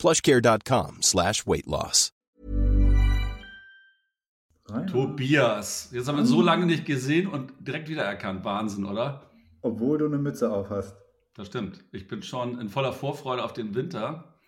plushcare.com 0.00 1.02
slash 1.02 1.46
weight 1.46 1.66
loss. 1.66 2.12
Tobias, 4.90 5.90
jetzt 5.92 6.08
haben 6.08 6.18
wir 6.18 6.26
so 6.26 6.42
lange 6.42 6.64
nicht 6.64 6.86
gesehen 6.86 7.26
und 7.26 7.52
direkt 7.60 7.88
wiedererkannt. 7.88 8.44
Wahnsinn, 8.44 8.84
oder? 8.84 9.30
Obwohl 9.62 9.98
du 9.98 10.06
eine 10.06 10.18
Mütze 10.18 10.50
auf 10.52 10.70
hast. 10.70 10.96
Das 11.34 11.48
stimmt. 11.48 11.84
Ich 11.92 12.06
bin 12.06 12.22
schon 12.22 12.60
in 12.60 12.68
voller 12.68 12.92
Vorfreude 12.92 13.44
auf 13.44 13.52
den 13.52 13.74
Winter. 13.74 14.40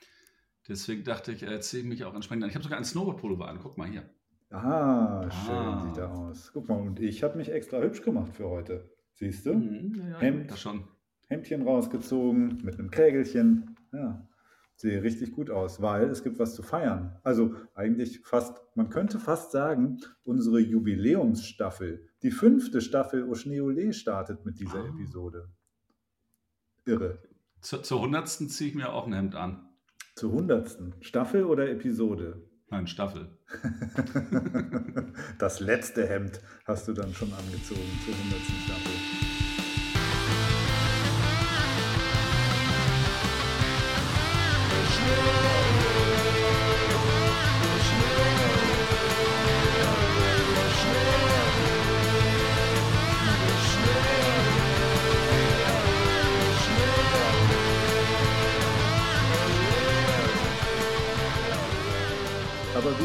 Deswegen 0.68 1.04
dachte 1.04 1.32
ich, 1.32 1.42
erzähle 1.42 1.84
mich 1.84 2.04
auch 2.04 2.14
entsprechend 2.14 2.44
an. 2.44 2.50
Ich 2.50 2.54
habe 2.54 2.62
sogar 2.62 2.78
ein 2.78 2.84
Snowboard-Pullover 2.84 3.48
an. 3.48 3.58
Guck 3.60 3.78
mal 3.78 3.88
hier. 3.88 4.08
Ah, 4.50 5.28
schön 5.30 5.54
ah. 5.54 5.86
sieht 5.86 5.96
er 5.98 6.12
aus. 6.12 6.50
Guck 6.52 6.68
mal, 6.68 6.80
und 6.80 7.00
ich 7.00 7.22
habe 7.22 7.36
mich 7.36 7.50
extra 7.50 7.80
hübsch 7.80 8.02
gemacht 8.02 8.34
für 8.34 8.48
heute. 8.48 8.90
Siehst 9.14 9.46
du? 9.46 9.54
Mhm, 9.54 10.02
ja, 10.10 10.18
Hemd, 10.18 10.50
das 10.50 10.60
schon. 10.60 10.84
Hemdchen 11.28 11.62
rausgezogen 11.62 12.60
mit 12.62 12.78
einem 12.78 12.90
Krägelchen. 12.90 13.76
Ja, 13.92 14.28
sehe 14.82 15.02
richtig 15.02 15.30
gut 15.30 15.48
aus, 15.48 15.80
weil 15.80 16.10
es 16.10 16.24
gibt 16.24 16.40
was 16.40 16.54
zu 16.54 16.62
feiern. 16.62 17.16
Also 17.22 17.54
eigentlich 17.74 18.20
fast, 18.20 18.60
man 18.74 18.90
könnte 18.90 19.20
fast 19.20 19.52
sagen, 19.52 20.00
unsere 20.24 20.58
Jubiläumsstaffel, 20.58 22.08
die 22.22 22.32
fünfte 22.32 22.80
Staffel 22.80 23.22
Oschneole 23.28 23.92
startet 23.92 24.44
mit 24.44 24.58
dieser 24.58 24.82
oh. 24.84 24.88
Episode. 24.88 25.48
Irre. 26.84 27.18
Zu, 27.60 27.78
zur 27.78 28.00
hundertsten 28.00 28.48
ziehe 28.48 28.70
ich 28.70 28.76
mir 28.76 28.92
auch 28.92 29.06
ein 29.06 29.12
Hemd 29.12 29.36
an. 29.36 29.68
Zur 30.16 30.32
hundertsten? 30.32 30.96
Staffel 31.00 31.44
oder 31.44 31.70
Episode? 31.70 32.42
Nein, 32.68 32.88
Staffel. 32.88 33.38
das 35.38 35.60
letzte 35.60 36.08
Hemd 36.08 36.40
hast 36.64 36.88
du 36.88 36.92
dann 36.92 37.14
schon 37.14 37.32
angezogen 37.32 38.00
zur 38.04 38.14
hundertsten 38.18 38.56
Staffel. 38.64 39.61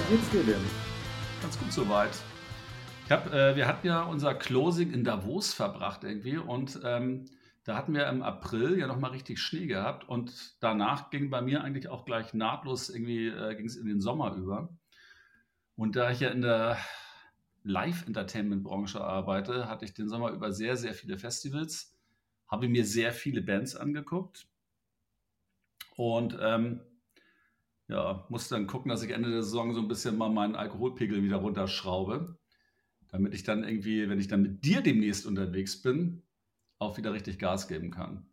Geht's 0.10 0.30
dir 0.30 0.44
denn? 0.44 0.62
Ganz 1.42 1.60
gut 1.60 1.72
soweit. 1.72 2.18
Ich 3.06 3.12
hab, 3.12 3.34
äh, 3.34 3.58
wir 3.58 3.68
hatten 3.68 3.88
ja 3.88 4.04
unser 4.04 4.34
Closing 4.36 4.94
in 4.94 5.04
Davos 5.04 5.54
verbracht 5.54 6.06
irgendwie 6.06 6.38
und 6.38 6.80
ähm, 6.84 7.26
da 7.66 7.76
hatten 7.76 7.94
wir 7.94 8.08
im 8.08 8.22
April 8.22 8.80
ja 8.80 8.88
nochmal 8.88 9.12
richtig 9.12 9.40
Schnee 9.40 9.68
gehabt 9.68 10.08
und 10.08 10.56
danach 10.62 11.10
ging 11.10 11.30
bei 11.30 11.42
mir 11.42 11.62
eigentlich 11.62 11.90
auch 11.90 12.06
gleich 12.06 12.34
nahtlos 12.34 12.90
irgendwie 12.90 13.28
äh, 13.28 13.56
ging 13.56 13.66
es 13.66 13.76
in 13.76 13.86
den 13.86 14.00
Sommer 14.00 14.34
über. 14.36 14.70
Und 15.76 15.98
da 15.98 16.10
ich 16.10 16.22
ja 16.22 16.30
in 16.30 16.42
der 16.42 16.78
Live-Entertainment-Branche 17.64 19.02
arbeite, 19.02 19.68
hatte 19.68 19.84
ich 19.84 19.94
den 19.94 20.08
Sommer 20.08 20.32
über 20.32 20.54
sehr, 20.54 20.78
sehr 20.78 20.94
viele 20.94 21.18
Festivals, 21.18 21.98
habe 22.48 22.70
mir 22.70 22.86
sehr 22.86 23.12
viele 23.12 23.42
Bands 23.42 23.76
angeguckt 23.76 24.48
und 25.98 26.38
ähm, 26.40 26.80
ja, 27.88 28.26
muss 28.30 28.50
dann 28.50 28.68
gucken, 28.68 28.90
dass 28.90 29.04
ich 29.04 29.12
Ende 29.12 29.32
der 29.32 29.44
Saison 29.44 29.74
so 29.74 29.82
ein 29.82 29.88
bisschen 29.88 30.18
mal 30.18 30.30
meinen 30.30 30.56
Alkoholpegel 30.56 31.24
wieder 31.24 31.38
runterschraube, 31.38 32.38
damit 33.10 33.34
ich 33.34 33.44
dann 33.44 33.64
irgendwie, 33.64 34.10
wenn 34.10 34.20
ich 34.20 34.28
dann 34.28 34.42
mit 34.42 34.66
dir 34.66 34.82
demnächst 34.82 35.26
unterwegs 35.26 35.82
bin, 35.82 36.24
auch 36.80 36.98
wieder 36.98 37.14
richtig 37.14 37.40
Gas 37.40 37.68
geben 37.68 37.92
kann. 37.92 38.26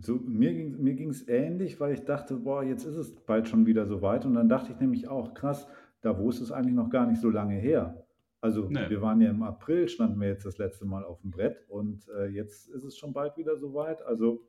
So, 0.00 0.16
mir 0.16 0.52
ging 0.52 1.08
es 1.08 1.26
ähnlich, 1.28 1.80
weil 1.80 1.94
ich 1.94 2.04
dachte, 2.04 2.36
boah, 2.36 2.62
jetzt 2.62 2.84
ist 2.84 2.96
es 2.96 3.14
bald 3.14 3.48
schon 3.48 3.66
wieder 3.66 3.86
so 3.86 4.02
weit. 4.02 4.26
Und 4.26 4.34
dann 4.34 4.48
dachte 4.48 4.72
ich 4.72 4.80
nämlich 4.80 5.08
auch, 5.08 5.32
krass, 5.32 5.66
da 6.02 6.18
wo 6.18 6.28
ist 6.28 6.40
es 6.40 6.52
eigentlich 6.52 6.74
noch 6.74 6.90
gar 6.90 7.06
nicht 7.06 7.20
so 7.20 7.30
lange 7.30 7.54
her. 7.54 8.06
Also 8.40 8.68
nee. 8.68 8.90
wir 8.90 9.00
waren 9.00 9.20
ja 9.20 9.30
im 9.30 9.42
April, 9.42 9.88
standen 9.88 10.20
wir 10.20 10.28
jetzt 10.28 10.44
das 10.44 10.58
letzte 10.58 10.84
Mal 10.84 11.04
auf 11.04 11.20
dem 11.22 11.30
Brett 11.30 11.64
und 11.68 12.06
äh, 12.16 12.26
jetzt 12.26 12.68
ist 12.68 12.84
es 12.84 12.96
schon 12.96 13.12
bald 13.12 13.36
wieder 13.38 13.56
so 13.56 13.74
weit. 13.74 14.02
Also 14.02 14.46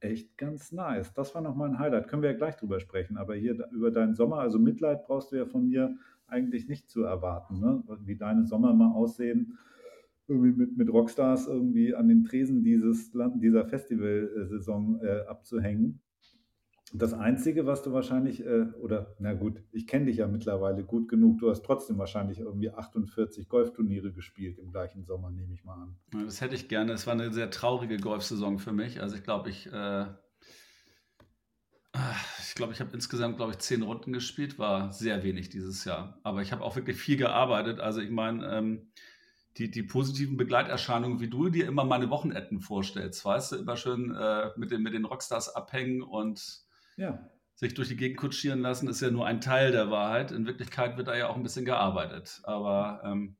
echt 0.00 0.36
ganz 0.36 0.72
nice. 0.72 1.12
Das 1.14 1.34
war 1.34 1.42
nochmal 1.42 1.70
ein 1.70 1.78
Highlight. 1.78 2.08
Können 2.08 2.22
wir 2.22 2.30
ja 2.30 2.36
gleich 2.36 2.56
drüber 2.56 2.80
sprechen. 2.80 3.16
Aber 3.16 3.34
hier 3.34 3.68
über 3.72 3.90
deinen 3.90 4.14
Sommer, 4.14 4.38
also 4.38 4.58
Mitleid 4.58 5.06
brauchst 5.06 5.32
du 5.32 5.36
ja 5.36 5.46
von 5.46 5.66
mir 5.66 5.96
eigentlich 6.26 6.68
nicht 6.68 6.90
zu 6.90 7.04
erwarten, 7.04 7.60
ne? 7.60 7.82
wie 8.04 8.16
deine 8.16 8.46
Sommer 8.46 8.74
mal 8.74 8.92
aussehen. 8.92 9.58
Irgendwie 10.28 10.52
mit, 10.52 10.76
mit 10.76 10.92
Rockstars 10.92 11.46
irgendwie 11.46 11.94
an 11.94 12.08
den 12.08 12.24
Tresen 12.24 12.64
dieses, 12.64 13.12
dieser 13.36 13.64
Festivalsaison 13.64 15.00
äh, 15.00 15.20
abzuhängen. 15.28 16.00
Das 16.92 17.12
Einzige, 17.12 17.66
was 17.66 17.82
du 17.82 17.92
wahrscheinlich, 17.92 18.44
äh, 18.46 18.66
oder 18.80 19.16
na 19.18 19.34
gut, 19.34 19.60
ich 19.72 19.88
kenne 19.88 20.06
dich 20.06 20.18
ja 20.18 20.28
mittlerweile 20.28 20.84
gut 20.84 21.08
genug, 21.08 21.38
du 21.40 21.50
hast 21.50 21.64
trotzdem 21.64 21.98
wahrscheinlich 21.98 22.38
irgendwie 22.38 22.70
48 22.70 23.48
Golfturniere 23.48 24.12
gespielt 24.12 24.58
im 24.58 24.70
gleichen 24.70 25.04
Sommer, 25.04 25.30
nehme 25.30 25.52
ich 25.52 25.64
mal 25.64 25.74
an. 25.82 25.96
Das 26.24 26.40
hätte 26.40 26.54
ich 26.54 26.68
gerne. 26.68 26.92
Es 26.92 27.06
war 27.06 27.14
eine 27.14 27.32
sehr 27.32 27.50
traurige 27.50 27.96
Golfsaison 27.96 28.60
für 28.60 28.72
mich. 28.72 29.02
Also 29.02 29.16
ich 29.16 29.24
glaube, 29.24 29.50
ich, 29.50 29.66
äh, 29.72 30.06
ich 32.40 32.54
glaube, 32.54 32.72
ich 32.72 32.80
habe 32.80 32.90
insgesamt, 32.92 33.36
glaube 33.36 33.52
ich, 33.52 33.58
zehn 33.58 33.82
Runden 33.82 34.12
gespielt, 34.12 34.58
war 34.58 34.92
sehr 34.92 35.24
wenig 35.24 35.48
dieses 35.48 35.84
Jahr. 35.84 36.20
Aber 36.22 36.40
ich 36.40 36.52
habe 36.52 36.62
auch 36.62 36.76
wirklich 36.76 36.96
viel 36.96 37.16
gearbeitet. 37.16 37.80
Also 37.80 38.00
ich 38.00 38.10
meine, 38.10 38.46
ähm, 38.46 38.92
die, 39.56 39.70
die 39.70 39.82
positiven 39.82 40.36
Begleiterscheinungen, 40.36 41.20
wie 41.20 41.28
du 41.28 41.48
dir 41.48 41.66
immer 41.66 41.84
meine 41.84 42.10
Wochenenden 42.10 42.60
vorstellst, 42.60 43.24
weißt 43.24 43.52
du, 43.52 43.56
immer 43.56 43.76
schön 43.76 44.14
äh, 44.14 44.50
mit, 44.56 44.70
den, 44.70 44.82
mit 44.82 44.94
den 44.94 45.04
Rockstars 45.04 45.48
abhängen 45.54 46.02
und 46.02 46.65
ja. 46.96 47.30
Sich 47.54 47.72
durch 47.72 47.88
die 47.88 47.96
Gegend 47.96 48.18
kutschieren 48.18 48.60
lassen, 48.60 48.86
ist 48.86 49.00
ja 49.00 49.10
nur 49.10 49.24
ein 49.24 49.40
Teil 49.40 49.72
der 49.72 49.90
Wahrheit. 49.90 50.30
In 50.30 50.46
Wirklichkeit 50.46 50.98
wird 50.98 51.08
da 51.08 51.16
ja 51.16 51.28
auch 51.28 51.36
ein 51.36 51.42
bisschen 51.42 51.64
gearbeitet. 51.64 52.42
Aber 52.44 53.00
ähm, 53.02 53.36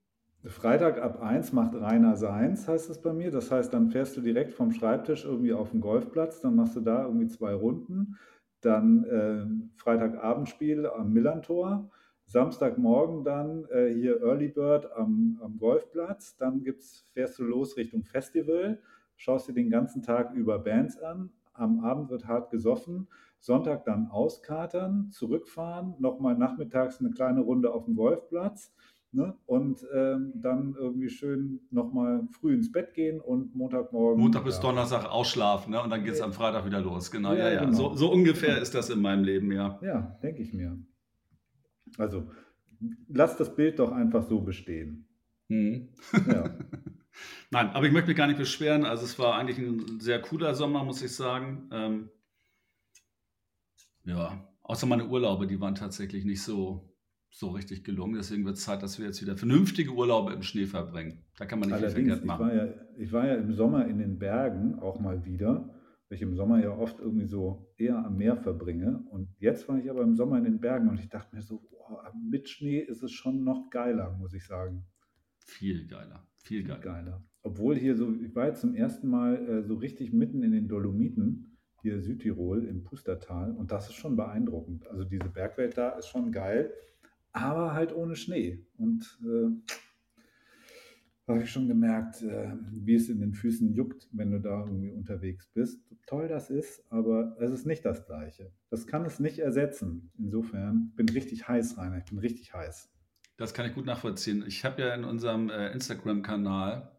Freitag 0.47 1.03
ab 1.03 1.21
1 1.21 1.53
macht 1.53 1.75
Rainer 1.75 2.17
seins, 2.17 2.67
heißt 2.67 2.89
es 2.89 3.03
bei 3.03 3.12
mir. 3.12 3.31
Das 3.31 3.50
heißt, 3.50 3.75
dann 3.75 3.91
fährst 3.91 4.17
du 4.17 4.22
direkt 4.22 4.55
vom 4.55 4.72
Schreibtisch 4.72 5.25
irgendwie 5.25 5.53
auf 5.53 5.72
den 5.72 5.83
Golfplatz, 5.83 6.41
dann 6.41 6.56
machst 6.56 6.77
du 6.77 6.81
da 6.81 7.05
irgendwie 7.05 7.27
zwei 7.27 7.53
Runden. 7.53 8.17
Dann 8.62 9.05
äh, 9.05 9.81
Freitagabendspiel 9.81 10.87
am 10.87 11.12
Millantor. 11.12 11.91
Samstagmorgen 12.27 13.23
dann 13.23 13.67
äh, 13.71 13.93
hier 13.93 14.21
Early 14.21 14.49
Bird 14.49 14.91
am, 14.93 15.38
am 15.43 15.59
Golfplatz. 15.59 16.37
Dann 16.37 16.62
gibt's, 16.62 17.05
fährst 17.12 17.38
du 17.38 17.44
los 17.44 17.77
Richtung 17.77 18.03
Festival, 18.03 18.81
schaust 19.17 19.49
dir 19.49 19.53
den 19.53 19.71
ganzen 19.71 20.03
Tag 20.03 20.34
über 20.34 20.59
Bands 20.59 20.99
an. 20.99 21.31
Am 21.53 21.84
Abend 21.84 22.11
wird 22.11 22.27
hart 22.27 22.50
gesoffen. 22.50 23.09
Sonntag 23.47 23.84
dann 23.84 24.09
auskatern, 24.09 25.12
zurückfahren, 25.12 25.95
nochmal 26.01 26.37
nachmittags 26.37 26.99
eine 26.99 27.11
kleine 27.11 27.43
Runde 27.43 27.73
auf 27.73 27.84
dem 27.84 27.95
Golfplatz 27.95 28.75
ne? 29.12 29.37
und 29.47 29.87
ähm, 29.95 30.33
dann 30.34 30.75
irgendwie 30.77 31.09
schön 31.09 31.61
nochmal 31.71 32.27
früh 32.33 32.55
ins 32.55 32.73
Bett 32.73 32.93
gehen 32.93 33.21
und 33.21 33.55
Montagmorgen. 33.55 34.21
Montag 34.21 34.43
bis 34.43 34.56
ja. 34.56 34.62
Donnerstag 34.62 35.09
ausschlafen 35.09 35.71
ne? 35.71 35.81
und 35.81 35.91
dann 35.91 36.03
geht 36.03 36.15
es 36.15 36.21
am 36.21 36.33
Freitag 36.33 36.67
wieder 36.67 36.81
los. 36.81 37.12
Genau, 37.12 37.35
ja, 37.35 37.49
ja. 37.49 37.51
ja. 37.53 37.61
Genau. 37.67 37.77
So, 37.77 37.95
so, 37.95 38.12
ungefähr 38.12 38.49
genau. 38.49 38.62
ist 38.62 38.75
das 38.75 38.91
in 38.91 39.01
meinem 39.01 39.23
Leben, 39.23 39.53
ja. 39.53 39.79
Ja, 39.81 40.19
denke 40.25 40.43
ich 40.43 40.53
mir. 40.53 40.77
Also 41.99 42.29
lass 43.09 43.37
das 43.37 43.55
Bild 43.55 43.79
doch 43.79 43.93
einfach 43.93 44.25
so 44.25 44.41
bestehen. 44.41 45.06
Hm. 45.50 45.91
Ja. 46.26 46.50
Nein, 47.53 47.70
aber 47.70 47.87
ich 47.87 47.93
möchte 47.93 48.09
mich 48.09 48.17
gar 48.17 48.26
nicht 48.26 48.41
beschweren. 48.41 48.85
Also 48.85 49.05
es 49.05 49.20
war 49.20 49.37
eigentlich 49.37 49.59
ein 49.59 50.00
sehr 50.00 50.20
cooler 50.20 50.56
Sommer, 50.56 50.82
muss 50.82 51.00
ich 51.00 51.15
sagen. 51.15 51.70
Ähm, 51.70 52.11
ja, 54.06 54.49
außer 54.62 54.87
meine 54.87 55.06
Urlaube, 55.06 55.47
die 55.47 55.61
waren 55.61 55.75
tatsächlich 55.75 56.25
nicht 56.25 56.43
so, 56.43 56.94
so 57.31 57.50
richtig 57.50 57.85
gelungen. 57.85 58.14
Deswegen 58.14 58.44
wird 58.44 58.56
es 58.56 58.64
Zeit, 58.64 58.82
dass 58.82 58.99
wir 58.99 59.06
jetzt 59.06 59.20
wieder 59.20 59.37
vernünftige 59.37 59.91
Urlaube 59.91 60.32
im 60.32 60.43
Schnee 60.43 60.67
verbringen. 60.67 61.25
Da 61.38 61.44
kann 61.44 61.58
man 61.58 61.69
nicht 61.69 61.76
Allerdings, 61.76 61.94
viel 61.94 62.06
verkehrt 62.06 62.25
machen. 62.25 62.47
Ich 62.47 62.55
war, 62.55 62.67
ja, 62.67 62.75
ich 62.97 63.12
war 63.12 63.26
ja 63.26 63.35
im 63.35 63.53
Sommer 63.53 63.87
in 63.87 63.99
den 63.99 64.19
Bergen 64.19 64.79
auch 64.79 65.00
mal 65.00 65.25
wieder, 65.25 65.75
weil 66.08 66.17
ich 66.17 66.23
im 66.23 66.37
Sommer 66.37 66.62
ja 66.62 66.70
oft 66.70 67.00
irgendwie 67.00 67.26
so 67.26 67.75
eher 67.76 67.99
am 68.05 68.17
Meer 68.17 68.37
verbringe. 68.37 69.05
Und 69.11 69.29
jetzt 69.38 69.69
war 69.69 69.79
ich 69.79 69.91
aber 69.91 70.03
im 70.03 70.14
Sommer 70.14 70.38
in 70.38 70.44
den 70.44 70.61
Bergen 70.61 70.88
und 70.88 70.99
ich 70.99 71.08
dachte 71.08 71.35
mir 71.35 71.43
so, 71.43 71.69
oh, 71.73 71.97
mit 72.31 72.49
Schnee 72.49 72.79
ist 72.79 73.03
es 73.03 73.11
schon 73.11 73.43
noch 73.43 73.70
geiler, 73.70 74.17
muss 74.19 74.35
ich 74.35 74.47
sagen. 74.47 74.87
Viel 75.38 75.87
geiler, 75.87 76.26
viel 76.37 76.62
geiler. 76.62 76.81
geiler. 76.81 77.25
Obwohl 77.43 77.76
hier 77.76 77.97
so, 77.97 78.12
ich 78.12 78.35
war 78.35 78.47
jetzt 78.47 78.61
zum 78.61 78.75
ersten 78.75 79.08
Mal 79.08 79.37
äh, 79.49 79.62
so 79.62 79.75
richtig 79.75 80.12
mitten 80.12 80.43
in 80.43 80.53
den 80.53 80.69
Dolomiten 80.69 81.56
hier 81.87 82.03
Südtirol 82.03 82.65
im 82.65 82.83
Pustertal 82.83 83.53
und 83.53 83.71
das 83.71 83.88
ist 83.88 83.94
schon 83.94 84.17
beeindruckend. 84.17 84.88
Also 84.88 85.05
diese 85.05 85.29
Bergwelt 85.29 85.79
da 85.79 85.91
ist 85.91 86.09
schon 86.09 86.33
geil, 86.33 86.73
aber 87.33 87.75
halt 87.75 87.94
ohne 87.94 88.17
Schnee. 88.17 88.67
Und 88.77 89.21
äh, 89.23 89.73
habe 91.29 91.43
ich 91.43 91.50
schon 91.50 91.69
gemerkt, 91.69 92.23
äh, 92.23 92.55
wie 92.73 92.94
es 92.94 93.09
in 93.09 93.21
den 93.21 93.35
Füßen 93.35 93.73
juckt, 93.73 94.09
wenn 94.11 94.33
du 94.33 94.41
da 94.41 94.65
irgendwie 94.65 94.91
unterwegs 94.91 95.49
bist. 95.55 95.81
Toll 96.06 96.27
das 96.27 96.50
ist, 96.50 96.85
aber 96.91 97.37
es 97.41 97.53
ist 97.53 97.67
nicht 97.67 97.85
das 97.85 98.05
Gleiche. 98.05 98.53
Das 98.69 98.89
kann 98.89 99.05
es 99.05 99.21
nicht 99.21 99.39
ersetzen. 99.39 100.11
Insofern 100.19 100.93
bin 100.97 101.06
ich 101.09 101.15
richtig 101.15 101.47
heiß, 101.47 101.79
Rainer. 101.79 101.99
Ich 101.99 102.06
bin 102.06 102.19
richtig 102.19 102.53
heiß. 102.53 102.91
Das 103.37 103.55
kann 103.55 103.67
ich 103.67 103.75
gut 103.75 103.87
nachvollziehen. 103.87 104.44
Ich 104.47 104.65
habe 104.65 104.82
ja 104.82 104.94
in 104.94 105.05
unserem 105.05 105.50
äh, 105.50 105.71
Instagram-Kanal, 105.73 106.95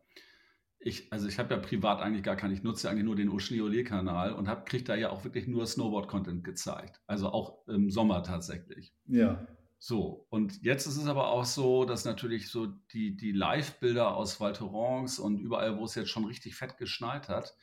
ich, 0.80 1.12
also 1.12 1.28
ich 1.28 1.40
habe 1.40 1.54
ja 1.54 1.60
privat 1.60 2.02
eigentlich 2.02 2.24
gar 2.24 2.36
keinen, 2.36 2.54
ich 2.54 2.64
nutze 2.64 2.90
eigentlich 2.90 3.06
nur 3.06 3.16
den 3.16 3.30
Oschniole-Kanal 3.30 4.34
und 4.34 4.48
kriege 4.66 4.84
da 4.84 4.96
ja 4.96 5.10
auch 5.10 5.24
wirklich 5.24 5.48
nur 5.48 5.66
Snowboard-Content 5.66 6.44
gezeigt. 6.44 7.02
Also 7.08 7.30
auch 7.30 7.68
im 7.68 7.90
Sommer 7.90 8.24
tatsächlich. 8.24 8.94
Ja. 9.06 9.48
So, 9.80 10.26
und 10.30 10.62
jetzt 10.64 10.88
ist 10.88 10.98
es 10.98 11.08
aber 11.08 11.28
auch 11.30 11.46
so, 11.46 11.86
dass 11.86 12.06
natürlich 12.06 12.50
so 12.50 12.68
die, 12.94 13.16
die 13.16 13.32
Live-Bilder 13.32 14.16
aus 14.16 14.40
Val 14.40 14.54
Thorens 14.54 15.20
und 15.20 15.40
überall, 15.40 15.78
wo 15.78 15.86
es 15.86 15.96
jetzt 15.96 16.10
schon 16.10 16.26
richtig 16.26 16.56
fett 16.56 16.78
geschneit 16.78 17.30
hat, 17.30 17.56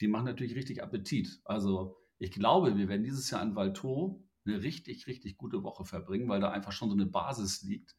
die 0.00 0.08
machen 0.08 0.24
natürlich 0.24 0.56
richtig 0.56 0.82
Appetit. 0.82 1.40
Also 1.44 1.96
ich 2.18 2.32
glaube, 2.32 2.76
wir 2.76 2.88
werden 2.88 3.04
dieses 3.04 3.30
Jahr 3.30 3.42
in 3.42 3.54
Val 3.54 3.72
Thor 3.72 4.20
eine 4.44 4.62
richtig, 4.62 5.06
richtig 5.06 5.36
gute 5.36 5.62
Woche 5.62 5.84
verbringen, 5.84 6.28
weil 6.28 6.40
da 6.40 6.50
einfach 6.50 6.72
schon 6.72 6.88
so 6.88 6.94
eine 6.94 7.06
Basis 7.06 7.62
liegt. 7.62 7.96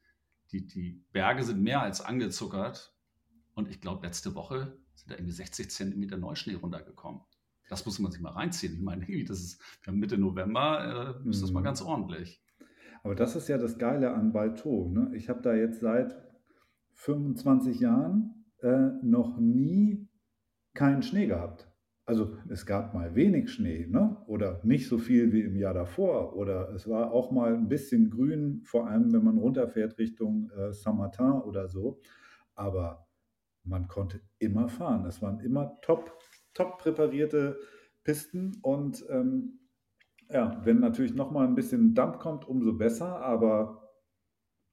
Die, 0.52 0.68
die 0.68 1.04
Berge 1.12 1.44
sind 1.44 1.62
mehr 1.62 1.82
als 1.82 2.02
angezuckert. 2.02 2.94
Und 3.56 3.70
ich 3.70 3.82
glaube, 3.82 4.06
letzte 4.06 4.36
Woche 4.36 4.78
sind 4.96 5.12
da 5.12 5.16
irgendwie 5.16 5.34
60 5.34 5.70
Zentimeter 5.70 6.18
Neuschnee 6.18 6.56
runtergekommen. 6.56 7.22
Das 7.70 7.86
muss 7.86 8.00
man 8.00 8.12
sich 8.12 8.22
mal 8.22 8.32
reinziehen. 8.32 8.74
Ich 8.74 8.82
meine, 8.82 9.06
das 9.28 9.40
ist, 9.40 9.62
wir 9.82 9.92
haben 9.92 10.00
Mitte 10.00 10.18
November, 10.18 11.18
äh, 11.26 11.30
ist 11.30 11.42
das 11.42 11.52
mal 11.52 11.62
mhm. 11.62 11.66
ganz 11.66 11.82
ordentlich. 11.82 12.44
Aber 13.04 13.16
das 13.16 13.36
ist 13.36 13.48
ja 13.48 13.58
das 13.58 13.78
Geile 13.78 14.14
an 14.14 14.32
Balto. 14.32 14.90
Ne? 14.94 15.12
Ich 15.16 15.30
habe 15.30 15.42
da 15.42 15.54
jetzt 15.54 15.80
seit 15.80 16.16
25 16.94 17.80
Jahren 17.80 18.46
äh, 18.62 18.90
noch 19.02 19.40
nie 19.40 20.08
keinen 20.74 21.02
Schnee 21.02 21.28
gehabt. 21.28 21.68
Also 22.06 22.36
es 22.50 22.66
gab 22.66 22.94
mal 22.94 23.16
wenig 23.16 23.52
Schnee 23.52 23.88
ne? 23.88 24.18
oder 24.28 24.60
nicht 24.64 24.88
so 24.88 24.98
viel 24.98 25.32
wie 25.32 25.42
im 25.42 25.56
Jahr 25.56 25.74
davor 25.74 26.36
oder 26.36 26.74
es 26.74 26.88
war 26.88 27.12
auch 27.12 27.32
mal 27.32 27.54
ein 27.54 27.70
bisschen 27.70 28.10
grün, 28.10 28.62
vor 28.66 28.88
allem 28.88 29.14
wenn 29.14 29.24
man 29.24 29.38
runterfährt 29.38 29.98
Richtung 29.98 30.50
äh, 30.52 30.74
Saint-Martin 30.74 31.42
oder 31.42 31.68
so. 31.68 32.00
Aber 32.54 33.08
man 33.64 33.88
konnte 33.88 34.22
immer 34.40 34.70
fahren. 34.70 35.06
Es 35.06 35.22
waren 35.22 35.40
immer 35.40 35.80
top, 35.82 36.18
top 36.54 36.80
präparierte 36.80 37.60
Pisten 38.04 38.58
und 38.62 39.06
ähm, 39.10 39.60
ja, 40.30 40.62
wenn 40.64 40.80
natürlich 40.80 41.14
noch 41.14 41.32
mal 41.32 41.48
ein 41.48 41.56
bisschen 41.56 41.94
Dampf 41.94 42.20
kommt, 42.20 42.48
umso 42.48 42.74
besser, 42.74 43.22
aber 43.22 43.82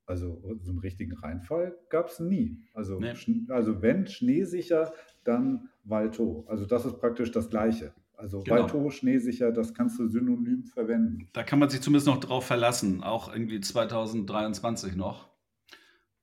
also 0.07 0.41
so 0.63 0.71
einen 0.71 0.79
richtigen 0.79 1.13
Reinfall 1.13 1.77
gab 1.91 2.09
es 2.09 2.19
nie. 2.19 2.65
Also, 2.73 2.99
nee. 2.99 3.13
also 3.49 3.83
wenn 3.83 4.07
schneesicher, 4.07 4.93
dann 5.25 5.69
Walto. 5.85 6.47
Also 6.49 6.65
das 6.65 6.87
ist 6.87 6.99
praktisch 6.99 7.31
das 7.31 7.51
Gleiche. 7.51 7.93
Also 8.17 8.43
genau. 8.43 8.63
Walto, 8.63 8.91
schneesicher, 8.91 9.53
das 9.53 9.75
kannst 9.75 9.99
du 9.99 10.09
synonym 10.09 10.65
verwenden. 10.65 11.29
Da 11.35 11.43
kann 11.43 11.59
man 11.59 11.69
sich 11.69 11.83
zumindest 11.83 12.07
noch 12.07 12.19
drauf 12.19 12.47
verlassen, 12.47 13.03
auch 13.03 13.33
irgendwie 13.33 13.61
2023 13.61 14.97
noch. 14.97 15.29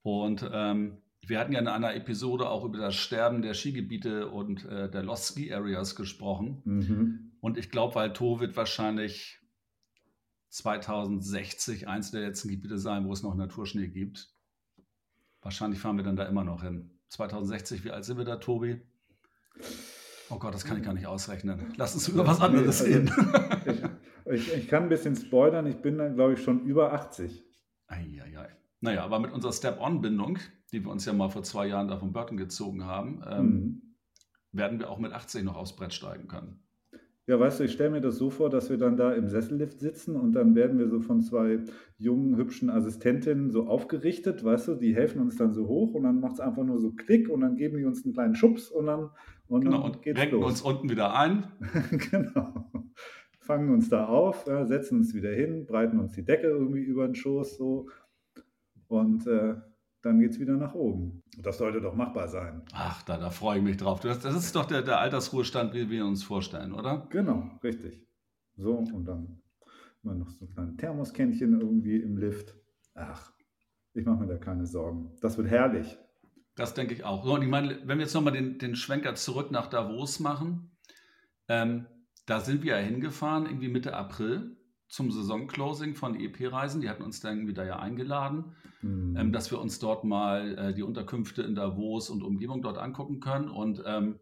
Und 0.02 0.48
ähm, 0.52 0.98
wir 1.28 1.38
hatten 1.40 1.52
ja 1.52 1.58
in 1.58 1.68
einer 1.68 1.94
Episode 1.94 2.48
auch 2.48 2.64
über 2.64 2.78
das 2.78 2.94
Sterben 2.94 3.42
der 3.42 3.54
Skigebiete 3.54 4.28
und 4.28 4.64
äh, 4.64 4.90
der 4.90 5.02
Lost 5.02 5.32
Ski 5.32 5.52
Areas 5.52 5.96
gesprochen. 5.96 6.62
Mhm. 6.64 7.32
Und 7.40 7.58
ich 7.58 7.70
glaube, 7.70 7.96
Walto 7.96 8.40
wird 8.40 8.56
wahrscheinlich 8.56 9.40
2060 10.50 11.88
eins 11.88 12.12
der 12.12 12.22
letzten 12.22 12.48
Gebiete 12.48 12.78
sein, 12.78 13.06
wo 13.06 13.12
es 13.12 13.22
noch 13.22 13.34
Naturschnee 13.34 13.88
gibt. 13.88 14.32
Wahrscheinlich 15.42 15.80
fahren 15.80 15.96
wir 15.96 16.04
dann 16.04 16.16
da 16.16 16.24
immer 16.24 16.44
noch 16.44 16.62
hin. 16.62 16.90
2060, 17.08 17.84
wie 17.84 17.90
alt 17.90 18.04
sind 18.04 18.18
wir 18.18 18.24
da, 18.24 18.36
Tobi? 18.36 18.80
Oh 20.28 20.38
Gott, 20.38 20.54
das 20.54 20.64
kann 20.64 20.76
ich 20.78 20.82
gar 20.82 20.94
nicht 20.94 21.06
ausrechnen. 21.06 21.72
Lass 21.76 21.94
uns 21.94 22.08
über 22.08 22.26
was 22.26 22.40
anderes 22.40 22.82
also, 22.82 22.92
reden. 22.92 23.10
ich, 24.26 24.52
ich, 24.52 24.68
kann 24.68 24.84
ein 24.84 24.88
bisschen 24.88 25.14
spoilern, 25.14 25.66
ich 25.66 25.76
bin 25.76 25.98
dann, 25.98 26.14
glaube 26.14 26.34
ich, 26.34 26.42
schon 26.42 26.64
über 26.64 26.92
80. 26.92 27.44
Eieiei. 27.86 28.48
Naja, 28.80 29.04
aber 29.04 29.20
mit 29.20 29.32
unserer 29.32 29.52
Step-On-Bindung, 29.52 30.38
die 30.72 30.84
wir 30.84 30.90
uns 30.90 31.04
ja 31.04 31.12
mal 31.12 31.28
vor 31.28 31.42
zwei 31.42 31.66
Jahren 31.66 31.88
da 31.88 31.98
von 31.98 32.12
Burton 32.12 32.36
gezogen 32.36 32.84
haben, 32.84 33.22
ähm, 33.28 33.46
mhm. 33.46 33.82
werden 34.52 34.78
wir 34.78 34.90
auch 34.90 34.98
mit 34.98 35.12
80 35.12 35.44
noch 35.44 35.56
aufs 35.56 35.76
Brett 35.76 35.92
steigen 35.92 36.28
können. 36.28 36.66
Ja, 37.28 37.40
weißt 37.40 37.58
du, 37.58 37.64
ich 37.64 37.72
stelle 37.72 37.90
mir 37.90 38.00
das 38.00 38.18
so 38.18 38.30
vor, 38.30 38.50
dass 38.50 38.70
wir 38.70 38.78
dann 38.78 38.96
da 38.96 39.12
im 39.12 39.26
Sessellift 39.26 39.80
sitzen 39.80 40.14
und 40.14 40.32
dann 40.32 40.54
werden 40.54 40.78
wir 40.78 40.88
so 40.88 41.00
von 41.00 41.22
zwei 41.22 41.58
jungen, 41.98 42.36
hübschen 42.36 42.70
Assistentinnen 42.70 43.50
so 43.50 43.66
aufgerichtet, 43.66 44.44
weißt 44.44 44.68
du, 44.68 44.74
die 44.76 44.94
helfen 44.94 45.20
uns 45.20 45.36
dann 45.36 45.52
so 45.52 45.66
hoch 45.66 45.94
und 45.94 46.04
dann 46.04 46.20
macht 46.20 46.34
es 46.34 46.40
einfach 46.40 46.62
nur 46.62 46.78
so 46.78 46.92
Klick 46.92 47.28
und 47.28 47.40
dann 47.40 47.56
geben 47.56 47.78
die 47.78 47.84
uns 47.84 48.04
einen 48.04 48.14
kleinen 48.14 48.36
Schubs 48.36 48.70
und 48.70 48.86
dann, 48.86 49.10
und 49.48 49.62
genau, 49.62 49.78
dann 49.78 49.90
und 49.90 50.02
geht's 50.02 50.30
los. 50.30 50.44
uns 50.44 50.62
unten 50.62 50.88
wieder 50.88 51.16
ein. 51.16 51.48
genau. 52.10 52.70
Fangen 53.40 53.74
uns 53.74 53.88
da 53.88 54.06
auf, 54.06 54.46
ja, 54.46 54.64
setzen 54.64 54.98
uns 54.98 55.12
wieder 55.12 55.30
hin, 55.30 55.66
breiten 55.66 55.98
uns 55.98 56.12
die 56.12 56.24
Decke 56.24 56.46
irgendwie 56.46 56.82
über 56.82 57.06
den 57.06 57.16
Schoß 57.16 57.56
so 57.56 57.88
und 58.86 59.26
äh, 59.26 59.56
dann 60.06 60.20
geht 60.20 60.32
es 60.32 60.40
wieder 60.40 60.56
nach 60.56 60.74
oben. 60.74 61.22
Das 61.38 61.58
sollte 61.58 61.80
doch 61.80 61.94
machbar 61.94 62.28
sein. 62.28 62.62
Ach, 62.72 63.02
da, 63.02 63.18
da 63.18 63.30
freue 63.30 63.58
ich 63.58 63.64
mich 63.64 63.76
drauf. 63.76 64.00
Das, 64.00 64.20
das 64.20 64.36
ist 64.36 64.54
doch 64.54 64.64
der, 64.64 64.82
der 64.82 65.00
Altersruhestand, 65.00 65.74
wie 65.74 65.90
wir 65.90 66.06
uns 66.06 66.22
vorstellen, 66.22 66.72
oder? 66.72 67.06
Genau, 67.10 67.50
richtig. 67.62 68.06
So, 68.56 68.76
und 68.76 69.04
dann 69.04 69.42
immer 70.02 70.14
noch 70.14 70.30
so 70.30 70.44
ein 70.44 70.50
kleines 70.52 70.76
Thermoskännchen 70.76 71.60
irgendwie 71.60 71.96
im 71.96 72.16
Lift. 72.16 72.54
Ach, 72.94 73.32
ich 73.92 74.06
mache 74.06 74.20
mir 74.20 74.28
da 74.28 74.36
keine 74.36 74.66
Sorgen. 74.66 75.12
Das 75.20 75.36
wird 75.36 75.48
herrlich. 75.48 75.98
Das 76.54 76.72
denke 76.74 76.94
ich 76.94 77.04
auch. 77.04 77.24
So, 77.24 77.34
und 77.34 77.42
ich 77.42 77.48
meine, 77.48 77.80
wenn 77.84 77.98
wir 77.98 78.04
jetzt 78.04 78.14
nochmal 78.14 78.32
den, 78.32 78.58
den 78.58 78.76
Schwenker 78.76 79.14
zurück 79.14 79.50
nach 79.50 79.66
Davos 79.66 80.20
machen, 80.20 80.70
ähm, 81.48 81.86
da 82.26 82.40
sind 82.40 82.62
wir 82.62 82.78
ja 82.78 82.82
hingefahren, 82.82 83.46
irgendwie 83.46 83.68
Mitte 83.68 83.94
April 83.94 84.56
zum 84.88 85.10
Saisonclosing 85.10 85.94
von 85.94 86.18
EP-Reisen. 86.18 86.80
Die 86.80 86.88
hatten 86.88 87.02
uns 87.02 87.20
dann 87.20 87.36
irgendwie 87.36 87.54
da 87.54 87.64
ja 87.64 87.78
eingeladen, 87.78 88.56
mhm. 88.82 89.16
ähm, 89.16 89.32
dass 89.32 89.50
wir 89.50 89.60
uns 89.60 89.78
dort 89.78 90.04
mal 90.04 90.56
äh, 90.58 90.74
die 90.74 90.82
Unterkünfte 90.82 91.42
in 91.42 91.54
Davos 91.54 92.10
und 92.10 92.22
Umgebung 92.22 92.62
dort 92.62 92.78
angucken 92.78 93.20
können. 93.20 93.48
Und 93.48 93.82
ähm, 93.86 94.20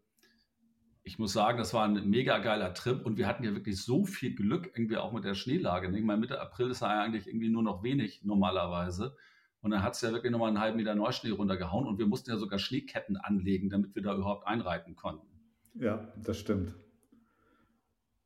ich 1.02 1.19
muss 1.19 1.34
sagen, 1.34 1.58
das 1.58 1.75
war 1.75 1.84
ein 1.84 2.08
mega 2.08 2.38
geiler 2.38 2.72
Trip 2.72 3.05
und 3.05 3.19
wir 3.19 3.26
hatten 3.26 3.44
ja 3.44 3.52
wirklich 3.52 3.82
so 3.82 4.06
viel 4.06 4.34
Glück 4.34 4.70
irgendwie 4.75 4.96
auch 4.96 5.12
mit 5.12 5.25
der 5.25 5.34
Schneelage. 5.34 5.94
Ich 5.94 6.05
meine, 6.05 6.20
Mitte 6.20 6.40
April 6.40 6.70
ist 6.70 6.81
ja 6.81 6.88
eigentlich 6.88 7.26
irgendwie 7.26 7.50
nur 7.50 7.62
noch 7.62 7.82
wenig 7.82 8.22
normalerweise. 8.25 9.14
Und 9.60 9.70
dann 9.70 9.82
hat 9.82 9.94
es 9.94 10.00
ja 10.00 10.12
wirklich 10.12 10.32
nochmal 10.32 10.49
einen 10.49 10.60
halben 10.60 10.76
Meter 10.76 10.94
Neuschnee 10.94 11.31
runtergehauen 11.31 11.86
und 11.86 11.98
wir 11.98 12.06
mussten 12.06 12.31
ja 12.31 12.36
sogar 12.36 12.58
Schneeketten 12.58 13.17
anlegen, 13.17 13.70
damit 13.70 13.94
wir 13.94 14.03
da 14.03 14.15
überhaupt 14.15 14.46
einreiten 14.46 14.94
konnten. 14.94 15.27
Ja, 15.74 16.12
das 16.22 16.38
stimmt. 16.38 16.74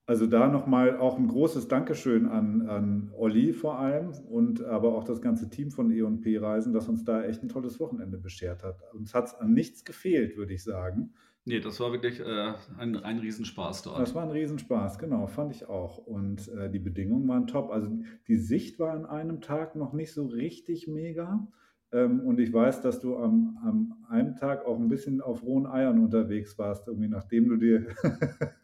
Also 0.09 0.27
da 0.27 0.49
nochmal 0.49 0.97
auch 0.97 1.19
ein 1.19 1.29
großes 1.29 1.69
Dankeschön 1.69 2.27
an, 2.29 2.67
an 2.67 3.13
Olli 3.15 3.53
vor 3.53 3.79
allem 3.79 4.13
und 4.31 4.65
aber 4.65 4.95
auch 4.95 5.05
das 5.05 5.21
ganze 5.21 5.51
Team 5.51 5.71
von 5.71 5.91
E&P 5.91 6.39
Reisen, 6.39 6.73
das 6.73 6.89
uns 6.89 7.05
da 7.05 7.25
echt 7.25 7.43
ein 7.43 7.51
tolles 7.51 7.79
Wochenende 7.79 8.17
beschert 8.17 8.63
hat. 8.63 8.81
Uns 8.95 9.13
hat 9.13 9.27
es 9.27 9.35
an 9.35 9.53
nichts 9.53 9.85
gefehlt, 9.85 10.39
würde 10.39 10.55
ich 10.55 10.65
sagen. 10.65 11.13
Nee, 11.45 11.61
das 11.61 11.79
war 11.81 11.93
wirklich 11.93 12.21
äh, 12.21 12.55
ein, 12.79 12.97
ein 12.97 13.19
Riesenspaß 13.19 13.83
dort. 13.83 14.01
Das 14.01 14.15
war 14.15 14.23
ein 14.23 14.31
Riesenspaß, 14.31 14.99
genau, 14.99 15.27
fand 15.27 15.55
ich 15.55 15.69
auch. 15.69 15.99
Und 15.99 16.49
äh, 16.49 16.71
die 16.71 16.79
Bedingungen 16.79 17.29
waren 17.29 17.47
top. 17.47 17.71
Also 17.71 17.91
die 18.29 18.39
Sicht 18.39 18.79
war 18.79 18.95
an 18.95 19.05
einem 19.05 19.43
Tag 19.43 19.77
noch 19.77 19.93
nicht 19.93 20.15
so 20.15 20.25
richtig 20.25 20.89
mega. 20.89 21.47
Ähm, 21.93 22.21
und 22.21 22.41
ich 22.41 22.51
weiß, 22.51 22.81
dass 22.81 23.01
du 23.01 23.19
am, 23.19 23.59
am 23.63 24.07
einem 24.09 24.37
Tag 24.37 24.65
auch 24.65 24.79
ein 24.79 24.89
bisschen 24.89 25.21
auf 25.21 25.43
rohen 25.43 25.67
Eiern 25.67 26.03
unterwegs 26.03 26.59
warst, 26.59 26.89
irgendwie 26.89 27.09
nachdem 27.09 27.49
du 27.51 27.57
dir 27.57 27.89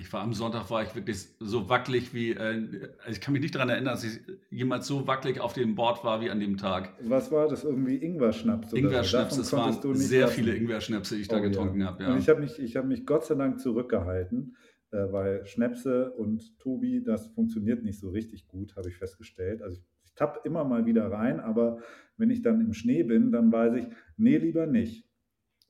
Ich 0.00 0.12
war 0.12 0.22
am 0.22 0.32
Sonntag, 0.32 0.70
war 0.70 0.82
ich 0.84 0.94
wirklich 0.94 1.26
so 1.40 1.68
wackelig 1.68 2.14
wie, 2.14 2.30
äh, 2.30 2.62
ich 3.10 3.20
kann 3.20 3.32
mich 3.32 3.42
nicht 3.42 3.56
daran 3.56 3.68
erinnern, 3.68 3.94
dass 3.94 4.04
ich 4.04 4.20
jemals 4.48 4.86
so 4.86 5.08
wackelig 5.08 5.40
auf 5.40 5.54
dem 5.54 5.74
Board 5.74 6.04
war 6.04 6.20
wie 6.20 6.30
an 6.30 6.38
dem 6.38 6.56
Tag. 6.56 6.94
Was 7.02 7.32
war 7.32 7.48
das? 7.48 7.64
Irgendwie 7.64 7.96
Ingwer-Schnaps? 7.96 8.72
Ingwer-Schnaps, 8.72 9.36
es 9.38 9.52
waren 9.52 9.72
sehr 9.96 10.22
lassen. 10.22 10.34
viele 10.34 10.54
Ingwer-Schnäpse, 10.54 11.16
die 11.16 11.22
ich 11.22 11.30
oh, 11.30 11.34
da 11.34 11.40
getrunken 11.40 11.80
ja. 11.80 11.86
habe. 11.88 12.04
Ja. 12.04 12.12
Und 12.12 12.18
ich 12.18 12.28
habe 12.28 12.40
mich, 12.40 12.76
hab 12.76 12.84
mich 12.84 13.06
Gott 13.06 13.26
sei 13.26 13.34
Dank 13.34 13.58
zurückgehalten, 13.58 14.56
äh, 14.92 14.98
weil 15.10 15.44
Schnäpse 15.46 16.12
und 16.12 16.56
Tobi, 16.60 17.02
das 17.02 17.26
funktioniert 17.28 17.82
nicht 17.82 17.98
so 17.98 18.10
richtig 18.10 18.46
gut, 18.46 18.76
habe 18.76 18.88
ich 18.88 18.96
festgestellt. 18.96 19.62
Also 19.62 19.78
ich, 19.78 19.84
ich 20.04 20.14
tapp 20.14 20.42
immer 20.44 20.62
mal 20.62 20.86
wieder 20.86 21.10
rein, 21.10 21.40
aber 21.40 21.78
wenn 22.16 22.30
ich 22.30 22.42
dann 22.42 22.60
im 22.60 22.72
Schnee 22.72 23.02
bin, 23.02 23.32
dann 23.32 23.50
weiß 23.50 23.74
ich, 23.74 23.86
nee, 24.16 24.36
lieber 24.36 24.66
nicht. 24.66 25.08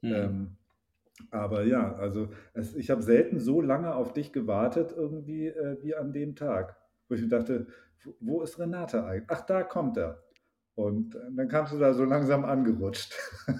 Hm. 0.03 0.13
Ähm, 0.13 0.58
aber 1.31 1.65
ja, 1.65 1.95
also 1.95 2.29
es, 2.55 2.75
ich 2.75 2.91
habe 2.91 3.03
selten 3.03 3.39
so 3.39 3.61
lange 3.61 3.95
auf 3.95 4.13
dich 4.13 4.33
gewartet 4.33 4.93
irgendwie 4.97 5.47
äh, 5.47 5.77
wie 5.83 5.95
an 5.95 6.13
dem 6.13 6.37
Tag, 6.37 6.77
wo 7.09 7.15
ich 7.15 7.23
mir 7.23 7.29
dachte, 7.29 7.67
wo 8.21 8.43
ist 8.43 8.59
Renate 8.59 9.05
eigentlich? 9.05 9.29
Ach, 9.29 9.43
da 9.43 9.63
kommt 9.63 9.97
er. 9.97 10.23
Und 10.75 11.15
dann 11.15 11.49
kamst 11.49 11.73
du 11.73 11.79
da 11.79 11.93
so 11.93 12.05
langsam 12.05 12.45
angerutscht. 12.45 13.15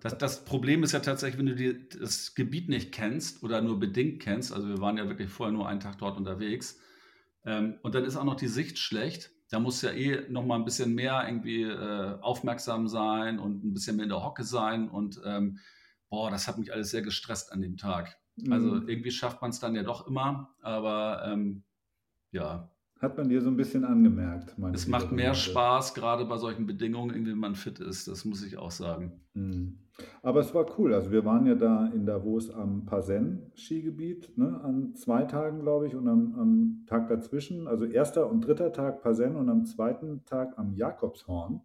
Das, 0.00 0.16
das, 0.16 0.44
Problem 0.44 0.84
ist 0.84 0.92
ja 0.92 1.00
tatsächlich, 1.00 1.40
wenn 1.40 1.46
du 1.46 1.56
die, 1.56 1.88
das 1.88 2.36
Gebiet 2.36 2.68
nicht 2.68 2.92
kennst 2.92 3.42
oder 3.42 3.60
nur 3.60 3.80
bedingt 3.80 4.22
kennst, 4.22 4.52
also 4.52 4.68
wir 4.68 4.80
waren 4.80 4.96
ja 4.96 5.08
wirklich 5.08 5.28
vorher 5.28 5.52
nur 5.52 5.66
einen 5.66 5.80
Tag 5.80 5.98
dort 5.98 6.16
unterwegs, 6.16 6.78
ähm, 7.44 7.78
und 7.82 7.96
dann 7.96 8.04
ist 8.04 8.16
auch 8.16 8.22
noch 8.22 8.36
die 8.36 8.46
Sicht 8.46 8.78
schlecht, 8.78 9.32
da 9.50 9.58
muss 9.58 9.82
ja 9.82 9.90
eh 9.90 10.28
noch 10.28 10.44
mal 10.44 10.56
ein 10.56 10.64
bisschen 10.64 10.94
mehr 10.94 11.24
irgendwie 11.26 11.62
äh, 11.62 12.18
aufmerksam 12.20 12.86
sein 12.86 13.38
und 13.38 13.64
ein 13.64 13.72
bisschen 13.72 13.96
mehr 13.96 14.04
in 14.04 14.10
der 14.10 14.22
Hocke 14.22 14.44
sein. 14.44 14.88
Und 14.88 15.20
ähm, 15.24 15.58
boah, 16.08 16.30
das 16.30 16.48
hat 16.48 16.58
mich 16.58 16.72
alles 16.72 16.90
sehr 16.90 17.02
gestresst 17.02 17.52
an 17.52 17.60
dem 17.60 17.76
Tag. 17.76 18.16
Also 18.50 18.72
mhm. 18.72 18.88
irgendwie 18.88 19.10
schafft 19.10 19.42
man 19.42 19.50
es 19.50 19.60
dann 19.60 19.74
ja 19.74 19.82
doch 19.82 20.06
immer, 20.06 20.54
aber 20.62 21.22
ähm, 21.26 21.64
ja. 22.30 22.70
Hat 23.00 23.16
man 23.16 23.28
dir 23.28 23.40
so 23.40 23.48
ein 23.48 23.56
bisschen 23.56 23.84
angemerkt? 23.84 24.56
Es 24.72 24.88
macht 24.88 25.12
mehr 25.12 25.32
Spaß, 25.32 25.94
gerade 25.94 26.24
bei 26.24 26.36
solchen 26.36 26.66
Bedingungen, 26.66 27.10
irgendwie 27.10 27.30
wenn 27.30 27.38
man 27.38 27.54
fit 27.54 27.78
ist. 27.78 28.08
Das 28.08 28.24
muss 28.24 28.42
ich 28.42 28.58
auch 28.58 28.72
sagen. 28.72 29.20
Mhm. 29.34 29.78
Aber 30.22 30.40
es 30.40 30.52
war 30.52 30.66
cool. 30.78 30.92
Also 30.92 31.12
wir 31.12 31.24
waren 31.24 31.46
ja 31.46 31.54
da 31.54 31.86
in 31.86 32.06
Davos 32.06 32.50
am 32.50 32.86
Parsen-Skigebiet, 32.86 34.36
ne? 34.36 34.60
an 34.64 34.96
zwei 34.96 35.24
Tagen, 35.24 35.60
glaube 35.60 35.86
ich, 35.86 35.94
und 35.94 36.08
am, 36.08 36.34
am, 36.34 36.84
Tag 36.86 37.08
dazwischen, 37.08 37.68
also 37.68 37.84
erster 37.84 38.28
und 38.28 38.40
dritter 38.40 38.72
Tag 38.72 39.02
Parsen 39.02 39.36
und 39.36 39.48
am 39.48 39.64
zweiten 39.64 40.24
Tag 40.24 40.58
am 40.58 40.74
Jakobshorn. 40.74 41.60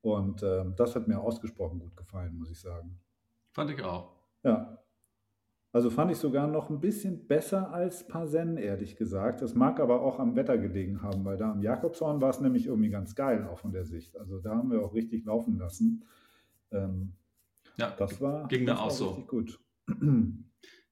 Und 0.00 0.42
äh, 0.42 0.64
das 0.76 0.96
hat 0.96 1.06
mir 1.06 1.20
ausgesprochen 1.20 1.78
gut 1.78 1.96
gefallen, 1.96 2.36
muss 2.36 2.50
ich 2.50 2.60
sagen. 2.60 2.98
Fand 3.56 3.70
ich 3.70 3.82
auch. 3.82 4.12
Ja, 4.44 4.76
also 5.72 5.88
fand 5.88 6.10
ich 6.10 6.18
sogar 6.18 6.46
noch 6.46 6.68
ein 6.68 6.78
bisschen 6.78 7.26
besser 7.26 7.72
als 7.72 8.06
Parsen, 8.06 8.58
ehrlich 8.58 8.96
gesagt. 8.96 9.40
Das 9.40 9.54
mag 9.54 9.80
aber 9.80 10.02
auch 10.02 10.18
am 10.18 10.36
Wetter 10.36 10.58
gelegen 10.58 11.00
haben, 11.00 11.24
weil 11.24 11.38
da 11.38 11.52
am 11.52 11.62
Jakobshorn 11.62 12.20
war 12.20 12.28
es 12.28 12.38
nämlich 12.38 12.66
irgendwie 12.66 12.90
ganz 12.90 13.14
geil, 13.14 13.48
auch 13.50 13.58
von 13.58 13.72
der 13.72 13.86
Sicht. 13.86 14.14
Also 14.18 14.40
da 14.40 14.56
haben 14.56 14.70
wir 14.70 14.84
auch 14.84 14.92
richtig 14.92 15.24
laufen 15.24 15.56
lassen. 15.56 16.04
Ähm, 16.70 17.14
ja, 17.78 17.94
das 17.98 18.20
war, 18.20 18.46
ging 18.48 18.66
das 18.66 18.76
mir 18.76 18.84
auch 18.84 18.90
so. 18.90 19.24
gut. 19.26 19.58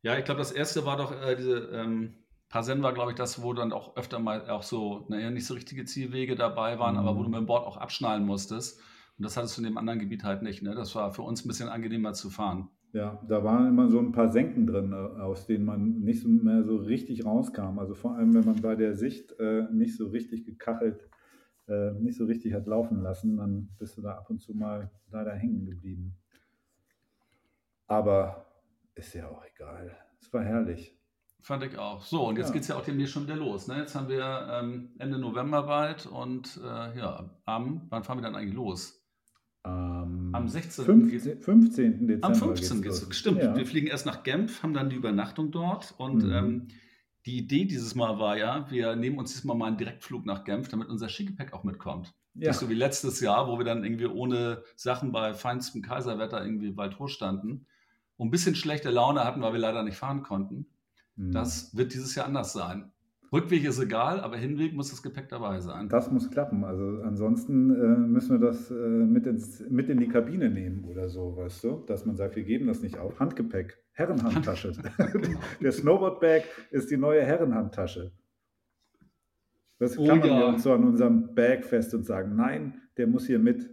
Ja, 0.00 0.18
ich 0.18 0.24
glaube, 0.24 0.38
das 0.38 0.52
erste 0.52 0.86
war 0.86 0.96
doch 0.96 1.12
äh, 1.12 1.36
diese 1.36 1.68
ähm, 1.70 2.14
Parsen 2.48 2.82
war, 2.82 2.94
glaube 2.94 3.10
ich, 3.10 3.16
das, 3.16 3.42
wo 3.42 3.52
dann 3.52 3.72
auch 3.74 3.94
öfter 3.96 4.18
mal 4.18 4.48
auch 4.48 4.62
so, 4.62 5.04
naja, 5.08 5.30
nicht 5.30 5.46
so 5.46 5.52
richtige 5.52 5.84
Zielwege 5.84 6.34
dabei 6.34 6.78
waren, 6.78 6.94
mhm. 6.94 7.00
aber 7.00 7.16
wo 7.18 7.22
du 7.22 7.28
mit 7.28 7.40
dem 7.40 7.46
Board 7.46 7.66
auch 7.66 7.76
abschnallen 7.76 8.24
musstest. 8.24 8.80
Und 9.16 9.24
das 9.24 9.36
hattest 9.36 9.56
du 9.56 9.62
in 9.62 9.66
dem 9.66 9.78
anderen 9.78 9.98
Gebiet 10.00 10.24
halt 10.24 10.42
nicht. 10.42 10.62
Ne? 10.62 10.74
Das 10.74 10.94
war 10.94 11.12
für 11.12 11.22
uns 11.22 11.44
ein 11.44 11.48
bisschen 11.48 11.68
angenehmer 11.68 12.12
zu 12.14 12.30
fahren. 12.30 12.68
Ja, 12.92 13.20
da 13.28 13.42
waren 13.42 13.66
immer 13.68 13.88
so 13.88 13.98
ein 13.98 14.12
paar 14.12 14.28
Senken 14.28 14.68
drin, 14.68 14.92
äh, 14.92 15.20
aus 15.20 15.46
denen 15.46 15.64
man 15.64 16.00
nicht 16.00 16.24
mehr 16.26 16.62
so 16.62 16.76
richtig 16.76 17.24
rauskam. 17.24 17.78
Also 17.78 17.94
vor 17.94 18.14
allem, 18.14 18.34
wenn 18.34 18.44
man 18.44 18.62
bei 18.62 18.76
der 18.76 18.94
Sicht 18.94 19.32
äh, 19.40 19.66
nicht 19.72 19.96
so 19.96 20.08
richtig 20.08 20.44
gekachelt, 20.44 21.08
äh, 21.66 21.90
nicht 21.92 22.16
so 22.16 22.24
richtig 22.24 22.54
hat 22.54 22.66
laufen 22.66 23.02
lassen, 23.02 23.36
dann 23.36 23.70
bist 23.78 23.96
du 23.96 24.02
da 24.02 24.12
ab 24.12 24.30
und 24.30 24.40
zu 24.40 24.54
mal 24.54 24.92
leider 25.10 25.32
hängen 25.32 25.66
geblieben. 25.66 26.16
Aber 27.88 28.46
ist 28.94 29.12
ja 29.14 29.28
auch 29.28 29.42
egal. 29.54 29.96
Es 30.20 30.32
war 30.32 30.44
herrlich. 30.44 30.96
Fand 31.40 31.62
ich 31.64 31.76
auch. 31.76 32.02
So, 32.02 32.28
und 32.28 32.38
jetzt 32.38 32.48
ja. 32.48 32.52
geht 32.54 32.62
es 32.62 32.68
ja 32.68 32.76
auch 32.76 32.84
demnächst 32.84 33.12
schon 33.12 33.24
wieder 33.24 33.36
los. 33.36 33.66
Ne? 33.66 33.78
Jetzt 33.78 33.94
haben 33.94 34.08
wir 34.08 34.48
ähm, 34.50 34.94
Ende 34.98 35.18
November 35.18 35.64
bald 35.64 36.06
und 36.06 36.58
äh, 36.62 36.96
ja, 36.98 37.28
am, 37.44 37.86
wann 37.90 38.04
fahren 38.04 38.18
wir 38.18 38.22
dann 38.22 38.36
eigentlich 38.36 38.54
los? 38.54 39.03
Am, 39.64 40.34
am 40.34 40.46
16. 40.46 40.84
15, 40.84 41.40
15. 41.40 42.06
Dezember. 42.06 42.26
Am 42.26 42.34
15. 42.34 42.82
geht's 42.82 43.02
los. 43.02 43.16
Stimmt. 43.16 43.42
Ja. 43.42 43.56
Wir 43.56 43.66
fliegen 43.66 43.86
erst 43.86 44.04
nach 44.04 44.22
Genf, 44.22 44.62
haben 44.62 44.74
dann 44.74 44.90
die 44.90 44.96
Übernachtung 44.96 45.50
dort 45.50 45.94
und 45.96 46.22
mhm. 46.22 46.32
ähm, 46.32 46.68
die 47.24 47.38
Idee 47.38 47.64
dieses 47.64 47.94
Mal 47.94 48.18
war 48.18 48.36
ja, 48.36 48.70
wir 48.70 48.94
nehmen 48.94 49.18
uns 49.18 49.32
diesmal 49.32 49.56
mal 49.56 49.68
einen 49.68 49.78
Direktflug 49.78 50.26
nach 50.26 50.44
Genf, 50.44 50.68
damit 50.68 50.88
unser 50.88 51.08
Skigepäck 51.08 51.54
auch 51.54 51.64
mitkommt. 51.64 52.14
Ja. 52.34 52.48
Nicht 52.50 52.58
so 52.58 52.68
wie 52.68 52.74
letztes 52.74 53.20
Jahr, 53.20 53.48
wo 53.48 53.56
wir 53.58 53.64
dann 53.64 53.84
irgendwie 53.84 54.06
ohne 54.06 54.62
Sachen 54.76 55.12
bei 55.12 55.32
feinstem 55.32 55.80
Kaiserwetter 55.80 56.44
irgendwie 56.44 56.76
weit 56.76 56.98
hoch 56.98 57.08
standen 57.08 57.66
und 58.16 58.28
ein 58.28 58.30
bisschen 58.30 58.54
schlechte 58.54 58.90
Laune 58.90 59.24
hatten, 59.24 59.40
weil 59.40 59.54
wir 59.54 59.60
leider 59.60 59.82
nicht 59.82 59.96
fahren 59.96 60.22
konnten. 60.22 60.66
Mhm. 61.16 61.32
Das 61.32 61.74
wird 61.74 61.94
dieses 61.94 62.14
Jahr 62.14 62.26
anders 62.26 62.52
sein. 62.52 62.92
Rückweg 63.34 63.64
ist 63.64 63.80
egal, 63.80 64.20
aber 64.20 64.36
Hinweg 64.36 64.74
muss 64.74 64.90
das 64.90 65.02
Gepäck 65.02 65.28
dabei 65.28 65.60
sein. 65.60 65.88
Das 65.88 66.08
muss 66.08 66.30
klappen. 66.30 66.64
Also 66.64 67.02
ansonsten 67.02 67.70
äh, 67.70 67.98
müssen 67.98 68.40
wir 68.40 68.46
das 68.46 68.70
äh, 68.70 68.74
mit, 68.74 69.26
ins, 69.26 69.60
mit 69.68 69.88
in 69.88 69.98
die 69.98 70.08
Kabine 70.08 70.50
nehmen 70.50 70.84
oder 70.84 71.08
so, 71.08 71.36
weißt 71.36 71.64
du? 71.64 71.84
Dass 71.86 72.06
man 72.06 72.16
sagt, 72.16 72.36
wir 72.36 72.44
geben 72.44 72.68
das 72.68 72.80
nicht 72.80 72.96
auf. 72.96 73.18
Handgepäck, 73.18 73.76
Herrenhandtasche. 73.92 74.72
genau. 75.12 75.40
Der 75.60 75.72
Snowboardbag 75.72 76.44
ist 76.70 76.92
die 76.92 76.96
neue 76.96 77.24
Herrenhandtasche. 77.24 78.12
Das 79.80 79.98
oh, 79.98 80.04
klammern 80.04 80.28
ja. 80.28 80.38
wir 80.38 80.46
uns 80.46 80.62
so 80.62 80.72
an 80.72 80.84
unserem 80.84 81.34
Bag 81.34 81.64
fest 81.64 81.92
und 81.92 82.06
sagen, 82.06 82.36
nein, 82.36 82.82
der 82.96 83.08
muss 83.08 83.26
hier 83.26 83.40
mit. 83.40 83.68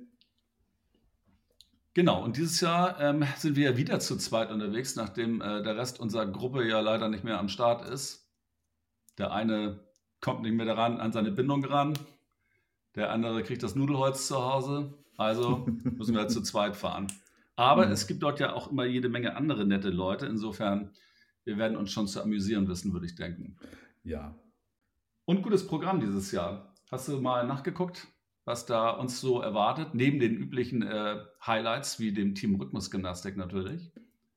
Genau, 1.94 2.24
und 2.24 2.38
dieses 2.38 2.62
Jahr 2.62 3.00
ähm, 3.00 3.24
sind 3.38 3.56
wir 3.56 3.72
ja 3.72 3.78
wieder 3.78 4.00
zu 4.00 4.18
zweit 4.18 4.50
unterwegs, 4.50 4.96
nachdem 4.96 5.40
äh, 5.42 5.62
der 5.62 5.78
Rest 5.78 6.00
unserer 6.00 6.26
Gruppe 6.26 6.68
ja 6.68 6.80
leider 6.80 7.10
nicht 7.10 7.24
mehr 7.24 7.38
am 7.38 7.48
Start 7.48 7.88
ist. 7.88 8.21
Der 9.18 9.32
eine 9.32 9.80
kommt 10.20 10.42
nicht 10.42 10.54
mehr 10.54 10.66
daran, 10.66 11.00
an 11.00 11.12
seine 11.12 11.32
Bindung 11.32 11.64
ran. 11.66 11.94
Der 12.96 13.12
andere 13.12 13.44
kriegt 13.44 13.64
das 13.64 13.76
Nudelholz 13.76 14.28
zu 14.28 14.36
Hause. 14.36 14.94
Also 15.18 15.66
müssen 15.84 16.16
wir 16.16 16.28
zu 16.28 16.42
zweit 16.42 16.76
fahren. 16.76 17.08
Aber 17.56 17.86
mhm. 17.86 17.92
es 17.92 18.08
gibt 18.08 18.24
dort 18.24 18.40
ja 18.40 18.54
auch 18.54 18.72
immer 18.72 18.86
jede 18.86 19.10
Menge 19.10 19.36
andere 19.36 19.66
nette 19.66 19.90
Leute. 19.90 20.26
Insofern, 20.26 20.92
wir 21.44 21.58
werden 21.58 21.78
uns 21.78 21.92
schon 21.92 22.08
zu 22.08 22.22
amüsieren 22.22 22.68
wissen, 22.68 22.94
würde 22.94 23.06
ich 23.06 23.16
denken. 23.16 23.58
Ja. 24.04 24.36
Und 25.26 25.44
gutes 25.44 25.68
Programm 25.68 26.00
dieses 26.00 26.32
Jahr. 26.32 26.74
Hast 26.90 27.08
du 27.08 27.22
mal 27.22 27.46
nachgeguckt, 27.48 28.08
was 28.46 28.66
da 28.66 28.90
uns 28.90 29.22
so 29.22 29.40
erwartet? 29.40 29.94
Neben 29.94 30.20
den 30.20 30.36
üblichen 30.36 30.82
äh, 30.82 31.24
Highlights 31.46 32.00
wie 32.00 32.12
dem 32.12 32.36
Team 32.36 32.56
Rhythmusgymnastik 32.56 33.38
natürlich. 33.38 33.92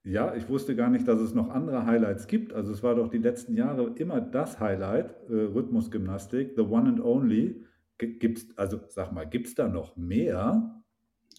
Ja, 0.04 0.34
ich 0.34 0.50
wusste 0.50 0.76
gar 0.76 0.90
nicht, 0.90 1.08
dass 1.08 1.18
es 1.18 1.34
noch 1.34 1.48
andere 1.48 1.86
Highlights 1.86 2.26
gibt. 2.26 2.52
Also 2.52 2.72
es 2.72 2.82
war 2.82 2.94
doch 2.94 3.08
die 3.08 3.18
letzten 3.18 3.56
Jahre 3.56 3.94
immer 3.96 4.20
das 4.20 4.60
Highlight, 4.60 5.14
äh, 5.30 5.32
Rhythmusgymnastik, 5.32 6.52
the 6.56 6.62
one 6.62 6.88
and 6.88 7.00
only. 7.00 7.64
Gibt's, 7.96 8.46
also 8.56 8.80
sag 8.88 9.12
mal, 9.12 9.24
gibt 9.24 9.46
es 9.46 9.54
da 9.54 9.66
noch 9.66 9.96
mehr? 9.96 10.82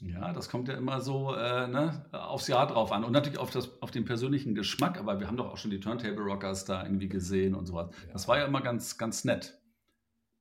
Ja, 0.01 0.34
das 0.34 0.50
kommt 0.50 0.67
ja 0.67 0.74
immer 0.74 1.00
so 1.00 1.34
äh, 1.36 1.67
ne, 1.67 2.05
aufs 2.12 2.48
Jahr 2.48 2.65
drauf 2.67 2.91
an 2.91 3.03
und 3.03 3.12
natürlich 3.12 3.39
auf, 3.39 3.51
das, 3.51 3.81
auf 3.81 3.91
den 3.91 4.03
persönlichen 4.03 4.55
Geschmack, 4.55 5.00
aber 5.00 5.19
wir 5.19 5.27
haben 5.27 5.38
doch 5.38 5.51
auch 5.51 5.57
schon 5.57 5.72
die 5.72 5.79
Turntable 5.79 6.24
Rockers 6.24 6.65
da 6.65 6.84
irgendwie 6.84 7.07
gesehen 7.07 7.55
und 7.55 7.65
sowas. 7.65 7.89
Ja. 8.07 8.13
Das 8.13 8.27
war 8.27 8.39
ja 8.39 8.45
immer 8.45 8.62
ganz, 8.62 8.98
ganz 8.98 9.25
nett. 9.25 9.62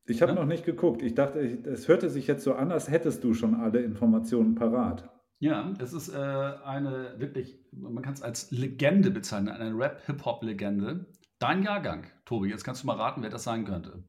Ich 0.07 0.23
habe 0.23 0.33
ja? 0.33 0.39
noch 0.39 0.47
nicht 0.47 0.65
geguckt. 0.65 1.03
Ich 1.03 1.15
dachte, 1.15 1.39
es 1.41 1.89
hörte 1.89 2.11
sich 2.11 2.27
jetzt 2.27 2.43
so 2.43 2.55
an, 2.55 2.73
als 2.73 2.91
hättest 2.91 3.23
du 3.23 3.35
schon 3.35 3.55
alle 3.55 3.81
Informationen 3.81 4.55
parat. 4.55 5.11
Ja, 5.45 5.75
es 5.79 5.93
ist 5.93 6.09
äh, 6.09 6.17
eine 6.17 7.17
wirklich, 7.19 7.59
man 7.71 8.03
kann 8.03 8.15
es 8.15 8.23
als 8.23 8.51
Legende 8.51 9.11
bezeichnen, 9.11 9.51
eine 9.51 9.77
Rap-Hip-Hop-Legende. 9.77 11.05
Dein 11.39 11.63
Jahrgang, 11.63 12.07
Tobi, 12.25 12.49
jetzt 12.49 12.65
kannst 12.65 12.83
du 12.83 12.87
mal 12.87 12.97
raten, 12.97 13.23
wer 13.23 13.29
das 13.29 13.45
sein 13.45 13.67
könnte. 13.67 14.05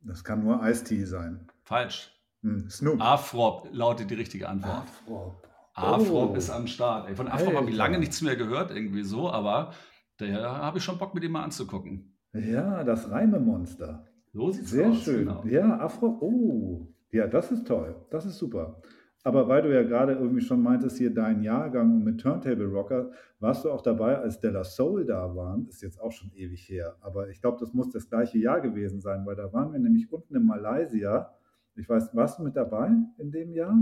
Das 0.00 0.24
kann 0.24 0.42
nur 0.42 0.60
Ice-T 0.68 1.04
sein. 1.04 1.46
Falsch. 1.62 2.12
Hm, 2.42 2.68
Snoop. 2.68 3.00
Afrop 3.00 3.68
lautet 3.70 4.10
die 4.10 4.16
richtige 4.16 4.48
Antwort. 4.48 4.82
Afrop. 4.82 5.48
Afrop 5.74 6.30
oh. 6.32 6.34
ist 6.34 6.50
am 6.50 6.66
Start. 6.66 7.08
Ey, 7.08 7.14
von 7.14 7.28
Afrop 7.28 7.54
habe 7.54 7.70
ich 7.70 7.76
lange 7.76 8.00
nichts 8.00 8.20
mehr 8.20 8.34
gehört, 8.34 8.72
irgendwie 8.72 9.04
so, 9.04 9.30
aber 9.30 9.74
da 10.16 10.56
habe 10.56 10.78
ich 10.78 10.84
schon 10.84 10.98
Bock, 10.98 11.14
mit 11.14 11.22
ihm 11.22 11.30
mal 11.30 11.44
anzugucken. 11.44 12.18
Ja, 12.32 12.82
das 12.82 13.08
Reimemonster. 13.08 14.08
So 14.32 14.50
sieht's 14.50 14.72
Sehr 14.72 14.88
aus. 14.88 15.04
Sehr 15.04 15.14
schön. 15.18 15.26
Genau. 15.26 15.44
Ja, 15.44 15.78
Afro. 15.78 16.18
Oh, 16.20 16.88
ja, 17.12 17.28
das 17.28 17.52
ist 17.52 17.68
toll. 17.68 17.94
Das 18.10 18.26
ist 18.26 18.38
super. 18.38 18.82
Aber 19.28 19.46
weil 19.46 19.60
du 19.60 19.70
ja 19.70 19.82
gerade 19.82 20.14
irgendwie 20.14 20.40
schon 20.40 20.62
meintest, 20.62 20.96
hier 20.96 21.12
dein 21.12 21.42
Jahrgang 21.42 22.02
mit 22.02 22.18
Turntable 22.18 22.64
Rocker, 22.64 23.10
warst 23.40 23.62
du 23.62 23.70
auch 23.70 23.82
dabei, 23.82 24.16
als 24.16 24.40
Della 24.40 24.64
Soul 24.64 25.04
da 25.04 25.36
waren? 25.36 25.66
Ist 25.68 25.82
jetzt 25.82 26.00
auch 26.00 26.12
schon 26.12 26.32
ewig 26.34 26.66
her. 26.70 26.96
Aber 27.02 27.28
ich 27.28 27.42
glaube, 27.42 27.58
das 27.60 27.74
muss 27.74 27.90
das 27.90 28.08
gleiche 28.08 28.38
Jahr 28.38 28.62
gewesen 28.62 29.02
sein, 29.02 29.26
weil 29.26 29.36
da 29.36 29.52
waren 29.52 29.70
wir 29.70 29.80
nämlich 29.80 30.10
unten 30.10 30.34
in 30.34 30.46
Malaysia. 30.46 31.30
Ich 31.74 31.86
weiß, 31.86 32.16
warst 32.16 32.38
du 32.38 32.42
mit 32.42 32.56
dabei 32.56 32.90
in 33.18 33.30
dem 33.30 33.52
Jahr? 33.52 33.76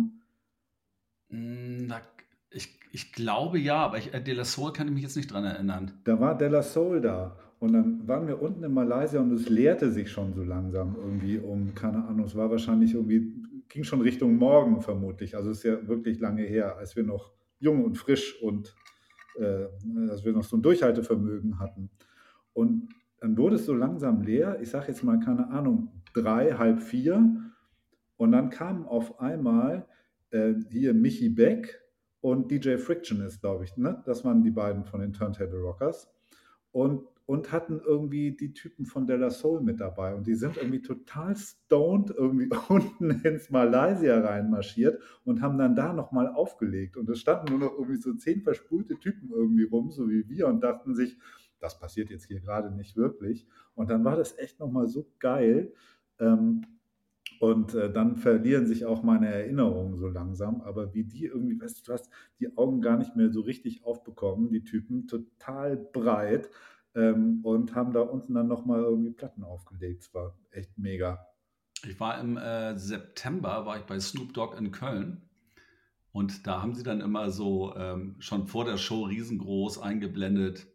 Hm, 1.29 1.87
na, 1.87 2.01
ich, 2.51 2.81
ich 2.91 3.13
glaube 3.13 3.61
ja, 3.61 3.77
aber 3.77 3.99
ich, 3.99 4.13
äh, 4.13 4.21
Della 4.21 4.45
Soul 4.45 4.73
kann 4.73 4.89
ich 4.89 4.95
mich 4.95 5.05
jetzt 5.05 5.17
nicht 5.17 5.33
dran 5.33 5.45
erinnern. 5.45 5.93
Da 6.03 6.19
war 6.19 6.37
Della 6.37 6.65
Soul 6.65 7.01
da. 7.01 7.37
Und 7.61 7.73
dann 7.73 8.07
waren 8.09 8.27
wir 8.27 8.43
unten 8.43 8.65
in 8.65 8.75
Malaysia 8.75 9.21
und 9.21 9.31
es 9.33 9.49
leerte 9.49 9.93
sich 9.93 10.11
schon 10.11 10.35
so 10.35 10.43
langsam 10.43 10.97
irgendwie 10.97 11.39
um, 11.39 11.73
keine 11.75 12.05
Ahnung, 12.05 12.27
es 12.27 12.35
war 12.35 12.51
wahrscheinlich 12.51 12.95
irgendwie 12.95 13.33
ging 13.69 13.85
schon 13.85 14.01
Richtung 14.01 14.37
Morgen 14.37 14.81
vermutlich. 14.81 15.37
Also 15.37 15.51
ist 15.51 15.63
ja 15.63 15.87
wirklich 15.87 16.21
lange 16.21 16.43
her, 16.43 16.77
als 16.77 16.97
wir 16.97 17.05
noch 17.05 17.33
jung 17.59 17.85
und 17.85 17.97
frisch 17.97 18.41
und 18.43 18.75
äh, 19.39 19.67
als 20.09 20.25
wir 20.25 20.33
noch 20.33 20.45
so 20.45 20.57
ein 20.57 20.63
Durchhaltevermögen 20.63 21.59
hatten. 21.59 21.91
Und 22.53 22.89
dann 23.21 23.37
wurde 23.37 23.57
es 23.57 23.67
so 23.67 23.75
langsam 23.75 24.23
leer. 24.23 24.59
Ich 24.61 24.71
sage 24.71 24.89
jetzt 24.89 25.03
mal, 25.03 25.19
keine 25.21 25.49
Ahnung, 25.51 26.03
drei, 26.15 26.53
halb 26.53 26.83
vier. 26.83 27.37
Und 28.17 28.33
dann 28.33 28.51
kamen 28.51 28.85
auf 28.85 29.21
einmal 29.21 29.87
äh, 30.31 30.55
hier 30.71 30.95
Michi 30.95 31.29
Beck 31.29 31.81
und 32.21 32.51
DJ 32.51 32.77
Friction 32.77 33.21
ist, 33.21 33.41
glaube 33.41 33.65
ich. 33.65 33.77
Ne? 33.77 34.03
Das 34.07 34.25
waren 34.25 34.43
die 34.43 34.51
beiden 34.51 34.85
von 34.85 35.01
den 35.01 35.13
Turntable 35.13 35.61
Rockers. 35.61 36.11
Und 36.73 37.07
und 37.27 37.53
hatten 37.53 37.81
irgendwie 37.85 38.37
die 38.37 38.53
Typen 38.55 38.87
von 38.87 39.07
Della 39.07 39.31
Soul 39.31 39.61
mit 39.61 39.81
dabei. 39.81 40.15
Und 40.15 40.27
die 40.27 40.35
sind 40.37 40.57
irgendwie 40.57 40.83
total 40.83 41.37
stoned 41.37 42.11
irgendwie 42.11 42.49
unten 42.69 43.11
ins 43.11 43.51
Malaysia 43.51 44.21
reinmarschiert 44.21 45.03
und 45.25 45.43
haben 45.43 45.59
dann 45.59 45.75
da 45.77 45.93
nochmal 45.93 46.29
aufgelegt. 46.29 46.97
Und 46.97 47.09
es 47.11 47.19
standen 47.21 47.51
nur 47.51 47.59
noch 47.59 47.73
irgendwie 47.79 48.01
so 48.01 48.15
zehn 48.15 48.43
verspulte 48.43 48.99
Typen 48.99 49.31
irgendwie 49.31 49.65
rum, 49.65 49.91
so 49.91 50.09
wie 50.09 50.29
wir, 50.29 50.47
und 50.47 50.63
dachten 50.63 50.95
sich, 50.95 51.19
das 51.59 51.79
passiert 51.79 52.11
jetzt 52.11 52.27
hier 52.27 52.41
gerade 52.41 52.71
nicht 52.75 52.97
wirklich. 52.97 53.47
Und 53.75 53.91
dann 53.91 54.05
war 54.05 54.17
das 54.17 54.39
echt 54.39 54.61
nochmal 54.61 54.87
so 54.87 55.11
geil. 55.19 55.73
Ähm, 56.21 56.63
Und 57.41 57.75
äh, 57.75 57.93
dann 57.93 58.17
verlieren 58.17 58.67
sich 58.67 58.87
auch 58.87 59.03
meine 59.03 59.29
Erinnerungen 59.29 59.97
so 59.97 60.09
langsam. 60.09 60.63
Aber 60.63 60.95
wie 60.95 61.05
die 61.05 61.27
irgendwie, 61.27 61.61
weißt 61.61 61.81
du, 61.81 61.83
du 61.85 61.93
hast 61.93 62.11
die 62.41 62.57
Augen 62.57 62.81
gar 62.81 62.97
nicht 62.99 63.17
mehr 63.17 63.31
so 63.31 63.41
richtig 63.43 63.85
aufbekommen, 63.85 64.51
die 64.51 64.65
Typen, 64.65 65.07
total 65.07 65.77
breit 65.77 66.49
ähm, 66.97 67.41
und 67.45 67.75
haben 67.75 67.93
da 67.93 68.01
unten 68.01 68.35
dann 68.35 68.49
nochmal 68.49 68.81
irgendwie 68.81 69.13
Platten 69.13 69.45
aufgelegt. 69.45 70.03
Es 70.03 70.15
war 70.15 70.37
echt 70.51 70.77
mega. 70.79 71.25
Ich 71.85 72.01
war 72.01 72.19
im 72.19 72.37
äh, 72.37 72.77
September, 72.77 73.67
war 73.67 73.79
ich 73.79 73.85
bei 73.85 74.01
Snoop 74.01 74.33
Dogg 74.33 74.57
in 74.59 74.73
Köln. 74.73 75.29
Und 76.11 76.47
da 76.47 76.63
haben 76.63 76.75
sie 76.75 76.83
dann 76.83 77.03
immer 77.03 77.31
so 77.31 77.77
ähm, 77.77 78.17
schon 78.19 78.47
vor 78.47 78.65
der 78.65 78.79
Show 78.79 79.05
riesengroß 79.05 79.79
eingeblendet, 79.79 80.67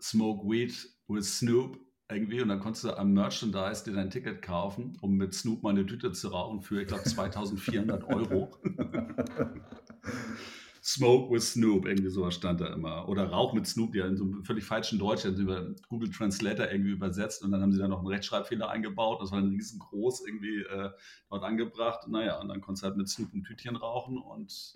Smoke 0.00 0.48
Weed 0.48 0.88
with 1.08 1.38
Snoop 1.38 1.80
irgendwie 2.08 2.40
und 2.40 2.48
dann 2.48 2.60
konntest 2.60 2.84
du 2.84 2.96
am 2.96 3.12
Merchandise 3.12 3.84
dir 3.84 3.94
dein 3.94 4.10
Ticket 4.10 4.42
kaufen, 4.42 4.96
um 5.00 5.16
mit 5.16 5.34
Snoop 5.34 5.62
mal 5.62 5.70
eine 5.70 5.86
Tüte 5.86 6.12
zu 6.12 6.28
rauchen 6.28 6.60
für, 6.60 6.82
ich 6.82 6.86
glaube, 6.86 7.02
2400 7.04 8.04
Euro. 8.04 8.50
Smoke 10.86 11.32
with 11.32 11.52
Snoop, 11.52 11.86
irgendwie 11.86 12.10
sowas 12.10 12.34
stand 12.34 12.60
da 12.60 12.66
immer. 12.66 13.08
Oder 13.08 13.30
Rauch 13.30 13.54
mit 13.54 13.66
Snoop, 13.66 13.92
die 13.92 14.00
in 14.00 14.18
so 14.18 14.24
einem 14.24 14.44
völlig 14.44 14.64
falschen 14.64 14.98
Deutsch 14.98 15.24
über 15.24 15.74
Google 15.88 16.10
Translator 16.10 16.70
irgendwie 16.70 16.90
übersetzt 16.90 17.42
und 17.42 17.52
dann 17.52 17.62
haben 17.62 17.72
sie 17.72 17.78
da 17.78 17.88
noch 17.88 18.00
einen 18.00 18.08
Rechtschreibfehler 18.08 18.68
eingebaut. 18.68 19.22
Das 19.22 19.32
war 19.32 19.40
dann 19.40 19.48
riesengroß 19.48 20.26
irgendwie 20.26 20.60
äh, 20.60 20.90
dort 21.30 21.42
angebracht. 21.42 22.06
Naja, 22.06 22.38
und 22.38 22.48
dann 22.48 22.60
konntest 22.60 22.82
du 22.82 22.88
halt 22.88 22.98
mit 22.98 23.08
Snoop 23.08 23.32
ein 23.32 23.44
Tütchen 23.44 23.76
rauchen 23.76 24.18
und 24.18 24.74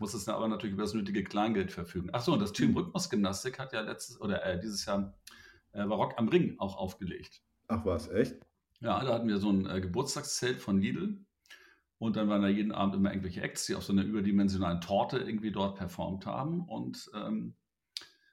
musstest 0.00 0.26
dann 0.26 0.34
aber 0.34 0.48
natürlich 0.48 0.74
über 0.74 0.82
das 0.82 0.94
nötige 0.94 1.22
Kleingeld 1.22 1.70
verfügen. 1.70 2.10
Achso, 2.12 2.32
und 2.32 2.40
das 2.40 2.52
Team 2.52 2.76
Rhythmusgymnastik 2.76 3.60
hat 3.60 3.72
ja 3.72 3.82
letztes 3.82 4.20
oder 4.20 4.44
äh, 4.44 4.58
dieses 4.58 4.84
Jahr 4.86 5.14
äh, 5.70 5.86
Barock 5.86 6.14
am 6.16 6.28
Ring 6.30 6.56
auch 6.58 6.76
aufgelegt. 6.76 7.42
Ach 7.68 7.84
was, 7.84 8.08
echt? 8.08 8.40
Ja, 8.80 9.04
da 9.04 9.14
hatten 9.14 9.28
wir 9.28 9.38
so 9.38 9.50
ein 9.50 9.66
äh, 9.66 9.80
Geburtstagszelt 9.80 10.60
von 10.60 10.80
Lidl. 10.80 11.24
Und 12.02 12.16
dann 12.16 12.28
waren 12.28 12.42
da 12.42 12.48
jeden 12.48 12.72
Abend 12.72 12.96
immer 12.96 13.10
irgendwelche 13.10 13.42
Acts, 13.42 13.66
die 13.66 13.76
auf 13.76 13.84
so 13.84 13.92
einer 13.92 14.02
überdimensionalen 14.02 14.80
Torte 14.80 15.18
irgendwie 15.18 15.52
dort 15.52 15.76
performt 15.76 16.26
haben. 16.26 16.64
Und 16.64 17.08
ähm, 17.14 17.54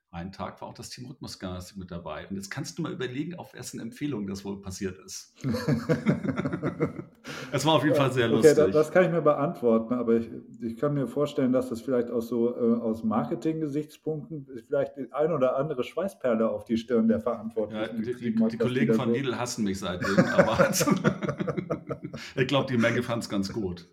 einen 0.10 0.32
Tag 0.32 0.60
war 0.60 0.70
auch 0.70 0.74
das 0.74 0.90
Team 0.90 1.06
Rhythmusgymnastik 1.06 1.78
mit 1.78 1.92
dabei. 1.92 2.28
Und 2.28 2.36
jetzt 2.36 2.50
kannst 2.50 2.80
du 2.80 2.82
mal 2.82 2.92
überlegen, 2.92 3.36
auf 3.36 3.54
wessen 3.54 3.80
Empfehlung 3.80 4.26
das 4.26 4.44
wohl 4.44 4.60
passiert 4.60 4.98
ist. 4.98 5.36
Es 7.52 7.66
war 7.66 7.76
auf 7.76 7.84
jeden 7.84 7.96
Fall 7.96 8.12
sehr 8.12 8.26
okay, 8.26 8.36
lustig. 8.36 8.56
Das, 8.56 8.72
das 8.72 8.92
kann 8.92 9.06
ich 9.06 9.12
mir 9.12 9.22
beantworten, 9.22 9.94
aber 9.94 10.16
ich, 10.16 10.30
ich 10.62 10.78
kann 10.78 10.94
mir 10.94 11.08
vorstellen, 11.08 11.52
dass 11.52 11.70
das 11.70 11.82
vielleicht 11.82 12.10
aus 12.10 12.28
so 12.28 12.56
äh, 12.56 12.80
aus 12.80 13.04
Marketing-Gesichtspunkten 13.04 14.48
vielleicht 14.68 14.98
die 14.98 15.12
ein 15.12 15.32
oder 15.32 15.56
andere 15.56 15.84
Schweißperle 15.84 16.50
auf 16.50 16.66
die 16.66 16.78
Stirn 16.78 17.08
der 17.08 17.20
Verantwortlichen 17.20 18.04
ja, 18.04 18.14
die, 18.14 18.34
die, 18.34 18.36
die 18.36 18.58
Kollegen 18.58 18.94
von. 18.94 19.12
Lidl 19.12 19.38
hassen 19.38 19.64
mich 19.64 19.80
seitdem, 19.80 20.18
aber 20.38 20.70
ich 22.36 22.48
glaube, 22.48 22.72
die 22.72 22.78
Menge 22.78 23.04
fand 23.04 23.24
es 23.24 23.30
ganz 23.30 23.52
gut. 23.52 23.88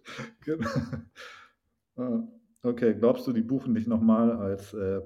Genau. 0.45 0.71
Ah, 1.97 2.23
okay, 2.63 2.95
glaubst 2.95 3.27
du, 3.27 3.33
die 3.33 3.43
buchen 3.43 3.75
dich 3.75 3.87
nochmal 3.87 4.33
als 4.33 4.75
äh, 4.75 5.01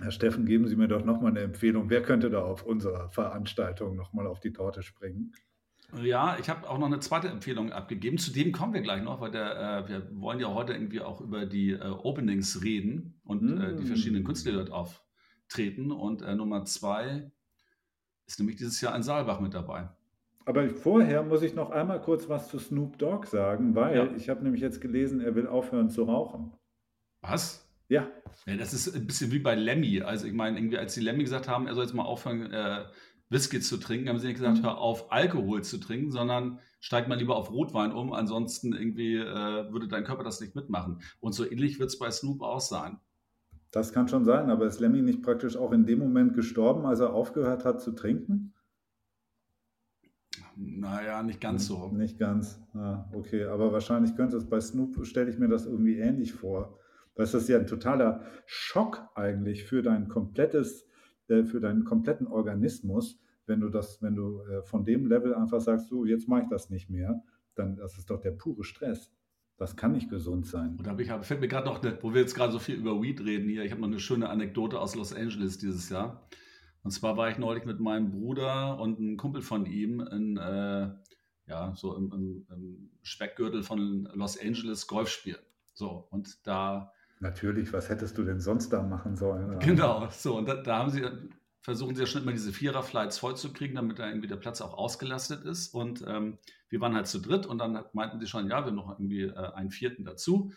Herr 0.00 0.10
Steffen, 0.10 0.44
geben 0.44 0.66
Sie 0.66 0.76
mir 0.76 0.88
doch 0.88 1.04
nochmal 1.04 1.30
eine 1.30 1.40
Empfehlung. 1.40 1.88
Wer 1.88 2.02
könnte 2.02 2.30
da 2.30 2.42
auf 2.42 2.64
unserer 2.64 3.10
Veranstaltung 3.10 3.96
nochmal 3.96 4.26
auf 4.26 4.40
die 4.40 4.52
Torte 4.52 4.82
springen? 4.82 5.32
Ja, 6.02 6.36
ich 6.40 6.48
habe 6.48 6.68
auch 6.68 6.78
noch 6.78 6.86
eine 6.86 7.00
zweite 7.00 7.28
Empfehlung 7.28 7.72
abgegeben. 7.72 8.18
Zu 8.18 8.32
dem 8.32 8.52
kommen 8.52 8.74
wir 8.74 8.80
gleich 8.80 9.02
noch, 9.02 9.20
weil 9.20 9.30
der, 9.30 9.84
äh, 9.84 9.88
wir 9.88 10.08
wollen 10.20 10.40
ja 10.40 10.52
heute 10.52 10.72
irgendwie 10.72 11.00
auch 11.00 11.20
über 11.20 11.46
die 11.46 11.72
äh, 11.72 11.82
Openings 11.82 12.62
reden 12.62 13.20
und 13.24 13.42
mm. 13.42 13.60
äh, 13.60 13.76
die 13.76 13.86
verschiedenen 13.86 14.22
mm. 14.22 14.26
Künstler 14.26 14.52
dort 14.52 14.70
auftreten. 14.70 15.92
Und 15.92 16.22
äh, 16.22 16.34
Nummer 16.34 16.64
zwei 16.64 17.30
ist 18.26 18.38
nämlich 18.38 18.56
dieses 18.56 18.80
Jahr 18.80 18.94
ein 18.94 19.02
Saalbach 19.02 19.40
mit 19.40 19.54
dabei. 19.54 19.90
Aber 20.46 20.68
vorher 20.68 21.22
muss 21.22 21.42
ich 21.42 21.54
noch 21.54 21.70
einmal 21.70 22.00
kurz 22.00 22.28
was 22.28 22.48
zu 22.48 22.58
Snoop 22.58 22.98
Dogg 22.98 23.26
sagen, 23.26 23.74
weil 23.74 23.96
ja. 23.96 24.12
ich 24.14 24.28
habe 24.28 24.42
nämlich 24.42 24.60
jetzt 24.60 24.80
gelesen, 24.80 25.20
er 25.20 25.34
will 25.34 25.46
aufhören 25.46 25.88
zu 25.88 26.04
rauchen. 26.04 26.52
Was? 27.22 27.66
Ja. 27.88 28.08
ja. 28.46 28.56
Das 28.56 28.74
ist 28.74 28.94
ein 28.94 29.06
bisschen 29.06 29.32
wie 29.32 29.38
bei 29.38 29.54
Lemmy. 29.54 30.02
Also 30.02 30.26
ich 30.26 30.34
meine, 30.34 30.58
irgendwie, 30.58 30.76
als 30.76 30.94
die 30.94 31.00
Lemmy 31.00 31.24
gesagt 31.24 31.48
haben, 31.48 31.66
er 31.66 31.74
soll 31.74 31.84
jetzt 31.84 31.94
mal 31.94 32.04
aufhören, 32.04 32.52
äh, 32.52 32.84
Whisky 33.34 33.60
zu 33.60 33.76
trinken, 33.76 34.08
haben 34.08 34.18
sie 34.18 34.28
nicht 34.28 34.38
gesagt, 34.38 34.58
mhm. 34.58 34.62
hör 34.62 34.78
auf, 34.78 35.12
Alkohol 35.12 35.62
zu 35.62 35.78
trinken, 35.78 36.12
sondern 36.12 36.60
steig 36.80 37.08
mal 37.08 37.18
lieber 37.18 37.36
auf 37.36 37.50
Rotwein 37.50 37.92
um, 37.92 38.12
ansonsten 38.12 38.72
irgendwie 38.72 39.16
äh, 39.16 39.72
würde 39.72 39.88
dein 39.88 40.04
Körper 40.04 40.22
das 40.22 40.40
nicht 40.40 40.54
mitmachen. 40.54 41.00
Und 41.20 41.32
so 41.32 41.44
ähnlich 41.44 41.80
wird 41.80 41.90
es 41.90 41.98
bei 41.98 42.10
Snoop 42.10 42.40
auch 42.42 42.60
sein. 42.60 42.98
Das 43.72 43.92
kann 43.92 44.06
schon 44.06 44.24
sein, 44.24 44.50
aber 44.50 44.66
ist 44.66 44.78
Lemmy 44.78 45.02
nicht 45.02 45.22
praktisch 45.22 45.56
auch 45.56 45.72
in 45.72 45.84
dem 45.84 45.98
Moment 45.98 46.34
gestorben, 46.34 46.86
als 46.86 47.00
er 47.00 47.12
aufgehört 47.12 47.64
hat 47.64 47.82
zu 47.82 47.90
trinken? 47.90 48.54
Naja, 50.56 51.24
nicht 51.24 51.40
ganz 51.40 51.66
so. 51.66 51.88
Nicht 51.88 52.18
ganz. 52.18 52.60
Ah, 52.72 53.10
okay, 53.12 53.46
aber 53.46 53.72
wahrscheinlich 53.72 54.14
könnte 54.14 54.36
es 54.36 54.48
bei 54.48 54.60
Snoop, 54.60 55.04
stelle 55.04 55.28
ich 55.28 55.38
mir 55.38 55.48
das 55.48 55.66
irgendwie 55.66 55.98
ähnlich 55.98 56.32
vor. 56.32 56.78
Das 57.16 57.34
ist 57.34 57.48
ja 57.48 57.58
ein 57.58 57.66
totaler 57.66 58.24
Schock 58.46 59.08
eigentlich 59.16 59.64
für 59.64 59.82
dein 59.82 60.08
komplettes, 60.08 60.86
äh, 61.26 61.42
für 61.42 61.60
deinen 61.60 61.84
kompletten 61.84 62.28
Organismus, 62.28 63.20
wenn 63.46 63.60
du 63.60 63.68
das, 63.68 64.00
wenn 64.02 64.16
du 64.16 64.40
äh, 64.40 64.62
von 64.62 64.84
dem 64.84 65.06
Level 65.06 65.34
einfach 65.34 65.60
sagst, 65.60 65.88
so, 65.88 66.04
jetzt 66.04 66.28
mache 66.28 66.42
ich 66.42 66.48
das 66.48 66.70
nicht 66.70 66.90
mehr, 66.90 67.22
dann 67.54 67.76
das 67.76 67.98
ist 67.98 68.10
doch 68.10 68.20
der 68.20 68.32
pure 68.32 68.64
Stress. 68.64 69.12
Das 69.56 69.76
kann 69.76 69.92
nicht 69.92 70.10
gesund 70.10 70.46
sein. 70.46 70.76
Und 70.76 70.86
da 70.86 70.98
ich, 70.98 71.10
fällt 71.26 71.40
mir 71.40 71.48
gerade 71.48 71.66
noch, 71.66 71.80
eine, 71.80 71.96
wo 72.02 72.12
wir 72.12 72.20
jetzt 72.20 72.34
gerade 72.34 72.52
so 72.52 72.58
viel 72.58 72.74
über 72.74 73.00
Weed 73.00 73.20
reden 73.20 73.48
hier, 73.48 73.64
ich 73.64 73.70
habe 73.70 73.80
noch 73.80 73.88
eine 73.88 74.00
schöne 74.00 74.28
Anekdote 74.28 74.80
aus 74.80 74.96
Los 74.96 75.14
Angeles 75.14 75.58
dieses 75.58 75.88
Jahr. 75.90 76.28
Und 76.82 76.90
zwar 76.90 77.16
war 77.16 77.30
ich 77.30 77.38
neulich 77.38 77.64
mit 77.64 77.80
meinem 77.80 78.10
Bruder 78.10 78.78
und 78.80 78.98
einem 78.98 79.16
Kumpel 79.16 79.42
von 79.42 79.64
ihm 79.64 80.00
in, 80.00 80.36
äh, 80.36 80.90
ja, 81.46 81.72
so 81.76 81.96
im, 81.96 82.12
im, 82.12 82.46
im, 82.50 82.90
Speckgürtel 83.02 83.62
von 83.62 84.08
Los 84.14 84.38
Angeles 84.40 84.86
Golf 84.86 85.08
spielen. 85.08 85.38
So, 85.72 86.08
und 86.10 86.46
da. 86.46 86.92
Natürlich, 87.20 87.72
was 87.72 87.88
hättest 87.88 88.18
du 88.18 88.24
denn 88.24 88.40
sonst 88.40 88.70
da 88.70 88.82
machen 88.82 89.16
sollen? 89.16 89.58
Genau, 89.60 90.08
so, 90.10 90.36
und 90.36 90.48
da, 90.48 90.56
da 90.56 90.78
haben 90.78 90.90
sie 90.90 91.02
versuchen 91.64 91.94
sie 91.94 92.02
ja 92.02 92.06
schon 92.06 92.22
immer 92.22 92.32
diese 92.32 92.52
Vierer-Flights 92.52 93.16
vollzukriegen, 93.16 93.76
damit 93.76 93.98
da 93.98 94.06
irgendwie 94.06 94.28
der 94.28 94.36
Platz 94.36 94.60
auch 94.60 94.74
ausgelastet 94.74 95.44
ist. 95.44 95.72
Und 95.72 96.04
ähm, 96.06 96.36
wir 96.68 96.78
waren 96.82 96.94
halt 96.94 97.06
zu 97.06 97.20
dritt 97.20 97.46
und 97.46 97.56
dann 97.56 97.82
meinten 97.94 98.20
sie 98.20 98.26
schon, 98.26 98.50
ja, 98.50 98.60
wir 98.60 98.66
haben 98.66 98.74
noch 98.74 98.90
irgendwie 98.90 99.22
äh, 99.22 99.52
einen 99.54 99.70
vierten 99.70 100.04
dazu. 100.04 100.52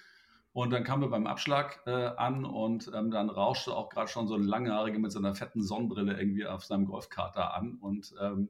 Und 0.52 0.72
dann 0.72 0.84
kamen 0.84 1.04
wir 1.04 1.10
beim 1.10 1.26
Abschlag 1.26 1.80
äh, 1.86 1.92
an 1.92 2.44
und 2.44 2.92
ähm, 2.94 3.10
dann 3.10 3.30
rauschte 3.30 3.74
auch 3.74 3.88
gerade 3.88 4.10
schon 4.10 4.28
so 4.28 4.36
ein 4.36 4.44
Langhaarige 4.44 5.00
mit 5.00 5.14
so 5.14 5.20
einer 5.20 5.34
fetten 5.34 5.64
Sonnenbrille 5.64 6.20
irgendwie 6.20 6.46
auf 6.46 6.66
seinem 6.66 6.88
Golfkater 6.88 7.54
an. 7.54 7.76
Und 7.76 8.14
ähm, 8.22 8.50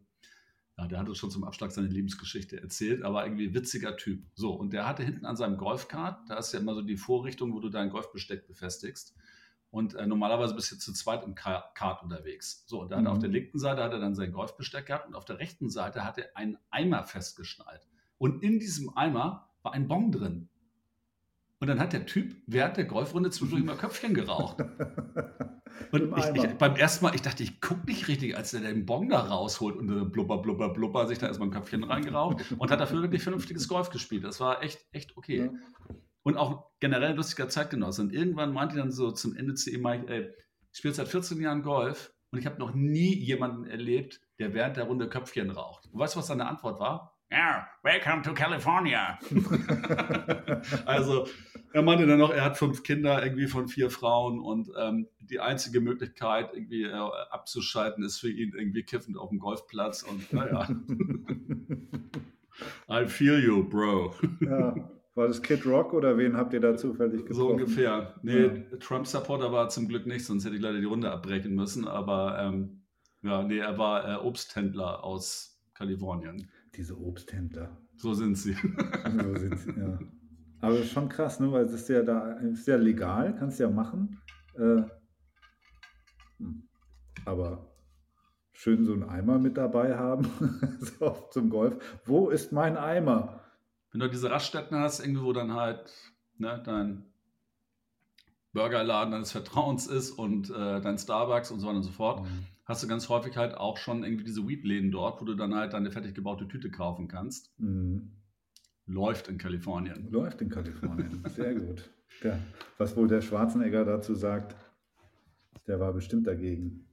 ja, 0.80 0.88
der 0.88 0.98
hat 0.98 1.10
uns 1.10 1.20
schon 1.20 1.30
zum 1.30 1.43
Abschlag 1.43 1.72
seine 1.72 1.89
Lebensgeschichte 1.89 2.60
erzählt, 2.60 3.04
aber 3.04 3.24
irgendwie 3.24 3.54
witziger 3.54 3.98
Typ. 3.98 4.24
So, 4.34 4.54
und 4.54 4.74
der 4.74 4.88
hatte 4.88 5.04
hinten 5.04 5.28
an 5.28 5.36
seinem 5.36 5.58
Golfkart, 5.58 6.28
da 6.28 6.38
ist 6.38 6.54
ja 6.54 6.60
immer 6.60 6.74
so 6.74 6.82
die 6.82 6.98
Vorrichtung, 6.98 7.54
wo 7.54 7.60
du 7.60 7.70
dein 7.70 7.91
Golfbesteck 7.91 8.48
befestigst. 8.48 9.15
Und 9.69 9.95
äh, 9.95 10.08
normalerweise 10.08 10.56
bist 10.56 10.71
du 10.71 10.77
zu 10.77 10.93
zweit 10.93 11.23
im 11.23 11.36
Kart 11.36 12.03
unterwegs. 12.03 12.63
So, 12.67 12.82
und 12.82 12.89
da 12.89 12.97
hat 12.97 13.03
mhm. 13.03 13.10
auf 13.10 13.19
der 13.19 13.30
linken 13.30 13.60
Seite 13.60 13.84
hat 13.84 13.91
er 13.91 13.99
dann 13.99 14.15
sein 14.15 14.32
Golfbesteck 14.32 14.88
gehabt 14.88 15.08
und 15.08 15.15
auf 15.15 15.25
der 15.25 15.39
rechten 15.39 15.69
Seite 15.69 16.03
hat 16.03 16.17
er 16.17 16.36
einen 16.36 16.58
Eimer 16.69 17.03
festgeschnallt. 17.03 17.88
Und 18.17 18.43
in 18.43 18.60
diesem 18.60 18.95
Eimer 18.97 19.49
war 19.63 19.73
ein 19.73 19.88
Bon 19.88 20.12
drin. 20.12 20.49
Und 21.60 21.67
dann 21.67 21.80
hat 21.80 21.91
der 21.91 22.06
Typ 22.06 22.36
während 22.45 22.77
der 22.77 22.86
Golfrunde 22.86 23.32
zwischendurch 23.32 23.63
mal 23.63 23.77
Köpfchen 23.77 24.13
geraucht. 24.13 24.58
Und 25.91 26.17
ich, 26.17 26.43
ich, 26.43 26.53
beim 26.53 26.75
ersten 26.75 27.06
Mal, 27.06 27.13
ich 27.13 27.21
dachte, 27.21 27.43
ich 27.43 27.62
gucke 27.62 27.86
nicht 27.86 28.08
richtig, 28.08 28.36
als 28.36 28.51
der 28.51 28.62
den 28.62 28.86
Bon 28.86 29.10
da 29.10 29.19
rausholt 29.19 29.75
und 29.75 30.12
blubber, 30.12 30.39
blubber, 30.39 30.69
blubber, 30.69 31.06
sich 31.08 31.19
da 31.19 31.27
erstmal 31.27 31.49
ein 31.49 31.51
Köpfchen 31.51 31.84
reingeraucht 31.84 32.43
und 32.58 32.71
hat 32.71 32.80
dafür 32.80 33.01
wirklich 33.03 33.21
vernünftiges 33.21 33.67
Golf 33.67 33.89
gespielt. 33.91 34.23
Das 34.23 34.39
war 34.39 34.63
echt, 34.63 34.88
echt 34.91 35.15
okay. 35.17 35.45
Ja 35.45 35.95
und 36.27 36.35
auch 36.35 36.65
generell 36.81 37.11
ein 37.11 37.15
lustiger 37.15 37.47
Zeitgenosse. 37.47 38.01
Und 38.01 38.11
irgendwann 38.11 38.51
meinte 38.51 38.75
ich 38.75 38.81
dann 38.81 38.91
so 38.91 39.11
zum 39.11 39.33
Ende 39.33 39.53
zu 39.53 39.71
ihm, 39.71 39.85
ey, 39.85 40.29
ich 40.73 40.77
spiele 40.77 40.93
seit 40.93 41.07
14 41.07 41.39
Jahren 41.39 41.61
Golf 41.61 42.13
und 42.31 42.39
ich 42.39 42.45
habe 42.45 42.59
noch 42.59 42.73
nie 42.73 43.15
jemanden 43.15 43.63
erlebt, 43.65 44.19
der 44.37 44.53
während 44.53 44.75
der 44.75 44.83
Runde 44.83 45.07
Köpfchen 45.07 45.51
raucht. 45.51 45.85
Und 45.85 45.97
weißt 45.97 46.15
du, 46.15 46.19
was 46.19 46.27
seine 46.27 46.45
Antwort 46.45 46.81
war? 46.81 47.17
Ja, 47.31 47.37
yeah, 47.37 47.67
welcome 47.81 48.23
to 48.23 48.33
California. 48.33 49.17
also 50.85 51.29
er 51.71 51.81
meinte 51.81 52.05
dann 52.05 52.19
noch, 52.19 52.33
er 52.33 52.43
hat 52.43 52.57
fünf 52.57 52.83
Kinder, 52.83 53.23
irgendwie 53.23 53.47
von 53.47 53.69
vier 53.69 53.89
Frauen 53.89 54.41
und 54.41 54.69
ähm, 54.77 55.07
die 55.21 55.39
einzige 55.39 55.79
Möglichkeit, 55.79 56.49
irgendwie 56.53 56.83
äh, 56.83 56.91
abzuschalten, 56.91 58.03
ist 58.03 58.19
für 58.19 58.29
ihn 58.29 58.51
irgendwie 58.53 58.83
kiffend 58.83 59.17
auf 59.17 59.29
dem 59.29 59.39
Golfplatz 59.39 60.03
und 60.03 60.33
naja. 60.33 60.67
I 62.89 63.05
feel 63.05 63.41
you, 63.41 63.63
bro. 63.63 64.13
Ja. 64.41 64.89
War 65.17 65.27
das 65.27 65.41
Kid 65.41 65.65
Rock 65.65 65.95
oder 65.95 66.15
wen 66.19 66.38
habt 66.38 66.53
ihr 66.53 66.60
da 66.60 66.77
zufällig 66.77 67.25
getroffen? 67.25 67.34
So 67.34 67.49
ungefähr. 67.49 68.13
Nee, 68.21 68.45
ja. 68.45 68.77
Trump-Supporter 68.77 69.51
war 69.51 69.67
zum 69.67 69.88
Glück 69.88 70.06
nicht, 70.06 70.23
sonst 70.23 70.45
hätte 70.45 70.56
ich 70.56 70.62
leider 70.62 70.77
die 70.77 70.86
Runde 70.86 71.12
abbrechen 71.12 71.56
müssen. 71.56 71.88
Aber 71.88 72.38
ähm, 72.39 72.84
ja, 73.23 73.41
nee, 73.41 73.58
er 73.58 73.80
war 73.80 74.08
äh, 74.08 74.23
Obsthändler 74.23 75.03
aus 75.03 75.60
Kalifornien. 75.73 76.47
Diese 76.75 76.95
Obsthändler. 76.99 77.82
So 77.95 78.13
sind 78.13 78.38
sie. 78.38 78.53
so 79.23 79.36
sind 79.38 79.58
sie, 79.58 79.71
ja. 79.71 79.97
Aber 80.62 80.84
schon 80.84 81.10
krass, 81.10 81.39
ne? 81.39 81.51
weil 81.51 81.65
es 81.65 81.73
ist 81.73 81.89
ja 81.89 82.03
da 82.03 82.34
ist 82.34 82.67
ja 82.67 82.75
legal, 82.75 83.34
kannst 83.39 83.60
du 83.60 83.63
ja 83.63 83.71
machen. 83.71 84.21
Äh, 84.53 84.84
hm. 86.38 86.69
aber 87.25 87.73
schön 88.53 88.86
so 88.86 88.93
einen 88.93 89.03
Eimer 89.03 89.39
mit 89.39 89.58
dabei 89.58 89.97
haben, 89.97 90.30
so 90.99 91.10
zum 91.32 91.49
Golf. 91.49 92.01
Wo 92.06 92.30
ist 92.30 92.51
mein 92.51 92.77
Eimer? 92.77 93.46
Wenn 93.97 94.10
du 94.10 94.10
diese 94.12 94.29
Raststätten 94.29 94.77
hast, 94.77 94.99
irgendwie, 94.99 95.23
wo 95.23 95.33
dann 95.33 95.53
halt 95.53 95.91
ne, 96.38 96.62
dein 96.63 97.03
Burgerladen 98.53 99.12
deines 99.12 99.31
Vertrauens 99.31 99.88
ist 99.88 100.12
und 100.12 100.51
äh, 100.51 100.79
dein 100.81 100.99
Starbucks 100.99 101.49
und 101.49 101.60
so 101.60 101.65
weiter 101.65 101.77
und 101.77 101.83
so 101.83 101.91
fort, 101.91 102.21
mhm. 102.21 102.45
hast 102.65 102.83
du 102.83 102.88
ganz 102.88 103.10
häufig 103.10 103.36
halt 103.38 103.55
auch 103.55 103.77
schon 103.77 104.03
irgendwie 104.03 104.23
diese 104.23 104.47
Weed-Läden 104.47 104.91
dort, 104.91 105.19
wo 105.19 105.25
du 105.25 105.33
dann 105.33 105.55
halt 105.55 105.73
deine 105.73 105.89
fertig 105.89 106.13
gebaute 106.13 106.47
Tüte 106.47 106.69
kaufen 106.69 107.07
kannst. 107.07 107.51
Mhm. 107.57 108.12
Läuft 108.86 109.29
in 109.29 109.39
Kalifornien. 109.39 110.12
Läuft 110.12 110.41
in 110.41 110.49
Kalifornien, 110.49 111.23
sehr 111.36 111.55
gut. 111.55 111.89
Ja, 112.23 112.38
was 112.77 112.95
wohl 112.95 113.07
der 113.07 113.21
Schwarzenegger 113.21 113.83
dazu 113.83 114.13
sagt, 114.13 114.55
der 115.65 115.79
war 115.79 115.91
bestimmt 115.91 116.27
dagegen. 116.27 116.86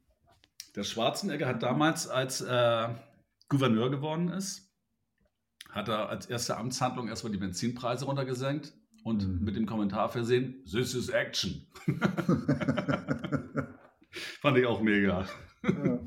Der 0.74 0.84
Schwarzenegger 0.84 1.48
hat 1.48 1.62
damals, 1.62 2.08
als 2.08 2.40
äh, 2.40 2.88
Gouverneur 3.50 3.90
geworden 3.90 4.30
ist, 4.30 4.73
hat 5.74 5.88
er 5.88 6.08
als 6.08 6.26
erste 6.26 6.56
Amtshandlung 6.56 7.08
erstmal 7.08 7.32
die 7.32 7.38
Benzinpreise 7.38 8.04
runtergesenkt 8.04 8.72
und 9.02 9.26
mhm. 9.26 9.44
mit 9.44 9.56
dem 9.56 9.66
Kommentar 9.66 10.08
versehen, 10.08 10.62
this 10.70 10.94
is 10.94 11.08
action. 11.08 11.66
Fand 14.40 14.56
ich 14.56 14.66
auch 14.66 14.80
mega. 14.80 15.26
Ja, 15.64 15.98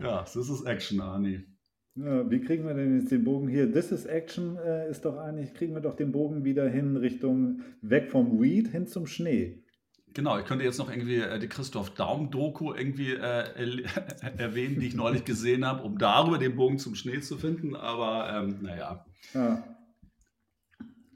ja 0.00 0.22
this 0.22 0.48
is 0.48 0.64
action, 0.64 1.00
Arnie. 1.00 1.44
Ja, 1.94 2.30
wie 2.30 2.40
kriegen 2.40 2.66
wir 2.66 2.74
denn 2.74 2.98
jetzt 2.98 3.10
den 3.10 3.24
Bogen 3.24 3.48
hier? 3.48 3.72
This 3.72 3.90
is 3.90 4.04
Action 4.04 4.58
äh, 4.58 4.90
ist 4.90 5.06
doch 5.06 5.16
eigentlich, 5.16 5.54
kriegen 5.54 5.74
wir 5.74 5.80
doch 5.80 5.96
den 5.96 6.12
Bogen 6.12 6.44
wieder 6.44 6.68
hin 6.68 6.96
Richtung 6.96 7.62
weg 7.80 8.10
vom 8.10 8.40
Weed 8.40 8.68
hin 8.68 8.86
zum 8.86 9.06
Schnee. 9.06 9.64
Genau, 10.16 10.38
ich 10.38 10.46
könnte 10.46 10.64
jetzt 10.64 10.78
noch 10.78 10.90
irgendwie 10.90 11.16
äh, 11.16 11.38
die 11.38 11.46
Christoph 11.46 11.90
Daum-Doku 11.90 12.72
irgendwie 12.72 13.12
äh, 13.12 13.84
erwähnen, 14.38 14.80
die 14.80 14.86
ich 14.86 14.94
neulich 14.94 15.26
gesehen 15.26 15.66
habe, 15.66 15.82
um 15.82 15.98
darüber 15.98 16.38
den 16.38 16.56
Bogen 16.56 16.78
zum 16.78 16.94
Schnee 16.94 17.20
zu 17.20 17.36
finden. 17.36 17.76
Aber 17.76 18.32
ähm, 18.32 18.56
naja. 18.62 19.04
Ja. 19.34 19.62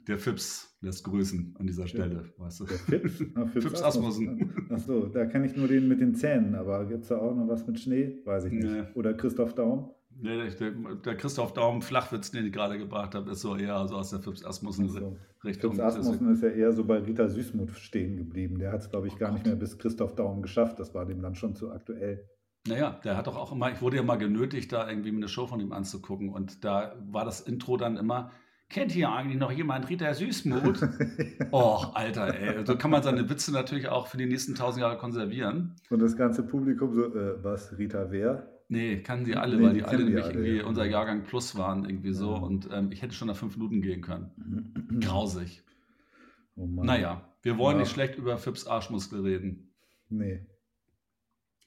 Der 0.07 0.19
Fips 0.19 0.77
lässt 0.81 1.03
grüßen 1.03 1.55
an 1.57 1.65
dieser 1.65 1.87
Stelle, 1.87 2.31
ja. 2.37 2.45
weißt 2.45 2.59
du. 2.59 2.65
Der 2.65 2.77
Fips? 2.77 3.23
Ah, 3.35 3.47
Fips, 3.47 3.65
Fips 3.65 3.81
Asmussen. 3.81 4.67
Achso, 4.69 5.07
da 5.07 5.25
kenne 5.25 5.47
ich 5.47 5.55
nur 5.55 5.67
den 5.67 5.87
mit 5.87 5.99
den 5.99 6.13
Zähnen, 6.13 6.53
aber 6.53 6.85
gibt 6.85 7.01
es 7.01 7.09
da 7.09 7.17
auch 7.17 7.33
noch 7.33 7.47
was 7.47 7.65
mit 7.65 7.79
Schnee? 7.79 8.19
Weiß 8.23 8.45
ich 8.45 8.51
nicht. 8.51 8.67
Nee. 8.67 8.83
Oder 8.93 9.15
Christoph 9.15 9.55
Daum? 9.55 9.95
Nee, 10.21 10.49
der, 10.49 10.71
der, 10.71 11.17
Christoph 11.17 11.53
Daum 11.53 11.81
Flachwitz, 11.81 12.29
den 12.29 12.45
ich 12.45 12.53
gerade 12.53 12.77
gebracht 12.77 13.15
habe, 13.15 13.31
ist 13.31 13.41
so 13.41 13.55
eher 13.55 13.87
so 13.87 13.95
aus 13.95 14.11
der 14.11 14.19
Fips 14.19 14.45
Asmussen 14.45 14.87
so. 14.87 15.17
Richtung. 15.43 15.73
Fips 15.73 15.83
Asmussen 15.83 16.31
ist 16.31 16.43
ja 16.43 16.49
eher 16.49 16.71
so 16.73 16.85
bei 16.85 16.99
Rita 16.99 17.27
Süßmuth 17.27 17.71
stehen 17.71 18.17
geblieben. 18.17 18.59
Der 18.59 18.71
hat 18.71 18.81
es, 18.81 18.91
glaube 18.91 19.07
ich, 19.07 19.17
gar 19.17 19.31
nicht 19.31 19.45
mehr 19.45 19.55
bis 19.55 19.79
Christoph 19.79 20.15
Daum 20.15 20.43
geschafft. 20.43 20.79
Das 20.79 20.93
war 20.93 21.05
dem 21.05 21.21
dann 21.21 21.33
schon 21.33 21.55
zu 21.55 21.71
aktuell. 21.71 22.29
Naja, 22.67 22.99
der 23.03 23.17
hat 23.17 23.25
doch 23.25 23.35
auch 23.35 23.51
immer, 23.51 23.71
ich 23.71 23.81
wurde 23.81 23.97
ja 23.97 24.03
mal 24.03 24.17
genötigt, 24.17 24.71
da 24.71 24.87
irgendwie 24.87 25.09
eine 25.09 25.27
Show 25.27 25.47
von 25.47 25.59
ihm 25.59 25.71
anzugucken. 25.71 26.29
Und 26.29 26.63
da 26.63 26.95
war 27.09 27.25
das 27.25 27.41
Intro 27.41 27.75
dann 27.75 27.97
immer, 27.97 28.31
kennt 28.69 28.91
hier 28.91 29.11
eigentlich 29.11 29.39
noch 29.39 29.51
jemand 29.51 29.89
Rita 29.89 30.13
Süßmuth? 30.13 30.87
oh, 31.51 31.85
Alter, 31.95 32.39
ey. 32.39 32.63
So 32.63 32.77
kann 32.77 32.91
man 32.91 33.01
seine 33.01 33.27
Witze 33.27 33.51
natürlich 33.51 33.89
auch 33.89 34.05
für 34.05 34.17
die 34.17 34.27
nächsten 34.27 34.53
tausend 34.53 34.81
Jahre 34.81 34.97
konservieren. 34.97 35.75
Und 35.89 35.99
das 35.99 36.15
ganze 36.15 36.43
Publikum 36.43 36.93
so, 36.93 37.05
äh, 37.05 37.43
was, 37.43 37.75
Rita 37.79 38.11
wer? 38.11 38.50
Nee, 38.71 39.03
kann 39.03 39.25
sie 39.25 39.35
alle, 39.35 39.57
nee, 39.57 39.63
weil 39.63 39.73
die, 39.73 39.79
die 39.79 39.85
alle 39.85 40.05
nämlich 40.05 40.23
alle, 40.23 40.33
irgendwie 40.33 40.57
ja. 40.59 40.65
unser 40.65 40.85
Jahrgang 40.85 41.23
Plus 41.25 41.57
waren, 41.57 41.83
irgendwie 41.83 42.13
so. 42.13 42.35
Ja. 42.35 42.39
Und 42.39 42.69
ähm, 42.71 42.89
ich 42.93 43.01
hätte 43.01 43.13
schon 43.13 43.27
nach 43.27 43.35
fünf 43.35 43.57
Minuten 43.57 43.81
gehen 43.81 44.01
können. 44.01 44.99
Grausig. 45.01 45.63
Oh 46.57 46.65
naja, 46.67 47.33
wir 47.43 47.57
wollen 47.57 47.77
ja. 47.77 47.83
nicht 47.83 47.93
schlecht 47.93 48.17
über 48.17 48.37
Fips 48.37 48.67
Arschmuskel 48.67 49.21
reden. 49.21 49.73
Nee. 50.09 50.45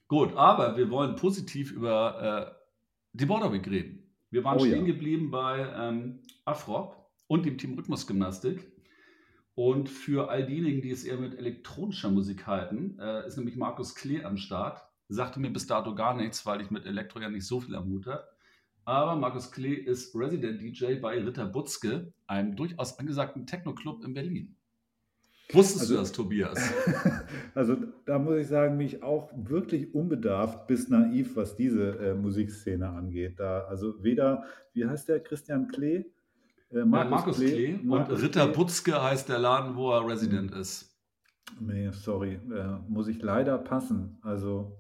Gut, 0.08 0.34
aber 0.34 0.76
wir 0.76 0.90
wollen 0.90 1.16
positiv 1.16 1.72
über 1.72 2.52
äh, 2.52 3.18
die 3.18 3.24
Border 3.24 3.50
Week 3.50 3.66
reden. 3.66 4.12
Wir 4.30 4.44
waren 4.44 4.58
oh, 4.58 4.64
stehen 4.64 4.84
geblieben 4.84 5.30
bei 5.30 5.66
ähm, 5.74 6.20
Afrop 6.44 7.10
und 7.28 7.46
dem 7.46 7.56
Team 7.56 7.74
Rhythmusgymnastik. 7.74 8.70
Und 9.54 9.88
für 9.88 10.28
all 10.28 10.44
diejenigen, 10.44 10.82
die 10.82 10.90
es 10.90 11.02
eher 11.02 11.16
mit 11.16 11.34
elektronischer 11.34 12.10
Musik 12.10 12.46
halten, 12.46 12.98
äh, 13.00 13.26
ist 13.26 13.38
nämlich 13.38 13.56
Markus 13.56 13.94
Klee 13.94 14.22
am 14.22 14.36
Start 14.36 14.86
sagte 15.08 15.40
mir 15.40 15.52
bis 15.52 15.66
dato 15.66 15.94
gar 15.94 16.16
nichts, 16.16 16.44
weil 16.46 16.60
ich 16.60 16.70
mit 16.70 16.86
Elektro 16.86 17.20
ja 17.20 17.28
nicht 17.28 17.46
so 17.46 17.60
viel 17.60 17.74
am 17.74 17.86
Hut 17.86 18.06
habe. 18.06 18.24
Aber 18.84 19.16
Markus 19.16 19.50
Klee 19.50 19.74
ist 19.74 20.14
Resident 20.14 20.60
DJ 20.60 20.96
bei 20.96 21.18
Ritter 21.18 21.46
Butzke, 21.46 22.12
einem 22.26 22.54
durchaus 22.54 22.98
angesagten 22.98 23.46
Techno-Club 23.46 24.04
in 24.04 24.12
Berlin. 24.12 24.56
Wusstest 25.52 25.82
also, 25.82 25.94
du 25.94 26.00
das, 26.00 26.12
Tobias? 26.12 26.72
Also 27.54 27.76
da 28.06 28.18
muss 28.18 28.36
ich 28.36 28.46
sagen, 28.48 28.76
mich 28.76 29.02
auch 29.02 29.30
wirklich 29.36 29.94
unbedarft 29.94 30.66
bis 30.66 30.88
naiv, 30.88 31.36
was 31.36 31.56
diese 31.56 31.98
äh, 31.98 32.14
Musikszene 32.14 32.88
angeht. 32.88 33.38
Da, 33.38 33.60
also 33.64 34.02
weder, 34.02 34.44
wie 34.72 34.86
heißt 34.86 35.08
der, 35.08 35.20
Christian 35.20 35.68
Klee? 35.68 36.04
Äh, 36.70 36.84
Markus, 36.84 37.04
ja, 37.04 37.10
Markus 37.10 37.36
Klee, 37.36 37.50
Klee. 37.50 37.78
Markus 37.84 38.18
und 38.18 38.24
Ritter 38.24 38.46
Klee. 38.46 38.56
Butzke 38.56 39.02
heißt 39.02 39.28
der 39.28 39.38
Laden, 39.38 39.76
wo 39.76 39.92
er 39.92 40.06
Resident 40.06 40.52
mhm. 40.52 40.60
ist. 40.60 40.90
Nee, 41.60 41.90
sorry, 41.92 42.40
äh, 42.52 42.78
muss 42.88 43.06
ich 43.06 43.22
leider 43.22 43.58
passen. 43.58 44.18
Also 44.22 44.76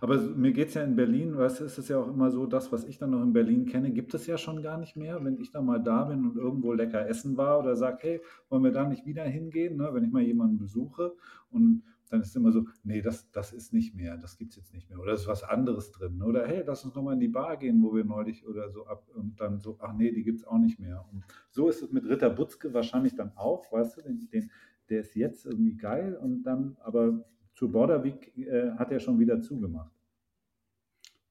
aber 0.00 0.18
mir 0.18 0.52
geht 0.52 0.68
es 0.68 0.74
ja 0.74 0.82
in 0.82 0.96
Berlin, 0.96 1.36
weißt 1.36 1.60
du, 1.60 1.64
ist 1.64 1.78
es 1.78 1.88
ja 1.88 1.98
auch 1.98 2.08
immer 2.08 2.30
so, 2.30 2.46
das, 2.46 2.72
was 2.72 2.84
ich 2.84 2.98
dann 2.98 3.10
noch 3.10 3.22
in 3.22 3.32
Berlin 3.32 3.66
kenne, 3.66 3.90
gibt 3.90 4.14
es 4.14 4.26
ja 4.26 4.38
schon 4.38 4.62
gar 4.62 4.78
nicht 4.78 4.96
mehr. 4.96 5.22
Wenn 5.24 5.38
ich 5.38 5.50
da 5.50 5.60
mal 5.60 5.82
da 5.82 6.04
bin 6.04 6.24
und 6.24 6.36
irgendwo 6.36 6.72
lecker 6.72 7.06
essen 7.06 7.36
war 7.36 7.58
oder 7.58 7.76
sage, 7.76 7.98
hey, 8.00 8.20
wollen 8.48 8.64
wir 8.64 8.72
da 8.72 8.88
nicht 8.88 9.04
wieder 9.04 9.24
hingehen, 9.24 9.76
ne? 9.76 9.90
wenn 9.92 10.04
ich 10.04 10.12
mal 10.12 10.22
jemanden 10.22 10.58
besuche 10.58 11.12
und 11.50 11.82
dann 12.10 12.22
ist 12.22 12.30
es 12.30 12.36
immer 12.36 12.50
so, 12.50 12.66
nee, 12.82 13.02
das, 13.02 13.30
das 13.30 13.52
ist 13.52 13.72
nicht 13.72 13.94
mehr, 13.94 14.16
das 14.16 14.36
gibt 14.36 14.50
es 14.50 14.56
jetzt 14.56 14.74
nicht 14.74 14.90
mehr. 14.90 14.98
Oder 14.98 15.12
ist 15.12 15.28
was 15.28 15.44
anderes 15.44 15.92
drin. 15.92 16.22
Oder 16.22 16.46
hey, 16.46 16.64
lass 16.66 16.84
uns 16.84 16.94
nochmal 16.94 17.14
in 17.14 17.20
die 17.20 17.28
Bar 17.28 17.56
gehen, 17.56 17.82
wo 17.82 17.94
wir 17.94 18.04
neulich 18.04 18.46
oder 18.46 18.68
so 18.70 18.86
ab 18.86 19.06
und 19.14 19.40
dann 19.40 19.60
so, 19.60 19.76
ach 19.80 19.92
nee, 19.92 20.10
die 20.10 20.24
gibt 20.24 20.40
es 20.40 20.46
auch 20.46 20.58
nicht 20.58 20.80
mehr. 20.80 21.06
Und 21.12 21.24
so 21.50 21.68
ist 21.68 21.82
es 21.82 21.92
mit 21.92 22.04
Ritter 22.04 22.30
Butzke 22.30 22.74
wahrscheinlich 22.74 23.14
dann 23.14 23.32
auch, 23.36 23.70
weißt 23.70 23.98
du, 23.98 24.02
den, 24.02 24.28
den, 24.30 24.50
der 24.88 25.00
ist 25.00 25.14
jetzt 25.14 25.46
irgendwie 25.46 25.76
geil 25.76 26.16
und 26.16 26.42
dann, 26.42 26.76
aber 26.80 27.24
zur 27.60 27.70
Border 27.70 28.02
Week 28.02 28.34
äh, 28.38 28.70
hat 28.78 28.90
er 28.90 29.00
schon 29.00 29.18
wieder 29.20 29.42
zugemacht. 29.42 29.92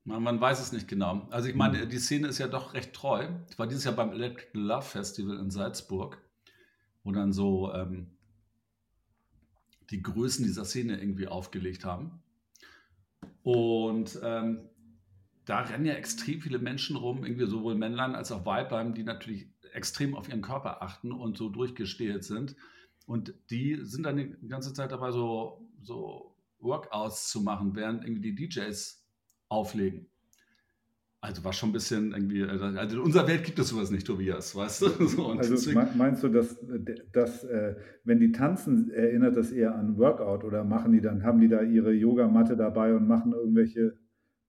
Man, 0.03 0.21
man, 0.21 0.39
weiß 0.39 0.61
es 0.61 0.71
nicht 0.71 0.87
genau. 0.87 1.27
Also 1.31 1.49
ich 1.49 1.55
meine, 1.55 1.85
mhm. 1.85 1.89
die 1.89 1.97
Szene 1.97 2.27
ist 2.27 2.37
ja 2.37 2.47
doch 2.47 2.75
recht 2.75 2.93
treu. 2.93 3.27
Ich 3.49 3.57
war 3.57 3.65
dieses 3.65 3.83
Jahr 3.83 3.95
beim 3.95 4.11
Electric 4.11 4.51
Love 4.53 4.83
Festival 4.83 5.39
in 5.39 5.49
Salzburg, 5.49 6.21
wo 7.03 7.11
dann 7.11 7.33
so 7.33 7.73
ähm, 7.73 8.11
die 9.89 10.03
Größen 10.03 10.45
dieser 10.45 10.65
Szene 10.65 11.01
irgendwie 11.01 11.27
aufgelegt 11.27 11.83
haben. 11.83 12.21
Und 13.41 14.19
ähm, 14.21 14.69
da 15.45 15.61
rennen 15.61 15.85
ja 15.85 15.93
extrem 15.93 16.41
viele 16.41 16.59
Menschen 16.59 16.95
rum, 16.95 17.25
irgendwie 17.25 17.47
sowohl 17.47 17.73
Männlein 17.73 18.13
als 18.13 18.31
auch 18.31 18.45
Weiblein, 18.45 18.93
die 18.93 19.03
natürlich 19.03 19.49
extrem 19.73 20.13
auf 20.13 20.29
ihren 20.29 20.43
Körper 20.43 20.83
achten 20.83 21.11
und 21.11 21.37
so 21.37 21.49
durchgestählt 21.49 22.23
sind. 22.23 22.55
Und 23.07 23.33
die 23.49 23.79
sind 23.81 24.03
dann 24.03 24.17
die 24.17 24.47
ganze 24.47 24.73
Zeit 24.73 24.91
dabei, 24.91 25.11
so, 25.11 25.67
so 25.81 26.35
Workouts 26.59 27.29
zu 27.29 27.41
machen, 27.41 27.75
während 27.75 28.03
irgendwie 28.03 28.33
die 28.33 28.47
DJs 28.47 29.05
auflegen. 29.49 30.07
Also 31.21 31.43
war 31.43 31.51
schon 31.51 31.69
ein 31.69 31.73
bisschen 31.73 32.13
irgendwie, 32.13 32.43
also 32.43 32.65
in 32.65 32.99
unserer 32.99 33.27
Welt 33.27 33.43
gibt 33.43 33.59
es 33.59 33.69
sowas 33.69 33.91
nicht, 33.91 34.07
Tobias, 34.07 34.55
weißt 34.55 34.81
du? 34.83 34.87
So, 35.07 35.27
also 35.27 35.51
deswegen, 35.53 35.97
meinst 35.97 36.23
du, 36.23 36.29
dass, 36.29 36.57
dass 37.11 37.43
äh, 37.43 37.75
wenn 38.05 38.21
die 38.21 38.31
tanzen, 38.31 38.89
erinnert 38.89 39.35
das 39.35 39.51
eher 39.51 39.75
an 39.75 39.97
Workout 39.97 40.45
oder 40.45 40.63
machen 40.63 40.93
die 40.93 41.01
dann, 41.01 41.23
haben 41.23 41.41
die 41.41 41.49
da 41.49 41.61
ihre 41.61 41.91
Yogamatte 41.91 42.55
dabei 42.55 42.95
und 42.95 43.05
machen 43.05 43.33
irgendwelche 43.33 43.97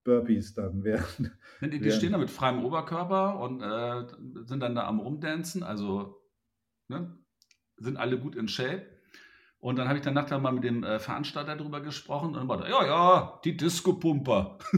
Burpees 0.05 0.53
dann 0.53 0.83
während? 0.85 1.31
Die, 1.61 1.79
die 1.79 1.91
stehen 1.91 2.13
da 2.13 2.17
mit 2.17 2.29
freiem 2.29 2.63
Oberkörper 2.63 3.41
und 3.41 3.61
äh, 3.61 4.45
sind 4.45 4.61
dann 4.61 4.73
da 4.73 4.87
am 4.87 4.99
Rumdancen, 4.99 5.63
also 5.63 6.21
ne, 6.87 7.17
sind 7.75 7.97
alle 7.97 8.17
gut 8.17 8.37
in 8.37 8.47
Shape. 8.47 8.85
Und 9.61 9.77
dann 9.77 9.87
habe 9.87 9.99
ich 9.99 10.03
danach 10.03 10.25
dann 10.25 10.41
mal 10.41 10.51
mit 10.51 10.63
dem 10.63 10.83
äh, 10.83 10.97
Veranstalter 10.97 11.55
darüber 11.55 11.81
gesprochen 11.81 12.29
und 12.29 12.33
dann 12.33 12.47
war 12.47 12.57
da, 12.57 12.67
ja, 12.67 12.83
ja, 12.83 13.39
die 13.45 13.55
Disco-Pumper. 13.55 14.57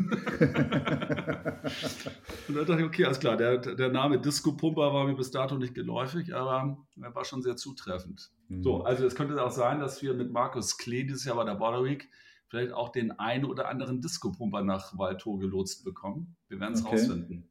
und 2.50 2.56
dann 2.56 2.66
dachte 2.66 2.82
ich, 2.82 2.86
okay, 2.86 3.06
alles 3.06 3.22
klar, 3.22 3.38
der, 3.38 3.60
der 3.60 3.90
Name 3.90 4.20
Disco-Pumper 4.20 4.94
war 4.94 5.06
mir 5.06 5.16
bis 5.16 5.32
dato 5.32 5.58
nicht 5.58 5.74
geläufig, 5.74 6.36
aber 6.36 6.78
er 7.02 7.16
war 7.16 7.24
schon 7.24 7.42
sehr 7.42 7.56
zutreffend. 7.56 8.30
Mhm. 8.50 8.62
So, 8.62 8.84
also 8.84 9.06
es 9.06 9.16
könnte 9.16 9.42
auch 9.42 9.52
sein, 9.52 9.80
dass 9.80 10.02
wir 10.02 10.14
mit 10.16 10.34
Markus 10.34 10.78
Klee 10.78 11.04
dieses 11.04 11.24
Jahr 11.24 11.38
bei 11.38 11.46
der 11.46 11.56
Border 11.56 11.86
Week 11.86 12.10
vielleicht 12.48 12.74
auch 12.74 12.90
den 12.90 13.18
einen 13.18 13.46
oder 13.46 13.70
anderen 13.70 14.02
Disco-Pumper 14.02 14.64
nach 14.64 14.98
Walto 14.98 15.38
gelotst 15.38 15.86
bekommen. 15.86 16.36
Wir 16.50 16.60
werden 16.60 16.74
es 16.74 16.84
okay. 16.84 16.98
rausfinden. 16.98 17.48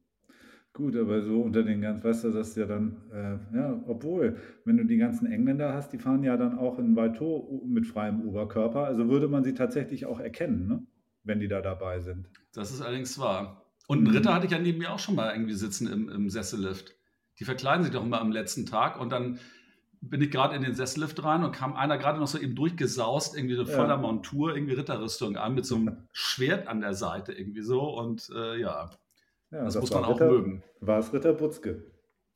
Gut, 0.75 0.97
aber 0.97 1.21
so 1.21 1.43
unter 1.43 1.63
den 1.63 1.83
ganzen, 1.83 2.03
weißt 2.03 2.25
du, 2.25 2.31
das 2.31 2.49
ist 2.49 2.57
ja 2.57 2.65
dann, 2.65 2.97
äh, 3.13 3.57
ja, 3.57 3.85
obwohl, 3.87 4.39
wenn 4.65 4.79
du 4.79 4.85
die 4.85 4.97
ganzen 4.97 5.31
Engländer 5.31 5.75
hast, 5.75 5.93
die 5.93 5.99
fahren 5.99 6.25
ja 6.25 6.39
dann 6.39 6.59
auch 6.59 6.79
in 6.79 6.97
Valto 6.97 7.63
mit 7.67 7.87
freiem 7.87 8.23
Oberkörper, 8.23 8.85
also 8.85 9.09
würde 9.11 9.29
man 9.29 9.45
sie 9.45 9.53
tatsächlich 9.53 10.07
auch 10.07 10.19
erkennen, 10.19 10.67
ne? 10.67 10.87
wenn 11.25 11.41
die 11.41 11.49
da 11.49 11.61
dabei 11.61 12.01
sind. 12.01 12.31
Das 12.55 12.71
ist 12.71 12.81
allerdings 12.81 13.19
wahr. 13.19 13.67
Und 13.87 13.99
einen 13.99 14.17
Ritter 14.17 14.33
hatte 14.33 14.47
ich 14.47 14.53
ja 14.53 14.59
neben 14.59 14.79
mir 14.79 14.93
auch 14.93 14.99
schon 14.99 15.15
mal 15.15 15.35
irgendwie 15.35 15.55
sitzen 15.55 15.93
im, 15.93 16.09
im 16.09 16.31
Sessellift. 16.31 16.95
Die 17.39 17.45
verkleiden 17.45 17.85
sich 17.85 17.93
doch 17.93 18.05
immer 18.05 18.21
am 18.21 18.33
letzten 18.33 18.65
Tag 18.65 18.99
und 18.99 19.11
dann 19.11 19.39
bin 20.01 20.23
ich 20.23 20.31
gerade 20.31 20.57
in 20.57 20.63
den 20.63 20.75
Sessellift 20.75 21.23
rein 21.23 21.45
und 21.45 21.53
kam 21.53 21.75
einer 21.75 21.99
gerade 21.99 22.19
noch 22.19 22.27
so 22.27 22.39
eben 22.39 22.55
durchgesaust, 22.55 23.37
irgendwie 23.37 23.55
so 23.55 23.67
voller 23.67 23.95
ja. 23.95 23.97
Montur, 23.99 24.55
irgendwie 24.55 24.75
Ritterrüstung 24.75 25.37
an, 25.37 25.55
mit 25.55 25.67
so 25.67 25.77
einem 25.77 26.09
Schwert 26.13 26.67
an 26.67 26.81
der 26.81 26.95
Seite 26.95 27.33
irgendwie 27.33 27.63
so. 27.63 27.83
Und 27.83 28.31
äh, 28.35 28.59
ja, 28.59 28.91
ja, 29.53 29.65
das, 29.65 29.75
das 29.75 29.83
muss 29.83 29.91
man 29.93 30.05
Ritter, 30.05 30.27
auch 30.27 30.31
mögen. 30.31 30.63
War 30.81 30.99
es 30.99 31.13
Ritter 31.13 31.35
Butzke? 31.35 31.85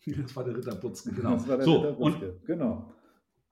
Das 0.07 0.37
war 0.37 0.45
der 0.45 0.57
Ritter 0.57 0.75
Butzke, 0.77 1.11
genau. 1.11 1.33
Das 1.33 1.49
war 1.49 1.57
der 1.57 1.65
so, 1.65 1.77
Ritter 1.79 1.93
Butzke, 1.95 2.33
und 2.33 2.47
genau. 2.47 2.93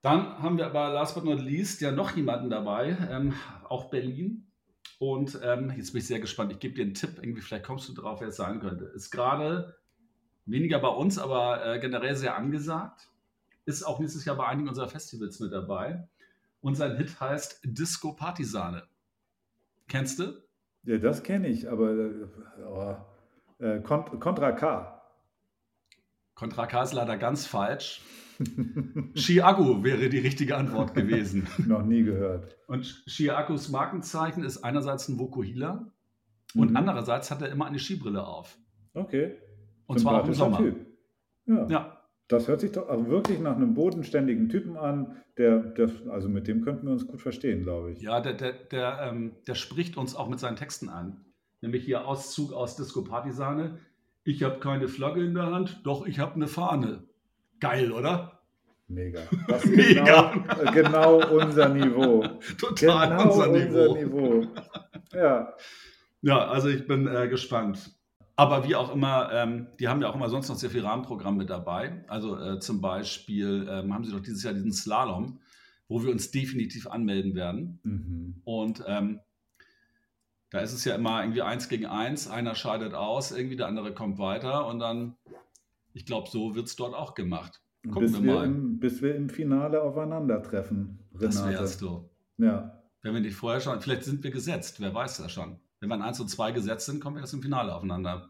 Dann 0.01 0.37
haben 0.37 0.57
wir 0.57 0.67
aber 0.67 0.93
last 0.93 1.15
but 1.15 1.25
not 1.25 1.41
least 1.41 1.81
ja 1.81 1.91
noch 1.91 2.15
jemanden 2.15 2.49
dabei, 2.49 2.95
ähm, 3.09 3.33
auch 3.67 3.89
Berlin. 3.89 4.47
Und 4.99 5.39
ähm, 5.43 5.73
jetzt 5.75 5.91
bin 5.91 5.99
ich 5.99 6.07
sehr 6.07 6.19
gespannt. 6.19 6.51
Ich 6.51 6.59
gebe 6.59 6.75
dir 6.75 6.83
einen 6.83 6.93
Tipp, 6.93 7.17
irgendwie, 7.17 7.41
vielleicht 7.41 7.65
kommst 7.65 7.89
du 7.89 7.93
drauf, 7.93 8.21
wer 8.21 8.29
es 8.29 8.35
sein 8.35 8.59
könnte. 8.59 8.85
Ist 8.85 9.09
gerade 9.09 9.75
weniger 10.45 10.79
bei 10.79 10.89
uns, 10.89 11.17
aber 11.17 11.65
äh, 11.65 11.79
generell 11.79 12.15
sehr 12.15 12.37
angesagt. 12.37 13.09
Ist 13.65 13.83
auch 13.83 13.99
nächstes 13.99 14.25
Jahr 14.25 14.37
bei 14.37 14.45
einigen 14.45 14.69
unserer 14.69 14.87
Festivals 14.87 15.39
mit 15.39 15.51
dabei. 15.51 16.07
Und 16.61 16.75
sein 16.75 16.95
Hit 16.97 17.19
heißt 17.19 17.61
Disco 17.63 18.13
Partisane. 18.13 18.83
Kennst 19.87 20.19
du? 20.19 20.41
Ja, 20.83 20.99
das 20.99 21.23
kenne 21.23 21.47
ich, 21.47 21.69
aber 21.69 21.91
äh, 21.91 22.27
oh, 22.63 22.95
äh, 23.59 23.79
Contra 23.81 24.51
K. 24.51 25.01
Contra 26.35 26.67
K 26.67 26.83
ist 26.83 26.93
leider 26.93 27.17
ganz 27.17 27.45
falsch. 27.45 28.01
Chiago 29.15 29.83
wäre 29.83 30.09
die 30.09 30.19
richtige 30.19 30.57
Antwort 30.57 30.93
gewesen. 30.93 31.47
Noch 31.65 31.83
nie 31.83 32.03
gehört. 32.03 32.57
Und 32.67 32.83
Chiagos 33.07 33.69
Markenzeichen 33.69 34.43
ist 34.43 34.63
einerseits 34.63 35.07
ein 35.07 35.17
Vokuhila 35.17 35.91
mhm. 36.53 36.61
und 36.61 36.75
andererseits 36.75 37.31
hat 37.31 37.41
er 37.41 37.49
immer 37.49 37.65
eine 37.65 37.79
Skibrille 37.79 38.25
auf. 38.25 38.57
Okay. 38.93 39.37
Und 39.87 39.99
zwar 39.99 40.21
auch 40.21 40.27
im 40.27 40.33
Sommer. 40.33 40.61
Ja. 41.45 41.67
ja. 41.67 42.01
Das 42.27 42.47
hört 42.47 42.59
sich 42.59 42.71
doch 42.71 42.89
auch 42.89 43.07
wirklich 43.07 43.39
nach 43.39 43.55
einem 43.55 43.75
bodenständigen 43.75 44.49
Typen 44.49 44.77
an, 44.77 45.15
der, 45.37 45.59
der 45.59 45.91
also 46.09 46.27
mit 46.27 46.47
dem 46.47 46.61
könnten 46.61 46.87
wir 46.87 46.93
uns 46.93 47.05
gut 47.05 47.21
verstehen, 47.21 47.61
glaube 47.61 47.91
ich. 47.91 48.01
Ja, 48.01 48.19
der, 48.19 48.33
der, 48.33 48.53
der, 48.53 48.99
ähm, 49.03 49.35
der 49.45 49.53
spricht 49.53 49.95
uns 49.95 50.15
auch 50.15 50.27
mit 50.27 50.39
seinen 50.39 50.55
Texten 50.55 50.89
an. 50.89 51.23
Nämlich 51.61 51.85
hier 51.85 52.07
Auszug 52.07 52.53
aus 52.53 52.75
Disco 52.75 53.03
Partisane. 53.03 53.79
Ich 54.23 54.43
habe 54.43 54.59
keine 54.59 54.87
Flagge 54.87 55.23
in 55.23 55.33
der 55.33 55.47
Hand, 55.47 55.81
doch 55.83 56.05
ich 56.05 56.19
habe 56.19 56.35
eine 56.35 56.47
Fahne. 56.47 57.03
Geil, 57.59 57.91
oder? 57.91 58.39
Mega. 58.87 59.21
Das 59.47 59.65
Mega. 59.65 60.33
Genau, 60.33 60.71
genau 60.71 61.35
unser 61.35 61.69
Niveau. 61.69 62.23
Total 62.57 63.09
genau 63.09 63.31
unser, 63.31 63.47
Niveau. 63.47 63.91
unser 63.91 64.03
Niveau. 64.03 64.47
Ja. 65.13 65.53
Ja, 66.21 66.47
also 66.47 66.69
ich 66.69 66.87
bin 66.87 67.07
äh, 67.07 67.27
gespannt. 67.27 67.91
Aber 68.35 68.67
wie 68.67 68.75
auch 68.75 68.93
immer, 68.93 69.31
ähm, 69.31 69.67
die 69.79 69.87
haben 69.87 70.01
ja 70.01 70.09
auch 70.09 70.15
immer 70.15 70.29
sonst 70.29 70.49
noch 70.49 70.55
sehr 70.55 70.69
viel 70.69 70.81
Rahmenprogramm 70.81 71.37
mit 71.37 71.49
dabei. 71.49 72.03
Also 72.07 72.37
äh, 72.37 72.59
zum 72.59 72.81
Beispiel 72.81 73.67
ähm, 73.69 73.93
haben 73.93 74.03
sie 74.03 74.11
doch 74.11 74.19
dieses 74.19 74.43
Jahr 74.43 74.53
diesen 74.53 74.73
Slalom, 74.73 75.39
wo 75.87 76.03
wir 76.03 76.11
uns 76.11 76.31
definitiv 76.31 76.87
anmelden 76.87 77.35
werden. 77.35 77.79
Mhm. 77.83 78.41
Und 78.43 78.83
ähm, 78.87 79.19
da 80.49 80.59
ist 80.59 80.73
es 80.73 80.85
ja 80.85 80.95
immer 80.95 81.21
irgendwie 81.21 81.41
eins 81.41 81.69
gegen 81.69 81.85
eins, 81.85 82.29
einer 82.29 82.55
scheidet 82.55 82.93
aus, 82.93 83.31
irgendwie 83.31 83.55
der 83.55 83.67
andere 83.67 83.93
kommt 83.93 84.19
weiter 84.19 84.67
und 84.67 84.79
dann, 84.79 85.15
ich 85.93 86.05
glaube, 86.05 86.29
so 86.29 86.55
wird 86.55 86.67
es 86.67 86.75
dort 86.75 86.93
auch 86.93 87.13
gemacht. 87.13 87.61
Gucken 87.83 88.11
bis 88.11 88.23
wir, 88.23 88.33
mal. 88.33 88.45
Im, 88.45 88.79
bis 88.79 89.01
wir 89.01 89.15
im 89.15 89.29
Finale 89.29 89.81
aufeinandertreffen, 89.81 90.99
Renate. 91.13 91.25
Das 91.25 91.47
wärst 91.47 91.81
du. 91.81 92.09
Ja. 92.37 92.81
Wenn 93.01 93.13
wir 93.13 93.21
nicht 93.21 93.35
vorher 93.35 93.61
schon, 93.61 93.79
vielleicht 93.81 94.03
sind 94.03 94.23
wir 94.23 94.31
gesetzt, 94.31 94.79
wer 94.79 94.93
weiß 94.93 95.17
das 95.17 95.31
schon. 95.31 95.59
Wenn 95.79 95.89
wir 95.89 95.95
in 95.95 96.01
1 96.01 96.19
und 96.19 96.29
2 96.29 96.51
gesetzt 96.51 96.87
sind, 96.87 96.99
kommen 96.99 97.17
wir 97.17 97.21
erst 97.21 97.33
im 97.33 97.41
Finale 97.41 97.75
aufeinander. 97.75 98.29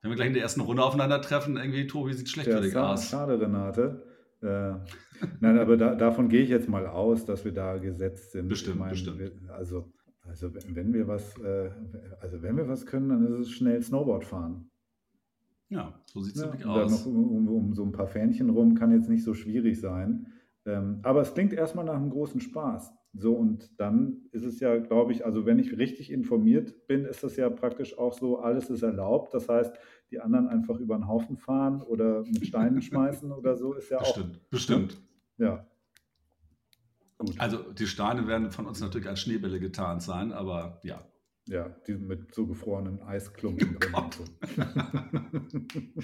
Wenn 0.00 0.10
wir 0.10 0.16
gleich 0.16 0.28
in 0.28 0.34
der 0.34 0.42
ersten 0.42 0.60
Runde 0.60 0.82
aufeinandertreffen, 0.82 1.56
irgendwie, 1.56 1.86
Tobi, 1.86 2.14
sieht 2.14 2.28
schlecht 2.28 2.48
ja, 2.48 2.56
für 2.56 2.62
dich 2.62 2.76
aus. 2.76 3.08
Schade, 3.08 3.40
Renate. 3.40 4.02
Äh, 4.42 4.74
nein, 5.40 5.58
aber 5.58 5.76
da, 5.76 5.94
davon 5.94 6.28
gehe 6.28 6.42
ich 6.42 6.48
jetzt 6.48 6.68
mal 6.68 6.86
aus, 6.86 7.24
dass 7.24 7.44
wir 7.44 7.52
da 7.52 7.78
gesetzt 7.78 8.32
sind. 8.32 8.48
Bestimmt, 8.48 8.78
meine, 8.78 8.92
bestimmt. 8.92 9.50
Also, 9.50 9.92
also 10.28 10.50
wenn 10.54 10.92
wir 10.92 11.08
was, 11.08 11.38
äh, 11.38 11.70
also 12.20 12.42
wenn 12.42 12.56
wir 12.56 12.68
was 12.68 12.86
können, 12.86 13.08
dann 13.08 13.26
ist 13.26 13.40
es 13.40 13.50
schnell 13.50 13.82
Snowboard 13.82 14.24
fahren. 14.24 14.70
Ja, 15.68 16.00
so 16.06 16.20
sieht 16.20 16.36
es 16.36 16.42
ja, 16.42 16.48
nämlich 16.48 16.66
aus. 16.66 16.90
Noch 16.90 17.06
um, 17.06 17.36
um, 17.36 17.48
um, 17.48 17.74
so 17.74 17.84
ein 17.84 17.92
paar 17.92 18.06
Fähnchen 18.06 18.50
rum 18.50 18.74
kann 18.74 18.92
jetzt 18.92 19.08
nicht 19.08 19.24
so 19.24 19.34
schwierig 19.34 19.80
sein. 19.80 20.32
Ähm, 20.64 21.00
aber 21.02 21.22
es 21.22 21.34
klingt 21.34 21.52
erstmal 21.52 21.84
nach 21.84 21.96
einem 21.96 22.10
großen 22.10 22.40
Spaß. 22.40 22.92
So, 23.18 23.34
und 23.34 23.80
dann 23.80 24.26
ist 24.32 24.44
es 24.44 24.60
ja, 24.60 24.76
glaube 24.76 25.12
ich, 25.12 25.24
also 25.24 25.46
wenn 25.46 25.58
ich 25.58 25.78
richtig 25.78 26.12
informiert 26.12 26.86
bin, 26.86 27.04
ist 27.06 27.24
das 27.24 27.36
ja 27.36 27.48
praktisch 27.48 27.96
auch 27.98 28.12
so, 28.12 28.40
alles 28.40 28.68
ist 28.68 28.82
erlaubt. 28.82 29.32
Das 29.32 29.48
heißt, 29.48 29.74
die 30.10 30.20
anderen 30.20 30.48
einfach 30.48 30.78
über 30.78 30.96
den 30.96 31.08
Haufen 31.08 31.36
fahren 31.36 31.82
oder 31.82 32.22
mit 32.24 32.46
Steinen 32.46 32.82
schmeißen 32.82 33.32
oder 33.32 33.56
so, 33.56 33.72
ist 33.72 33.90
ja 33.90 33.98
bestimmt, 33.98 34.36
auch. 34.36 34.50
Bestimmt, 34.50 34.88
bestimmt. 34.88 35.02
Ja. 35.38 35.66
Gut. 37.18 37.38
Also 37.38 37.72
die 37.72 37.86
Steine 37.86 38.26
werden 38.26 38.50
von 38.50 38.66
uns 38.66 38.80
natürlich 38.80 39.08
als 39.08 39.20
Schneebälle 39.20 39.58
getarnt 39.58 40.02
sein, 40.02 40.32
aber 40.32 40.80
ja. 40.82 41.02
Ja, 41.48 41.68
die 41.86 41.94
mit 41.94 42.34
so 42.34 42.46
gefrorenen 42.46 43.00
Eisklumpen 43.02 43.78
drin. 43.78 44.32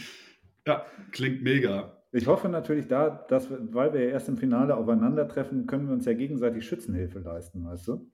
ja, 0.67 0.87
klingt 1.11 1.43
mega. 1.43 2.01
Ich 2.13 2.27
hoffe 2.29 2.49
natürlich 2.49 2.87
da, 2.87 3.11
dass 3.11 3.51
wir, 3.51 3.59
weil 3.75 3.93
wir 3.93 4.05
ja 4.05 4.11
erst 4.11 4.29
im 4.29 4.37
Finale 4.37 4.77
aufeinandertreffen, 4.77 5.67
können 5.67 5.89
wir 5.89 5.95
uns 5.95 6.05
ja 6.05 6.13
gegenseitig 6.13 6.65
Schützenhilfe 6.65 7.19
leisten, 7.19 7.65
weißt 7.65 7.89
du? 7.89 8.13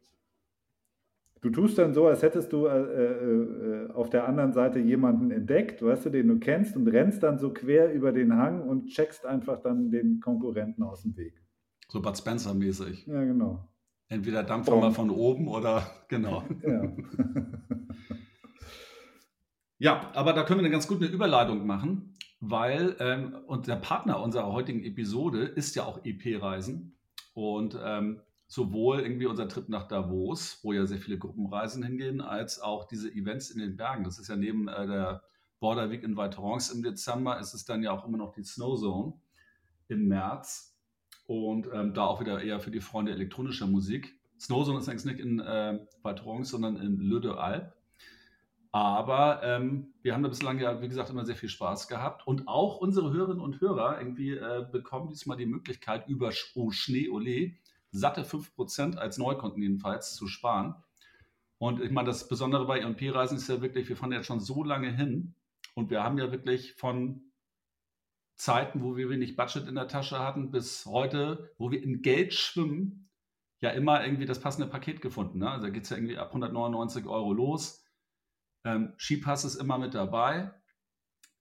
Du 1.40 1.50
tust 1.50 1.78
dann 1.78 1.94
so, 1.94 2.06
als 2.06 2.22
hättest 2.22 2.52
du 2.52 2.66
äh, 2.66 2.78
äh, 2.78 3.90
auf 3.92 4.10
der 4.10 4.26
anderen 4.26 4.52
Seite 4.52 4.78
jemanden 4.80 5.30
entdeckt, 5.30 5.82
weißt 5.82 6.06
du, 6.06 6.10
den 6.10 6.28
du 6.28 6.38
kennst 6.38 6.76
und 6.76 6.88
rennst 6.88 7.22
dann 7.22 7.38
so 7.38 7.52
quer 7.52 7.92
über 7.92 8.12
den 8.12 8.36
Hang 8.36 8.62
und 8.62 8.86
checkst 8.86 9.24
einfach 9.26 9.60
dann 9.60 9.90
den 9.90 10.20
Konkurrenten 10.20 10.82
aus 10.82 11.02
dem 11.02 11.16
Weg. 11.16 11.34
So 11.88 12.02
Bud 12.02 12.16
Spencer 12.16 12.54
mäßig. 12.54 13.06
Ja, 13.06 13.24
genau. 13.24 13.68
Entweder 14.08 14.42
dampfen 14.42 14.80
wir 14.80 14.92
von 14.92 15.10
oben 15.10 15.48
oder 15.48 15.86
genau. 16.08 16.44
Ja. 16.62 16.82
ja, 19.78 20.10
aber 20.14 20.32
da 20.32 20.44
können 20.44 20.60
wir 20.60 20.64
eine 20.64 20.72
ganz 20.72 20.86
gute 20.86 21.06
Überleitung 21.06 21.66
machen, 21.66 22.14
weil 22.40 22.96
ähm, 23.00 23.36
und 23.46 23.66
der 23.66 23.76
Partner 23.76 24.22
unserer 24.22 24.52
heutigen 24.52 24.84
Episode 24.84 25.44
ist 25.44 25.74
ja 25.76 25.84
auch 25.84 26.04
EP-Reisen 26.04 26.98
und 27.34 27.78
ähm, 27.82 28.20
sowohl 28.46 29.00
irgendwie 29.00 29.26
unser 29.26 29.48
Trip 29.48 29.68
nach 29.68 29.88
Davos, 29.88 30.60
wo 30.62 30.72
ja 30.72 30.86
sehr 30.86 30.98
viele 30.98 31.18
Gruppenreisen 31.18 31.82
hingehen, 31.82 32.20
als 32.20 32.60
auch 32.60 32.86
diese 32.86 33.12
Events 33.12 33.50
in 33.50 33.60
den 33.60 33.76
Bergen. 33.76 34.04
Das 34.04 34.18
ist 34.18 34.28
ja 34.28 34.36
neben 34.36 34.68
äh, 34.68 34.86
der 34.86 35.22
Border 35.60 35.90
Week 35.90 36.02
in 36.02 36.16
Valtorance 36.16 36.74
im 36.74 36.82
Dezember, 36.82 37.38
ist 37.38 37.52
es 37.52 37.64
dann 37.64 37.82
ja 37.82 37.92
auch 37.92 38.06
immer 38.06 38.16
noch 38.16 38.32
die 38.32 38.44
Snow 38.44 38.78
Zone 38.78 39.20
im 39.88 40.08
März. 40.08 40.67
Und 41.28 41.68
ähm, 41.74 41.92
da 41.92 42.06
auch 42.06 42.20
wieder 42.20 42.42
eher 42.42 42.58
für 42.58 42.70
die 42.70 42.80
Freunde 42.80 43.12
elektronischer 43.12 43.66
Musik. 43.66 44.18
Snowzone 44.40 44.78
ist 44.78 44.88
eigentlich 44.88 45.04
nicht 45.04 45.20
in 45.20 45.40
äh, 45.40 45.78
Valtorance, 46.02 46.50
sondern 46.50 46.76
in 46.76 46.98
Le 47.00 47.20
de 47.20 47.32
Alp. 47.32 47.74
Aber 48.72 49.42
ähm, 49.42 49.92
wir 50.00 50.14
haben 50.14 50.22
da 50.22 50.30
bislang 50.30 50.58
ja, 50.58 50.80
wie 50.80 50.88
gesagt, 50.88 51.10
immer 51.10 51.26
sehr 51.26 51.36
viel 51.36 51.50
Spaß 51.50 51.86
gehabt. 51.86 52.26
Und 52.26 52.48
auch 52.48 52.78
unsere 52.78 53.12
Hörerinnen 53.12 53.42
und 53.42 53.60
Hörer 53.60 53.98
irgendwie 53.98 54.30
äh, 54.30 54.64
bekommen 54.72 55.08
diesmal 55.08 55.36
die 55.36 55.44
Möglichkeit, 55.44 56.08
über 56.08 56.30
oh, 56.54 56.70
Schnee 56.70 57.10
Ole 57.10 57.52
satte 57.90 58.22
5% 58.22 58.96
als 58.96 59.18
Neukunden 59.18 59.60
jedenfalls 59.60 60.14
zu 60.14 60.28
sparen. 60.28 60.76
Und 61.58 61.82
ich 61.82 61.90
meine, 61.90 62.06
das 62.06 62.26
Besondere 62.26 62.66
bei 62.66 62.78
EMP-Reisen 62.78 63.36
ist 63.36 63.48
ja 63.48 63.60
wirklich, 63.60 63.86
wir 63.90 63.98
fahren 63.98 64.12
jetzt 64.12 64.26
schon 64.26 64.40
so 64.40 64.64
lange 64.64 64.94
hin 64.96 65.34
und 65.74 65.90
wir 65.90 66.02
haben 66.02 66.16
ja 66.16 66.32
wirklich 66.32 66.72
von 66.72 67.27
Zeiten, 68.38 68.82
wo 68.82 68.96
wir 68.96 69.10
wenig 69.10 69.36
Budget 69.36 69.66
in 69.66 69.74
der 69.74 69.88
Tasche 69.88 70.20
hatten, 70.20 70.50
bis 70.50 70.86
heute, 70.86 71.50
wo 71.58 71.70
wir 71.70 71.82
in 71.82 72.02
Geld 72.02 72.32
schwimmen, 72.32 73.10
ja 73.60 73.70
immer 73.70 74.04
irgendwie 74.04 74.26
das 74.26 74.40
passende 74.40 74.68
Paket 74.68 75.00
gefunden. 75.00 75.40
Ne? 75.40 75.50
Also 75.50 75.66
da 75.66 75.72
geht 75.72 75.82
es 75.82 75.90
ja 75.90 75.96
irgendwie 75.96 76.18
ab 76.18 76.28
199 76.28 77.06
Euro 77.06 77.32
los. 77.32 77.84
Ähm, 78.64 78.92
Skipass 78.96 79.44
ist 79.44 79.56
immer 79.56 79.78
mit 79.78 79.94
dabei. 79.94 80.52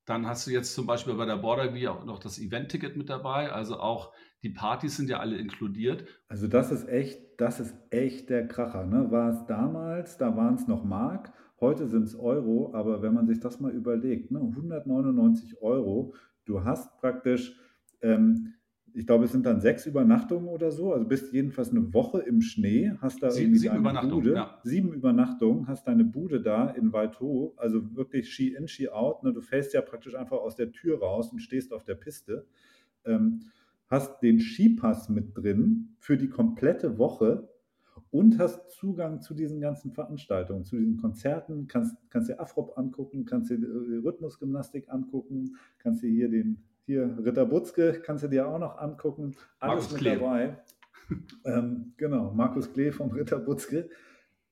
Dann 0.05 0.25
hast 0.25 0.47
du 0.47 0.51
jetzt 0.51 0.73
zum 0.73 0.87
Beispiel 0.87 1.13
bei 1.13 1.25
der 1.25 1.37
Border 1.37 1.73
wie 1.75 1.87
auch 1.87 2.03
noch 2.03 2.17
das 2.17 2.39
Event-Ticket 2.39 2.97
mit 2.97 3.09
dabei. 3.09 3.51
Also 3.51 3.79
auch 3.79 4.11
die 4.41 4.49
Partys 4.49 4.97
sind 4.97 5.09
ja 5.09 5.19
alle 5.19 5.37
inkludiert. 5.37 6.07
Also 6.27 6.47
das 6.47 6.71
ist 6.71 6.87
echt, 6.87 7.39
das 7.39 7.59
ist 7.59 7.75
echt 7.91 8.29
der 8.29 8.47
Kracher. 8.47 8.85
Ne? 8.85 9.11
War 9.11 9.29
es 9.29 9.45
damals, 9.45 10.17
da 10.17 10.35
waren 10.35 10.55
es 10.55 10.67
noch 10.67 10.83
Mark, 10.83 11.31
heute 11.59 11.87
sind 11.87 12.03
es 12.03 12.15
Euro, 12.15 12.73
aber 12.73 13.03
wenn 13.03 13.13
man 13.13 13.27
sich 13.27 13.39
das 13.39 13.59
mal 13.59 13.71
überlegt, 13.71 14.31
ne? 14.31 14.39
199 14.39 15.61
Euro 15.61 16.15
du 16.47 16.63
hast 16.63 16.97
praktisch, 16.97 17.55
ähm, 18.01 18.53
ich 18.93 19.05
glaube, 19.05 19.25
es 19.25 19.31
sind 19.31 19.45
dann 19.45 19.61
sechs 19.61 19.85
Übernachtungen 19.85 20.47
oder 20.47 20.71
so, 20.71 20.93
also 20.93 21.05
bist 21.05 21.31
jedenfalls 21.31 21.69
eine 21.69 21.93
Woche 21.93 22.19
im 22.19 22.41
Schnee, 22.41 22.93
hast 22.99 23.21
da 23.21 23.29
sieben, 23.29 23.55
sieben 23.55 23.77
Übernachtungen, 23.77 24.15
Bude, 24.15 24.33
ja. 24.33 24.59
sieben 24.63 24.93
Übernachtungen, 24.93 25.67
hast 25.67 25.87
deine 25.87 26.03
Bude 26.03 26.41
da 26.41 26.69
in 26.71 26.93
Waldhof, 26.93 27.53
also 27.57 27.95
wirklich 27.95 28.33
Ski 28.33 28.55
in, 28.55 28.67
Ski 28.67 28.89
out. 28.89 29.23
Ne? 29.23 29.33
Du 29.33 29.41
fällst 29.41 29.73
ja 29.73 29.81
praktisch 29.81 30.15
einfach 30.15 30.37
aus 30.37 30.55
der 30.55 30.71
Tür 30.71 30.99
raus 30.99 31.31
und 31.31 31.39
stehst 31.39 31.73
auf 31.73 31.83
der 31.83 31.95
Piste. 31.95 32.45
Ähm, 33.05 33.41
hast 33.87 34.21
den 34.21 34.39
Skipass 34.39 35.09
mit 35.09 35.37
drin 35.37 35.95
für 35.99 36.17
die 36.17 36.29
komplette 36.29 36.97
Woche 36.97 37.47
und 38.17 38.39
hast 38.39 38.71
Zugang 38.71 39.21
zu 39.21 39.35
diesen 39.35 39.61
ganzen 39.61 39.91
Veranstaltungen, 39.91 40.65
zu 40.65 40.75
diesen 40.75 40.97
Konzerten, 40.97 41.67
kannst, 41.67 41.95
kannst 42.09 42.29
dir 42.29 42.39
Afrop 42.39 42.75
angucken, 42.75 43.25
kannst 43.25 43.51
dir 43.51 43.59
äh, 43.59 44.01
Rhythmusgymnastik 44.03 44.89
angucken, 44.89 45.55
kannst 45.77 46.01
dir 46.01 46.09
hier 46.09 46.27
den, 46.27 46.63
hier 46.85 47.15
Ritter 47.23 47.45
Butzke 47.45 48.01
kannst 48.03 48.23
du 48.23 48.27
dir 48.27 48.47
auch 48.47 48.57
noch 48.57 48.79
angucken. 48.79 49.35
Alles 49.59 49.91
Markus 49.91 49.91
mit 49.91 50.01
Klee. 50.01 50.15
dabei. 50.15 50.57
ähm, 51.45 51.93
genau, 51.97 52.33
Markus 52.33 52.73
Klee 52.73 52.91
vom 52.91 53.11
Ritter 53.11 53.37
Butzke. 53.37 53.87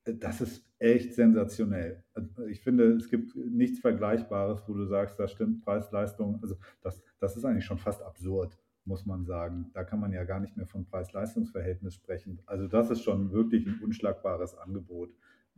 Äh, 0.04 0.14
das 0.14 0.40
ist 0.40 0.64
echt 0.78 1.14
sensationell. 1.14 2.04
Also, 2.14 2.46
ich 2.46 2.60
finde, 2.60 2.92
es 2.92 3.08
gibt 3.08 3.34
nichts 3.34 3.80
Vergleichbares, 3.80 4.62
wo 4.68 4.74
du 4.74 4.86
sagst, 4.86 5.18
das 5.18 5.32
stimmt, 5.32 5.64
Preis-Leistung. 5.64 6.38
Also 6.40 6.54
das, 6.82 7.02
das 7.18 7.36
ist 7.36 7.44
eigentlich 7.44 7.64
schon 7.64 7.78
fast 7.78 8.00
absurd, 8.02 8.56
muss 8.86 9.06
man 9.06 9.24
sagen. 9.24 9.70
Da 9.74 9.84
kann 9.84 10.00
man 10.00 10.12
ja 10.12 10.24
gar 10.24 10.40
nicht 10.40 10.56
mehr 10.56 10.66
von 10.66 10.84
Preis-Leistungs-Verhältnis 10.86 11.94
sprechen. 11.94 12.40
Also 12.46 12.68
das 12.68 12.90
ist 12.90 13.02
schon 13.02 13.32
wirklich 13.32 13.66
ein 13.66 13.80
unschlagbares 13.82 14.56
Angebot. 14.56 15.10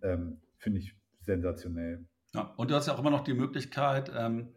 Ähm, 0.03 0.39
finde 0.57 0.81
ich 0.81 0.95
sensationell. 1.21 2.07
Ja, 2.35 2.53
und 2.57 2.71
du 2.71 2.75
hast 2.75 2.87
ja 2.87 2.95
auch 2.95 2.99
immer 2.99 3.11
noch 3.11 3.25
die 3.25 3.35
Möglichkeit, 3.35 4.13
ähm, 4.15 4.49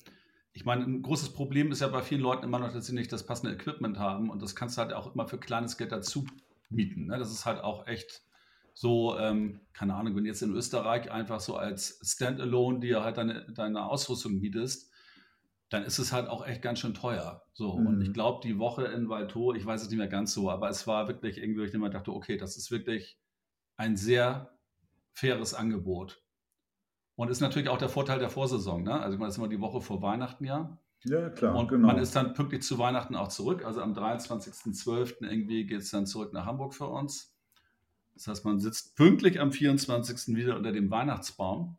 ich 0.53 0.65
meine, 0.65 0.83
ein 0.83 1.01
großes 1.01 1.31
Problem 1.33 1.71
ist 1.71 1.79
ja 1.79 1.87
bei 1.87 2.01
vielen 2.01 2.21
Leuten 2.21 2.43
immer 2.43 2.59
noch, 2.59 2.73
dass 2.73 2.85
sie 2.85 2.93
nicht 2.93 3.11
das 3.13 3.25
passende 3.25 3.53
Equipment 3.53 3.97
haben 3.97 4.29
und 4.29 4.41
das 4.41 4.55
kannst 4.55 4.77
du 4.77 4.81
halt 4.81 4.93
auch 4.93 5.13
immer 5.13 5.27
für 5.27 5.37
kleines 5.37 5.77
Geld 5.77 5.91
dazu 5.91 6.25
mieten. 6.69 7.05
Ne? 7.05 7.17
Das 7.17 7.31
ist 7.31 7.45
halt 7.45 7.61
auch 7.61 7.87
echt 7.87 8.21
so, 8.73 9.17
ähm, 9.17 9.61
keine 9.73 9.95
Ahnung, 9.95 10.15
wenn 10.15 10.25
jetzt 10.25 10.41
in 10.41 10.53
Österreich 10.53 11.11
einfach 11.11 11.39
so 11.39 11.55
als 11.55 11.99
Standalone 12.03 12.79
dir 12.79 13.03
halt 13.03 13.17
deine, 13.17 13.45
deine 13.53 13.85
Ausrüstung 13.85 14.39
mietest, 14.39 14.90
dann 15.71 15.83
ist 15.83 15.99
es 15.99 16.11
halt 16.11 16.27
auch 16.27 16.45
echt 16.45 16.61
ganz 16.61 16.79
schön 16.79 16.93
teuer. 16.93 17.45
So, 17.53 17.77
mhm. 17.77 17.87
und 17.87 18.01
ich 18.01 18.13
glaube, 18.13 18.41
die 18.43 18.59
Woche 18.59 18.83
in 18.83 19.07
Valto, 19.07 19.53
ich 19.53 19.65
weiß 19.65 19.81
es 19.81 19.89
nicht 19.89 19.97
mehr 19.97 20.09
ganz 20.09 20.33
so, 20.33 20.51
aber 20.51 20.69
es 20.69 20.85
war 20.85 21.07
wirklich 21.07 21.37
irgendwie, 21.37 21.63
ich 21.63 21.73
immer 21.73 21.89
dachte, 21.89 22.11
okay, 22.11 22.35
das 22.35 22.57
ist 22.57 22.71
wirklich 22.71 23.17
ein 23.77 23.95
sehr 23.95 24.51
faires 25.13 25.53
Angebot. 25.53 26.21
Und 27.15 27.31
ist 27.31 27.39
natürlich 27.39 27.69
auch 27.69 27.77
der 27.77 27.89
Vorteil 27.89 28.19
der 28.19 28.29
Vorsaison. 28.29 28.83
Ne? 28.83 28.99
Also, 28.99 29.13
ich 29.13 29.19
meine, 29.19 29.27
das 29.27 29.35
ist 29.35 29.37
immer 29.37 29.47
die 29.47 29.61
Woche 29.61 29.79
vor 29.79 30.01
Weihnachten 30.01 30.43
ja. 30.43 30.77
Ja, 31.03 31.29
klar. 31.29 31.55
Und 31.55 31.69
genau. 31.69 31.87
man 31.87 31.97
ist 31.97 32.15
dann 32.15 32.33
pünktlich 32.33 32.63
zu 32.63 32.77
Weihnachten 32.77 33.15
auch 33.15 33.29
zurück. 33.29 33.65
Also 33.65 33.81
am 33.81 33.93
23.12. 33.93 35.15
irgendwie 35.21 35.65
geht 35.65 35.81
es 35.81 35.89
dann 35.89 36.05
zurück 36.05 36.31
nach 36.31 36.45
Hamburg 36.45 36.75
für 36.75 36.85
uns. 36.85 37.35
Das 38.13 38.27
heißt, 38.27 38.45
man 38.45 38.59
sitzt 38.59 38.95
pünktlich 38.95 39.39
am 39.39 39.51
24. 39.51 40.35
wieder 40.35 40.57
unter 40.57 40.71
dem 40.71 40.91
Weihnachtsbaum. 40.91 41.77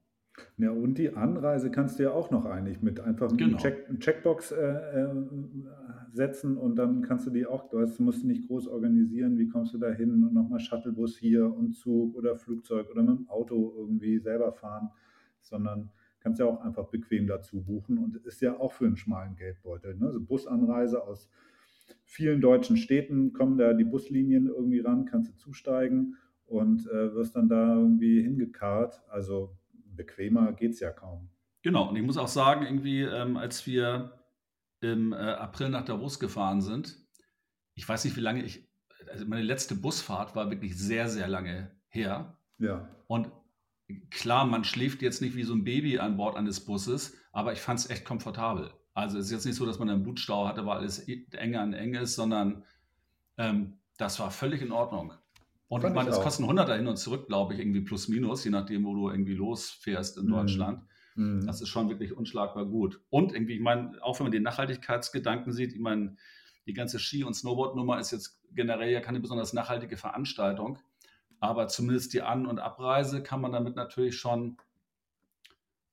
Ja, 0.56 0.70
und 0.70 0.96
die 0.96 1.14
Anreise 1.14 1.70
kannst 1.70 1.98
du 1.98 2.04
ja 2.04 2.12
auch 2.12 2.30
noch 2.30 2.44
eigentlich 2.44 2.80
mit 2.80 3.00
einfach 3.00 3.36
genau. 3.36 3.58
Check, 3.58 4.00
Checkbox 4.00 4.52
äh, 4.52 5.02
äh, 5.02 5.14
setzen 6.12 6.56
und 6.56 6.76
dann 6.76 7.02
kannst 7.02 7.26
du 7.26 7.30
die 7.30 7.46
auch, 7.46 7.68
du 7.68 7.80
hast, 7.80 8.00
musst 8.00 8.24
nicht 8.24 8.46
groß 8.46 8.68
organisieren, 8.68 9.38
wie 9.38 9.48
kommst 9.48 9.74
du 9.74 9.78
da 9.78 9.90
hin 9.90 10.24
und 10.24 10.32
nochmal 10.32 10.60
Shuttlebus 10.60 11.18
hier 11.18 11.52
und 11.52 11.72
Zug 11.72 12.14
oder 12.14 12.36
Flugzeug 12.36 12.90
oder 12.90 13.02
mit 13.02 13.18
dem 13.18 13.28
Auto 13.28 13.74
irgendwie 13.76 14.18
selber 14.18 14.52
fahren, 14.52 14.90
sondern 15.40 15.90
kannst 16.20 16.40
ja 16.40 16.46
auch 16.46 16.60
einfach 16.60 16.88
bequem 16.88 17.26
dazu 17.26 17.62
buchen 17.62 17.98
und 17.98 18.16
ist 18.16 18.40
ja 18.40 18.58
auch 18.58 18.72
für 18.72 18.86
einen 18.86 18.96
schmalen 18.96 19.36
Geldbeutel. 19.36 19.96
Ne? 19.96 20.06
Also 20.06 20.20
Busanreise 20.20 21.02
aus 21.02 21.28
vielen 22.04 22.40
deutschen 22.40 22.76
Städten 22.76 23.32
kommen 23.32 23.58
da 23.58 23.74
die 23.74 23.84
Buslinien 23.84 24.46
irgendwie 24.46 24.80
ran, 24.80 25.04
kannst 25.04 25.32
du 25.32 25.36
zusteigen 25.36 26.16
und 26.46 26.86
äh, 26.86 27.14
wirst 27.14 27.36
dann 27.36 27.48
da 27.48 27.74
irgendwie 27.74 28.22
hingekarrt. 28.22 29.02
Also 29.08 29.56
bequemer 29.96 30.52
geht 30.52 30.72
es 30.72 30.80
ja 30.80 30.90
kaum. 30.90 31.30
Genau, 31.62 31.88
und 31.88 31.96
ich 31.96 32.02
muss 32.02 32.16
auch 32.16 32.28
sagen, 32.28 32.64
irgendwie, 32.64 33.02
ähm, 33.02 33.36
als 33.36 33.66
wir 33.66 34.18
im 34.80 35.12
äh, 35.12 35.16
April 35.16 35.68
nach 35.68 35.84
Davos 35.84 36.18
gefahren 36.18 36.60
sind, 36.60 36.98
ich 37.74 37.88
weiß 37.88 38.04
nicht, 38.04 38.16
wie 38.16 38.20
lange 38.20 38.42
ich, 38.42 38.68
also 39.10 39.26
meine 39.26 39.42
letzte 39.42 39.74
Busfahrt 39.74 40.34
war 40.34 40.50
wirklich 40.50 40.76
sehr, 40.76 41.08
sehr 41.08 41.28
lange 41.28 41.70
her. 41.88 42.36
Ja. 42.58 42.88
Und 43.06 43.30
klar, 44.10 44.44
man 44.44 44.64
schläft 44.64 45.02
jetzt 45.02 45.22
nicht 45.22 45.36
wie 45.36 45.44
so 45.44 45.54
ein 45.54 45.64
Baby 45.64 45.98
an 45.98 46.16
Bord 46.16 46.36
eines 46.36 46.64
Busses, 46.64 47.16
aber 47.32 47.52
ich 47.52 47.60
fand 47.60 47.78
es 47.78 47.90
echt 47.90 48.04
komfortabel. 48.04 48.72
Also 48.94 49.18
es 49.18 49.26
ist 49.26 49.32
jetzt 49.32 49.46
nicht 49.46 49.56
so, 49.56 49.64
dass 49.64 49.78
man 49.78 49.88
einen 49.88 50.02
Blutstau 50.02 50.46
hatte, 50.46 50.66
weil 50.66 50.78
alles 50.78 51.06
enger 51.32 51.60
an 51.60 51.72
eng 51.72 51.94
ist, 51.94 52.14
sondern 52.14 52.64
ähm, 53.38 53.78
das 53.96 54.18
war 54.18 54.30
völlig 54.30 54.62
in 54.62 54.72
Ordnung. 54.72 55.14
Und 55.72 55.82
ich 55.84 55.94
meine, 55.94 56.10
das 56.10 56.20
kostet 56.20 56.44
ein 56.44 56.48
Hunderter 56.50 56.76
hin 56.76 56.86
und 56.86 56.98
zurück, 56.98 57.28
glaube 57.28 57.54
ich, 57.54 57.60
irgendwie 57.60 57.80
plus 57.80 58.06
minus, 58.06 58.44
je 58.44 58.50
nachdem, 58.50 58.84
wo 58.84 58.94
du 58.94 59.08
irgendwie 59.08 59.32
losfährst 59.32 60.18
in 60.18 60.26
mhm. 60.26 60.32
Deutschland. 60.32 60.82
Mhm. 61.14 61.46
Das 61.46 61.62
ist 61.62 61.70
schon 61.70 61.88
wirklich 61.88 62.14
unschlagbar 62.14 62.66
gut. 62.66 63.00
Und 63.08 63.32
irgendwie, 63.32 63.54
ich 63.54 63.62
meine, 63.62 63.96
auch 64.02 64.18
wenn 64.18 64.26
man 64.26 64.32
den 64.32 64.42
Nachhaltigkeitsgedanken 64.42 65.50
sieht, 65.50 65.72
ich 65.72 65.80
meine, 65.80 66.16
die 66.66 66.74
ganze 66.74 66.98
Ski- 66.98 67.24
und 67.24 67.32
Snowboard-Nummer 67.32 67.98
ist 67.98 68.10
jetzt 68.10 68.38
generell 68.54 68.90
ja 68.90 69.00
keine 69.00 69.20
besonders 69.20 69.54
nachhaltige 69.54 69.96
Veranstaltung. 69.96 70.78
Aber 71.40 71.68
zumindest 71.68 72.12
die 72.12 72.20
An- 72.20 72.44
und 72.44 72.58
Abreise 72.58 73.22
kann 73.22 73.40
man 73.40 73.52
damit 73.52 73.74
natürlich 73.74 74.18
schon 74.18 74.58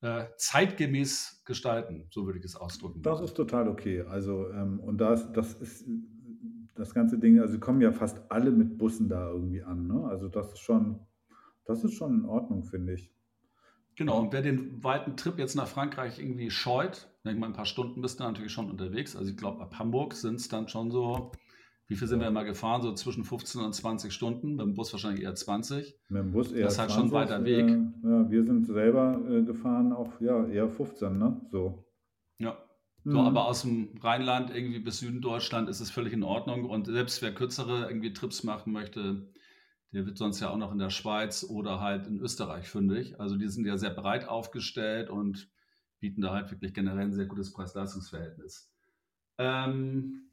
äh, 0.01 0.25
zeitgemäß 0.35 1.43
gestalten, 1.45 2.07
so 2.11 2.25
würde 2.25 2.39
ich 2.39 2.43
es 2.43 2.57
ausdrücken. 2.57 3.01
Das 3.01 3.21
ist 3.21 3.33
total 3.33 3.69
okay. 3.69 4.01
Also, 4.01 4.49
ähm, 4.51 4.81
und 4.81 4.97
das, 4.97 5.31
das 5.31 5.53
ist 5.53 5.87
das 6.79 6.93
ganze 6.93 7.19
Ding, 7.19 7.39
also 7.39 7.59
kommen 7.59 7.81
ja 7.81 7.91
fast 7.91 8.19
alle 8.29 8.51
mit 8.51 8.77
Bussen 8.77 9.09
da 9.09 9.29
irgendwie 9.29 9.61
an. 9.61 9.87
Ne? 9.87 10.05
Also 10.05 10.27
das 10.27 10.53
ist 10.53 10.59
schon, 10.59 10.99
das 11.65 11.83
ist 11.83 11.93
schon 11.93 12.21
in 12.21 12.25
Ordnung, 12.25 12.63
finde 12.63 12.93
ich. 12.93 13.11
Genau, 13.95 14.19
und 14.21 14.33
wer 14.33 14.41
den 14.41 14.83
weiten 14.83 15.17
Trip 15.17 15.37
jetzt 15.37 15.55
nach 15.55 15.67
Frankreich 15.67 16.19
irgendwie 16.19 16.49
scheut, 16.49 17.09
ich 17.25 17.35
mal 17.35 17.47
ein 17.47 17.53
paar 17.53 17.65
Stunden 17.65 18.01
bist 18.01 18.19
du 18.19 18.23
natürlich 18.23 18.51
schon 18.51 18.71
unterwegs. 18.71 19.15
Also 19.15 19.29
ich 19.29 19.37
glaube, 19.37 19.61
ab 19.61 19.77
Hamburg 19.77 20.13
sind 20.13 20.35
es 20.35 20.47
dann 20.47 20.67
schon 20.67 20.89
so 20.89 21.31
wie 21.89 21.95
viel 21.95 22.07
sind 22.07 22.19
wir 22.19 22.27
immer 22.27 22.45
gefahren? 22.45 22.83
So 22.83 22.93
zwischen 22.93 23.23
15 23.23 23.61
und 23.61 23.73
20 23.73 24.13
Stunden. 24.13 24.55
Mit 24.55 24.61
dem 24.61 24.73
Bus 24.75 24.93
wahrscheinlich 24.93 25.23
eher 25.23 25.33
20. 25.33 25.99
Mit 26.09 26.23
dem 26.23 26.31
Bus 26.31 26.51
eher 26.51 26.65
Das 26.65 26.73
ist 26.73 26.79
halt 26.79 26.91
20, 26.91 26.95
schon 26.95 27.09
ein 27.09 27.21
weiter 27.23 27.45
Weg. 27.45 27.67
Äh, 27.67 28.07
ja, 28.07 28.29
wir 28.29 28.43
sind 28.43 28.67
selber 28.67 29.19
äh, 29.27 29.41
gefahren, 29.41 29.91
auch 29.91 30.21
ja, 30.21 30.45
eher 30.45 30.69
15, 30.69 31.17
ne? 31.17 31.41
So. 31.49 31.83
Ja. 32.37 32.59
So, 33.03 33.19
mhm. 33.19 33.27
aber 33.27 33.45
aus 33.45 33.61
dem 33.61 33.97
Rheinland 34.01 34.53
irgendwie 34.53 34.79
bis 34.79 34.99
Süden 34.99 35.21
Deutschland 35.21 35.69
ist 35.69 35.79
es 35.79 35.89
völlig 35.89 36.13
in 36.13 36.23
Ordnung. 36.23 36.65
Und 36.65 36.87
selbst 36.87 37.21
wer 37.21 37.33
kürzere 37.33 37.87
irgendwie 37.87 38.13
Trips 38.13 38.43
machen 38.43 38.73
möchte, 38.73 39.27
der 39.91 40.05
wird 40.05 40.17
sonst 40.17 40.39
ja 40.39 40.49
auch 40.49 40.57
noch 40.57 40.71
in 40.71 40.79
der 40.79 40.89
Schweiz 40.89 41.45
oder 41.49 41.79
halt 41.79 42.07
in 42.07 42.19
Österreich 42.19 42.67
fündig. 42.67 43.19
Also 43.19 43.37
die 43.37 43.47
sind 43.47 43.65
ja 43.65 43.77
sehr 43.77 43.89
breit 43.89 44.27
aufgestellt 44.27 45.09
und 45.09 45.49
bieten 45.99 46.21
da 46.21 46.33
halt 46.33 46.51
wirklich 46.51 46.73
generell 46.73 47.05
ein 47.05 47.13
sehr 47.13 47.25
gutes 47.25 47.51
Preis-Leistungs-Verhältnis. 47.53 48.71
Ähm, 49.37 50.29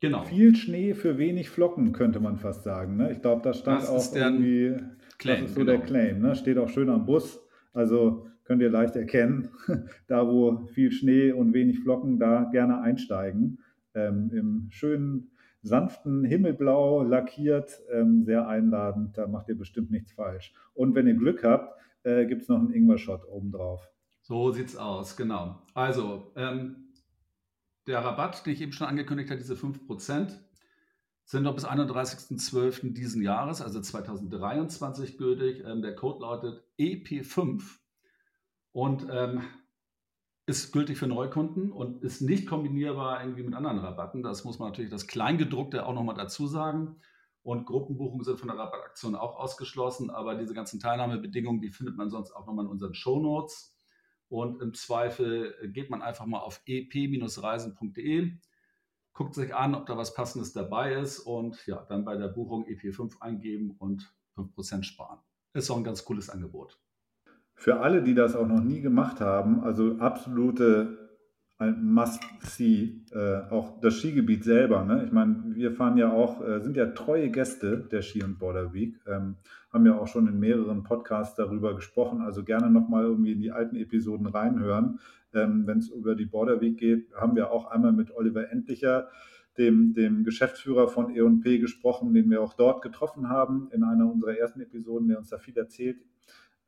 Genau. 0.00 0.24
Viel 0.24 0.54
Schnee 0.54 0.94
für 0.94 1.16
wenig 1.16 1.48
Flocken, 1.48 1.92
könnte 1.92 2.20
man 2.20 2.36
fast 2.36 2.64
sagen. 2.64 2.96
Ne? 2.96 3.12
Ich 3.12 3.22
glaube, 3.22 3.42
da 3.42 3.54
stand 3.54 3.82
das 3.82 3.88
auch 3.88 4.14
irgendwie, 4.14 4.76
Claim, 5.18 5.40
das 5.40 5.50
ist 5.50 5.54
so 5.54 5.60
genau. 5.60 5.72
der 5.72 5.80
Claim, 5.80 6.20
ne? 6.20 6.34
steht 6.34 6.58
auch 6.58 6.68
schön 6.68 6.90
am 6.90 7.06
Bus. 7.06 7.40
Also 7.72 8.26
könnt 8.46 8.62
ihr 8.62 8.70
leicht 8.70 8.96
erkennen, 8.96 9.50
da 10.06 10.26
wo 10.26 10.66
viel 10.72 10.92
Schnee 10.92 11.32
und 11.32 11.52
wenig 11.52 11.80
Flocken, 11.80 12.18
da 12.18 12.44
gerne 12.52 12.80
einsteigen. 12.80 13.58
Ähm, 13.94 14.30
Im 14.32 14.66
schönen, 14.70 15.30
sanften 15.62 16.24
Himmelblau 16.24 17.02
lackiert, 17.02 17.82
ähm, 17.92 18.24
sehr 18.24 18.46
einladend, 18.46 19.18
da 19.18 19.26
macht 19.26 19.48
ihr 19.48 19.58
bestimmt 19.58 19.90
nichts 19.90 20.12
falsch. 20.12 20.54
Und 20.74 20.94
wenn 20.94 21.08
ihr 21.08 21.14
Glück 21.14 21.42
habt, 21.42 21.74
äh, 22.04 22.24
gibt 22.26 22.42
es 22.42 22.48
noch 22.48 22.58
einen 22.58 22.72
Ingwer-Shot 22.72 23.26
obendrauf. 23.28 23.90
So 24.22 24.52
sieht's 24.52 24.76
aus, 24.76 25.16
genau. 25.16 25.62
Also, 25.74 26.32
ähm, 26.36 26.92
der 27.86 28.00
Rabatt, 28.00 28.46
den 28.46 28.52
ich 28.52 28.60
eben 28.60 28.72
schon 28.72 28.86
angekündigt 28.86 29.30
habe, 29.30 29.40
diese 29.40 29.54
5%, 29.54 30.38
sind 31.24 31.42
noch 31.42 31.54
bis 31.54 31.64
31.12. 31.64 32.92
diesen 32.92 33.22
Jahres, 33.22 33.60
also 33.60 33.80
2023 33.80 35.18
gültig. 35.18 35.64
Ähm, 35.66 35.82
der 35.82 35.96
Code 35.96 36.20
lautet 36.20 36.62
EP5 36.78 37.62
und 38.76 39.06
ähm, 39.10 39.40
ist 40.44 40.70
gültig 40.70 40.98
für 40.98 41.06
Neukunden 41.06 41.72
und 41.72 42.02
ist 42.02 42.20
nicht 42.20 42.46
kombinierbar 42.46 43.22
irgendwie 43.22 43.42
mit 43.42 43.54
anderen 43.54 43.78
Rabatten. 43.78 44.22
Das 44.22 44.44
muss 44.44 44.58
man 44.58 44.68
natürlich 44.68 44.90
das 44.90 45.06
Kleingedruckte 45.06 45.86
auch 45.86 45.94
nochmal 45.94 46.14
dazu 46.14 46.46
sagen. 46.46 47.00
Und 47.42 47.64
Gruppenbuchungen 47.64 48.22
sind 48.22 48.38
von 48.38 48.48
der 48.48 48.58
Rabattaktion 48.58 49.14
auch 49.14 49.36
ausgeschlossen, 49.36 50.10
aber 50.10 50.34
diese 50.34 50.52
ganzen 50.52 50.78
Teilnahmebedingungen, 50.78 51.62
die 51.62 51.70
findet 51.70 51.96
man 51.96 52.10
sonst 52.10 52.32
auch 52.32 52.44
nochmal 52.44 52.66
in 52.66 52.70
unseren 52.70 52.92
Show 52.92 53.18
Notes. 53.18 53.74
Und 54.28 54.60
im 54.60 54.74
Zweifel 54.74 55.54
geht 55.72 55.88
man 55.88 56.02
einfach 56.02 56.26
mal 56.26 56.40
auf 56.40 56.60
ep-reisen.de, 56.66 58.32
guckt 59.14 59.34
sich 59.34 59.54
an, 59.54 59.74
ob 59.74 59.86
da 59.86 59.96
was 59.96 60.12
Passendes 60.12 60.52
dabei 60.52 60.96
ist 60.96 61.20
und 61.20 61.66
ja, 61.66 61.82
dann 61.88 62.04
bei 62.04 62.18
der 62.18 62.28
Buchung 62.28 62.66
EP5 62.66 63.22
eingeben 63.22 63.70
und 63.78 64.14
5% 64.36 64.82
sparen. 64.82 65.20
Ist 65.54 65.70
auch 65.70 65.78
ein 65.78 65.84
ganz 65.84 66.04
cooles 66.04 66.28
Angebot. 66.28 66.78
Für 67.56 67.80
alle, 67.80 68.02
die 68.02 68.14
das 68.14 68.36
auch 68.36 68.46
noch 68.46 68.62
nie 68.62 68.80
gemacht 68.80 69.20
haben, 69.20 69.64
also 69.64 69.96
absolute 69.98 71.06
Must-See, 71.58 73.00
äh, 73.12 73.50
auch 73.50 73.80
das 73.80 73.94
Skigebiet 73.94 74.44
selber. 74.44 74.84
Ne? 74.84 75.04
Ich 75.06 75.12
meine, 75.12 75.42
wir 75.54 75.72
fahren 75.72 75.96
ja 75.96 76.12
auch, 76.12 76.46
äh, 76.46 76.60
sind 76.60 76.76
ja 76.76 76.86
treue 76.86 77.30
Gäste 77.30 77.78
der 77.90 78.02
Ski 78.02 78.22
und 78.22 78.38
Border 78.38 78.74
Week, 78.74 79.00
ähm, 79.06 79.36
haben 79.72 79.86
ja 79.86 79.98
auch 79.98 80.06
schon 80.06 80.28
in 80.28 80.38
mehreren 80.38 80.82
Podcasts 80.82 81.34
darüber 81.34 81.74
gesprochen. 81.74 82.20
Also 82.20 82.44
gerne 82.44 82.70
nochmal 82.70 83.04
irgendwie 83.04 83.32
in 83.32 83.40
die 83.40 83.52
alten 83.52 83.76
Episoden 83.76 84.26
reinhören. 84.26 85.00
Ähm, 85.32 85.66
Wenn 85.66 85.78
es 85.78 85.88
über 85.88 86.14
die 86.14 86.26
Border 86.26 86.60
Week 86.60 86.76
geht, 86.76 87.14
haben 87.14 87.36
wir 87.36 87.50
auch 87.50 87.70
einmal 87.70 87.92
mit 87.92 88.14
Oliver 88.14 88.50
Endlicher, 88.50 89.08
dem, 89.56 89.94
dem 89.94 90.24
Geschäftsführer 90.24 90.88
von 90.88 91.08
E&P, 91.08 91.58
gesprochen, 91.58 92.12
den 92.12 92.28
wir 92.28 92.42
auch 92.42 92.52
dort 92.52 92.82
getroffen 92.82 93.30
haben 93.30 93.70
in 93.72 93.82
einer 93.82 94.12
unserer 94.12 94.36
ersten 94.36 94.60
Episoden, 94.60 95.08
der 95.08 95.18
uns 95.18 95.30
da 95.30 95.38
viel 95.38 95.56
erzählt. 95.56 95.96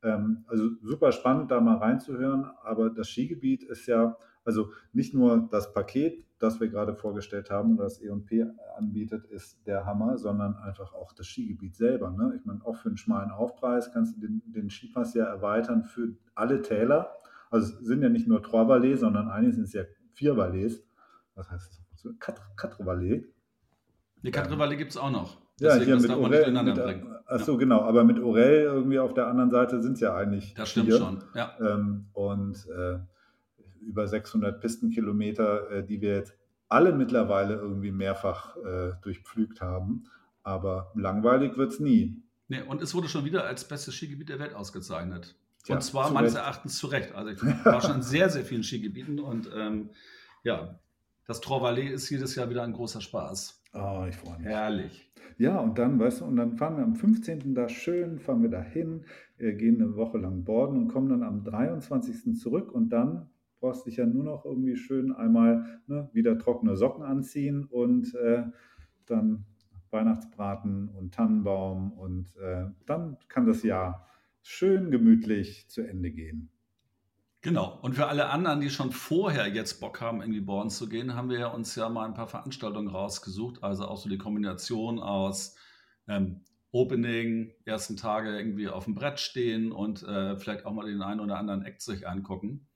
Ähm, 0.03 0.45
also 0.47 0.69
super 0.81 1.11
spannend, 1.11 1.51
da 1.51 1.59
mal 1.59 1.77
reinzuhören. 1.77 2.45
Aber 2.63 2.89
das 2.89 3.09
Skigebiet 3.09 3.63
ist 3.63 3.87
ja 3.87 4.17
also 4.45 4.71
nicht 4.93 5.13
nur 5.13 5.47
das 5.51 5.73
Paket 5.73 6.25
das 6.39 6.59
wir 6.59 6.69
gerade 6.69 6.95
vorgestellt 6.95 7.51
haben 7.51 7.77
das 7.77 8.01
E&P 8.01 8.45
anbietet, 8.77 9.25
ist 9.25 9.65
der 9.67 9.85
Hammer, 9.85 10.17
sondern 10.17 10.55
einfach 10.55 10.93
auch 10.93 11.11
das 11.11 11.27
Skigebiet 11.27 11.75
selber. 11.75 12.11
Ne? 12.11 12.33
Ich 12.37 12.45
meine, 12.45 12.65
auch 12.65 12.77
für 12.77 12.87
einen 12.87 12.97
schmalen 12.97 13.29
Aufpreis 13.29 13.91
kannst 13.91 14.15
du 14.15 14.21
den, 14.21 14.41
den 14.45 14.69
Skipass 14.69 15.13
ja 15.13 15.25
erweitern 15.25 15.83
für 15.83 16.15
alle 16.35 16.61
Täler. 16.61 17.13
Also 17.51 17.73
es 17.73 17.85
sind 17.85 18.01
ja 18.01 18.09
nicht 18.09 18.27
nur 18.27 18.41
Trois 18.41 18.63
Vallées, 18.63 18.97
sondern 18.97 19.29
eigentlich 19.29 19.55
sind 19.55 19.65
es 19.65 19.73
ja 19.73 19.83
vier 20.13 20.33
Vallées. 20.33 20.81
Was 21.35 21.51
heißt 21.51 21.83
das? 21.91 22.07
Quatre, 22.19 22.41
Quatre 22.55 22.85
Vallées. 22.85 23.25
Die 24.23 24.31
Quatre 24.31 24.57
Vallées 24.57 24.77
gibt 24.77 24.91
es 24.91 24.97
auch 24.97 25.11
noch. 25.11 25.41
Ja, 25.59 25.75
hier 25.75 25.95
mit 25.99 26.09
Orel. 26.09 26.51
Mit, 26.51 26.77
achso, 27.25 27.53
ja. 27.53 27.57
genau. 27.57 27.81
Aber 27.81 28.03
mit 28.03 28.19
Orel 28.19 28.63
irgendwie 28.63 28.99
auf 28.99 29.13
der 29.13 29.27
anderen 29.27 29.51
Seite 29.51 29.81
sind 29.81 29.93
es 29.93 29.99
ja 29.99 30.15
eigentlich. 30.15 30.53
Das 30.53 30.69
stimmt 30.69 30.87
vier. 30.87 30.97
schon, 30.97 31.23
ja. 31.35 31.55
Ähm, 31.59 32.05
und 32.13 32.67
äh, 32.67 32.99
über 33.81 34.07
600 34.07 34.59
Pistenkilometer, 34.59 35.71
äh, 35.71 35.83
die 35.85 36.01
wir 36.01 36.15
jetzt 36.15 36.33
alle 36.67 36.93
mittlerweile 36.93 37.55
irgendwie 37.55 37.91
mehrfach 37.91 38.55
äh, 38.57 38.91
durchpflügt 39.01 39.61
haben. 39.61 40.05
Aber 40.43 40.91
langweilig 40.95 41.57
wird 41.57 41.73
es 41.73 41.79
nie. 41.79 42.21
Nee, 42.47 42.61
und 42.61 42.81
es 42.81 42.93
wurde 42.95 43.09
schon 43.09 43.25
wieder 43.25 43.45
als 43.45 43.67
bestes 43.67 43.95
Skigebiet 43.95 44.29
der 44.29 44.39
Welt 44.39 44.53
ausgezeichnet. 44.53 45.35
Tja, 45.63 45.75
und 45.75 45.81
zwar 45.81 46.11
meines 46.11 46.35
Recht. 46.35 46.43
Erachtens 46.43 46.77
zu 46.77 46.87
Recht. 46.87 47.13
Also 47.13 47.31
ich 47.31 47.41
war 47.65 47.81
schon 47.81 47.97
in 47.97 48.01
sehr, 48.01 48.29
sehr 48.29 48.45
vielen 48.45 48.63
Skigebieten 48.63 49.19
und 49.19 49.49
ähm, 49.53 49.89
ja, 50.43 50.79
das 51.27 51.41
Trois-Vallées 51.41 51.91
ist 51.91 52.09
jedes 52.09 52.33
Jahr 52.35 52.49
wieder 52.49 52.63
ein 52.63 52.73
großer 52.73 53.01
Spaß. 53.01 53.58
Oh, 53.73 54.05
ich 54.09 54.15
freue 54.15 54.37
mich. 54.39 54.47
Herrlich. 54.47 55.13
Ja, 55.37 55.59
und 55.59 55.77
dann, 55.77 55.99
weißt 55.99 56.21
du, 56.21 56.25
und 56.25 56.35
dann 56.35 56.53
fahren 56.53 56.77
wir 56.77 56.83
am 56.83 56.95
15. 56.95 57.53
da 57.53 57.69
schön, 57.69 58.19
fahren 58.19 58.41
wir 58.41 58.49
da 58.49 58.61
hin, 58.61 59.05
äh, 59.37 59.53
gehen 59.53 59.81
eine 59.81 59.95
Woche 59.95 60.17
lang 60.17 60.43
borden 60.43 60.77
und 60.77 60.87
kommen 60.87 61.09
dann 61.09 61.23
am 61.23 61.43
23. 61.43 62.35
zurück 62.35 62.71
und 62.71 62.89
dann 62.89 63.29
brauchst 63.59 63.85
dich 63.85 63.97
ja 63.97 64.05
nur 64.05 64.23
noch 64.23 64.45
irgendwie 64.45 64.75
schön 64.75 65.11
einmal 65.11 65.81
ne, 65.87 66.09
wieder 66.13 66.37
trockene 66.37 66.75
Socken 66.75 67.03
anziehen 67.03 67.65
und 67.65 68.15
äh, 68.15 68.43
dann 69.05 69.45
Weihnachtsbraten 69.91 70.89
und 70.89 71.13
Tannenbaum 71.13 71.93
und 71.93 72.35
äh, 72.37 72.65
dann 72.85 73.17
kann 73.27 73.45
das 73.45 73.63
Jahr 73.63 74.07
schön 74.41 74.91
gemütlich 74.91 75.67
zu 75.69 75.81
Ende 75.81 76.11
gehen. 76.11 76.49
Genau. 77.41 77.79
Und 77.81 77.93
für 77.93 78.07
alle 78.07 78.29
anderen, 78.29 78.59
die 78.59 78.69
schon 78.69 78.91
vorher 78.91 79.47
jetzt 79.47 79.79
Bock 79.79 80.01
haben, 80.01 80.21
irgendwie 80.21 80.41
Born 80.41 80.69
zu 80.69 80.89
gehen, 80.89 81.15
haben 81.15 81.29
wir 81.29 81.53
uns 81.53 81.73
ja 81.75 81.87
mal 81.87 82.05
ein 82.05 82.13
paar 82.13 82.27
Veranstaltungen 82.27 82.89
rausgesucht. 82.89 83.63
Also 83.63 83.87
auch 83.87 83.97
so 83.97 84.09
die 84.09 84.17
Kombination 84.17 84.99
aus 84.99 85.55
ähm, 86.07 86.43
Opening, 86.71 87.53
ersten 87.63 87.95
Tage 87.95 88.37
irgendwie 88.37 88.67
auf 88.67 88.83
dem 88.83 88.93
Brett 88.93 89.19
stehen 89.19 89.71
und 89.71 90.03
äh, 90.03 90.35
vielleicht 90.37 90.65
auch 90.65 90.73
mal 90.73 90.85
den 90.85 91.01
einen 91.01 91.21
oder 91.21 91.37
anderen 91.37 91.63
Act 91.63 91.81
sich 91.81 92.07
angucken. 92.07 92.67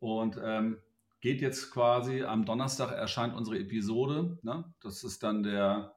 Und 0.00 0.38
ähm, 0.42 0.78
geht 1.20 1.40
jetzt 1.40 1.70
quasi 1.70 2.24
am 2.24 2.44
Donnerstag 2.44 2.90
erscheint 2.90 3.34
unsere 3.34 3.58
Episode. 3.58 4.38
Ne? 4.42 4.64
Das 4.80 5.04
ist 5.04 5.22
dann 5.22 5.44
der, 5.44 5.96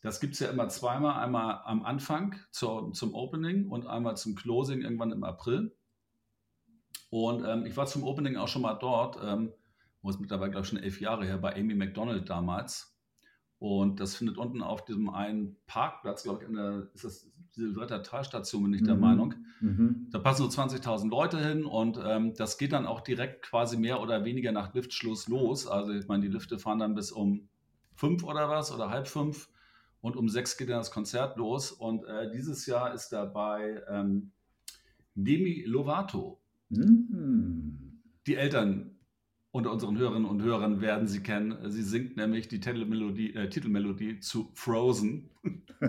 Das 0.00 0.20
gibt 0.20 0.34
es 0.34 0.40
ja 0.40 0.50
immer 0.50 0.68
zweimal, 0.68 1.20
einmal 1.20 1.62
am 1.64 1.82
Anfang 1.82 2.36
zur, 2.52 2.92
zum 2.92 3.12
Opening 3.14 3.68
und 3.68 3.88
einmal 3.88 4.16
zum 4.16 4.36
Closing 4.36 4.82
irgendwann 4.82 5.10
im 5.10 5.24
April. 5.24 5.74
Und 7.10 7.44
ähm, 7.44 7.66
ich 7.66 7.76
war 7.76 7.86
zum 7.86 8.04
Opening 8.04 8.36
auch 8.36 8.46
schon 8.46 8.62
mal 8.62 8.74
dort, 8.74 9.18
ähm, 9.20 9.52
wo 10.02 10.10
es 10.10 10.18
mittlerweile, 10.18 10.50
glaube 10.50 10.64
ich, 10.64 10.70
schon 10.70 10.78
elf 10.78 11.00
Jahre 11.00 11.24
her, 11.24 11.38
bei 11.38 11.56
Amy 11.56 11.74
McDonald 11.74 12.28
damals. 12.28 12.98
Und 13.58 13.98
das 13.98 14.14
findet 14.14 14.38
unten 14.38 14.62
auf 14.62 14.84
diesem 14.84 15.10
einen 15.10 15.56
Parkplatz, 15.66 16.22
glaube 16.22 16.42
ich, 16.42 16.48
in 16.48 16.54
der, 16.54 16.88
ist 16.94 17.04
das 17.04 17.30
Silvretta 17.50 17.98
Talstation, 17.98 18.62
bin 18.62 18.74
ich 18.74 18.84
der 18.84 18.94
mhm. 18.94 19.00
Meinung. 19.00 19.34
Mhm. 19.60 20.06
Da 20.10 20.20
passen 20.20 20.48
so 20.48 20.62
20.000 20.62 21.10
Leute 21.10 21.44
hin 21.44 21.64
und 21.64 21.98
ähm, 22.04 22.34
das 22.34 22.56
geht 22.56 22.72
dann 22.72 22.86
auch 22.86 23.00
direkt 23.00 23.42
quasi 23.42 23.76
mehr 23.76 24.00
oder 24.00 24.24
weniger 24.24 24.52
nach 24.52 24.74
Liftschluss 24.74 25.26
los. 25.26 25.66
Also 25.66 25.92
ich 25.92 26.06
meine, 26.06 26.22
die 26.22 26.32
Lifte 26.32 26.58
fahren 26.58 26.78
dann 26.78 26.94
bis 26.94 27.10
um 27.10 27.48
fünf 27.94 28.22
oder 28.22 28.48
was 28.48 28.72
oder 28.72 28.90
halb 28.90 29.08
fünf 29.08 29.48
und 30.00 30.16
um 30.16 30.28
sechs 30.28 30.56
geht 30.56 30.68
dann 30.68 30.78
das 30.78 30.92
Konzert 30.92 31.36
los. 31.36 31.72
Und 31.72 32.04
äh, 32.04 32.30
dieses 32.30 32.66
Jahr 32.66 32.94
ist 32.94 33.08
dabei 33.08 33.82
ähm, 33.88 34.30
Demi 35.16 35.64
Lovato. 35.66 36.40
Mhm. 36.68 38.02
Die 38.28 38.36
Eltern 38.36 38.87
unter 39.58 39.72
unseren 39.72 39.98
Hörerinnen 39.98 40.28
und 40.28 40.42
Hörern 40.42 40.80
werden 40.80 41.06
sie 41.06 41.20
kennen. 41.20 41.56
Sie 41.70 41.82
singt 41.82 42.16
nämlich 42.16 42.48
die 42.48 42.60
Titelmelodie, 42.60 43.34
äh, 43.34 43.48
Titelmelodie 43.48 44.20
zu 44.20 44.50
Frozen. 44.54 45.30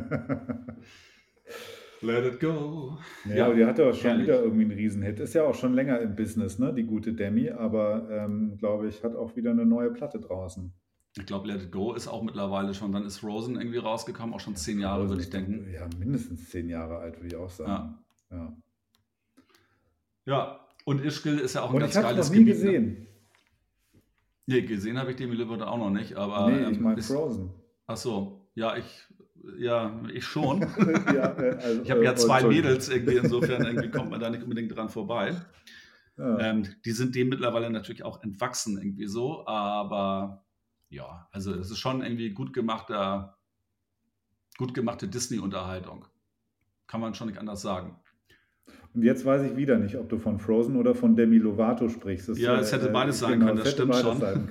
Let 2.02 2.26
it 2.26 2.40
go. 2.40 2.98
Ja, 3.26 3.36
ja, 3.36 3.46
aber 3.46 3.56
die 3.56 3.66
hatte 3.66 3.86
auch 3.90 3.94
schon 3.94 4.12
herrlich. 4.12 4.28
wieder 4.28 4.42
irgendwie 4.42 4.64
einen 4.64 4.72
Riesenhit. 4.72 5.20
Ist 5.20 5.34
ja 5.34 5.44
auch 5.44 5.56
schon 5.56 5.74
länger 5.74 6.00
im 6.00 6.16
Business, 6.16 6.58
ne? 6.58 6.74
Die 6.74 6.84
gute 6.84 7.14
Demi, 7.14 7.50
aber 7.50 8.08
ähm, 8.10 8.58
glaube 8.58 8.88
ich, 8.88 9.04
hat 9.04 9.16
auch 9.16 9.36
wieder 9.36 9.52
eine 9.52 9.66
neue 9.66 9.92
Platte 9.92 10.20
draußen. 10.20 10.72
Ich 11.18 11.26
glaube, 11.26 11.48
Let 11.48 11.64
It 11.64 11.72
Go 11.72 11.94
ist 11.94 12.08
auch 12.08 12.24
mittlerweile 12.24 12.74
schon, 12.74 12.92
dann 12.92 13.04
ist 13.04 13.18
Frozen 13.18 13.58
irgendwie 13.58 13.80
rausgekommen, 13.80 14.34
auch 14.34 14.40
schon 14.40 14.56
zehn 14.56 14.80
Jahre, 14.80 15.10
würde 15.10 15.22
ich 15.22 15.30
denken. 15.30 15.68
Ja, 15.74 15.88
mindestens 15.98 16.50
zehn 16.50 16.70
Jahre 16.70 17.00
alt, 17.00 17.18
würde 17.18 17.28
ich 17.28 17.36
auch 17.36 17.50
sagen. 17.50 17.98
Ja. 18.32 18.38
Ja, 18.38 18.54
ja. 20.26 20.60
und 20.86 21.04
Ischgl 21.04 21.40
ist 21.40 21.56
ja 21.56 21.64
auch 21.64 21.70
ein 21.70 21.76
und 21.76 21.82
ganz 21.82 21.96
ich 21.96 22.02
geiles 22.02 22.30
noch 22.30 22.36
nie 22.36 22.46
Gebiet. 22.46 22.64
Ne? 22.64 22.72
gesehen. 22.72 22.86
Ne? 22.86 23.09
Nee, 24.50 24.64
gesehen 24.64 24.98
habe 24.98 25.12
ich 25.12 25.18
Demi 25.18 25.36
Lovato 25.36 25.64
auch 25.66 25.78
noch 25.78 25.92
nicht, 25.92 26.16
aber. 26.16 26.50
Nee, 26.50 26.72
ich 26.72 26.78
ähm, 26.78 26.82
meine 26.82 27.04
Frozen. 27.04 27.52
Ach 27.86 27.98
so, 27.98 28.50
ja, 28.56 28.76
ich, 28.78 29.08
ja, 29.60 30.02
ich 30.12 30.26
schon. 30.26 30.62
ja, 31.14 31.38
äh, 31.38 31.60
also, 31.62 31.82
ich 31.84 31.92
habe 31.92 32.04
ja 32.04 32.14
äh, 32.14 32.16
zwei 32.16 32.44
Mädels 32.44 32.90
irgendwie, 32.90 33.18
insofern 33.24 33.64
irgendwie 33.64 33.92
kommt 33.92 34.10
man 34.10 34.20
da 34.20 34.32
nicht 34.32 34.42
unbedingt 34.42 34.76
dran 34.76 34.90
vorbei. 34.90 35.40
Ja. 36.18 36.40
Ähm, 36.40 36.68
die 36.84 36.92
sind 36.94 37.14
dem 37.14 37.30
mittlerweile 37.30 37.70
natürlich 37.70 38.02
auch 38.02 38.24
entwachsen 38.24 38.80
irgendwie 38.80 39.06
so, 39.06 39.46
aber 39.46 40.44
ja, 40.90 41.28
also 41.32 41.54
es 41.54 41.70
ist 41.70 41.78
schon 41.78 42.02
irgendwie 42.02 42.32
gut 42.32 42.52
gemachter, 42.52 43.38
gut 44.58 44.74
gemachte 44.74 45.08
Disney-Unterhaltung. 45.08 46.06
Kann 46.88 47.02
man 47.02 47.14
schon 47.14 47.28
nicht 47.28 47.38
anders 47.38 47.62
sagen. 47.62 48.00
Und 48.96 49.04
jetzt 49.04 49.24
weiß 49.24 49.44
ich 49.44 49.56
wieder 49.56 49.78
nicht, 49.78 49.96
ob 49.98 50.10
du 50.10 50.18
von 50.18 50.40
Frozen 50.40 50.76
oder 50.76 50.96
von 50.96 51.16
Demi 51.16 51.38
Lovato 51.38 51.88
sprichst. 51.90 52.30
Das, 52.30 52.40
ja, 52.40 52.60
es 52.60 52.72
hätte 52.72 52.90
beides 52.90 53.18
äh, 53.18 53.20
sein 53.20 53.40
genau, 53.40 53.46
können, 53.48 53.60
das 53.60 53.72
stimmt 53.72 53.96
schon. 53.96 54.22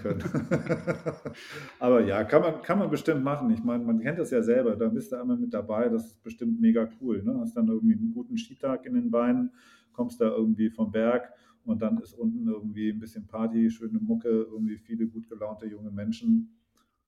Aber 1.80 2.04
ja, 2.04 2.22
kann 2.24 2.42
man, 2.42 2.62
kann 2.62 2.78
man 2.78 2.88
bestimmt 2.88 3.24
machen. 3.24 3.50
Ich 3.50 3.64
meine, 3.64 3.84
man 3.84 4.00
kennt 4.00 4.18
das 4.18 4.30
ja 4.30 4.42
selber, 4.42 4.76
da 4.76 4.88
bist 4.88 5.10
du 5.10 5.16
einmal 5.16 5.36
mit 5.36 5.52
dabei, 5.52 5.88
das 5.88 6.06
ist 6.06 6.22
bestimmt 6.22 6.60
mega 6.60 6.88
cool. 7.00 7.22
Ne? 7.22 7.36
Hast 7.40 7.56
dann 7.56 7.68
irgendwie 7.68 7.96
einen 7.96 8.12
guten 8.12 8.38
Skitag 8.38 8.86
in 8.86 8.94
den 8.94 9.10
Beinen, 9.10 9.50
kommst 9.92 10.20
da 10.20 10.28
irgendwie 10.28 10.70
vom 10.70 10.92
Berg 10.92 11.32
und 11.64 11.82
dann 11.82 11.98
ist 11.98 12.14
unten 12.14 12.46
irgendwie 12.48 12.90
ein 12.90 13.00
bisschen 13.00 13.26
Party, 13.26 13.70
schöne 13.70 13.98
Mucke, 13.98 14.28
irgendwie 14.28 14.78
viele 14.78 15.06
gut 15.08 15.28
gelaunte 15.28 15.66
junge 15.66 15.90
Menschen. 15.90 16.54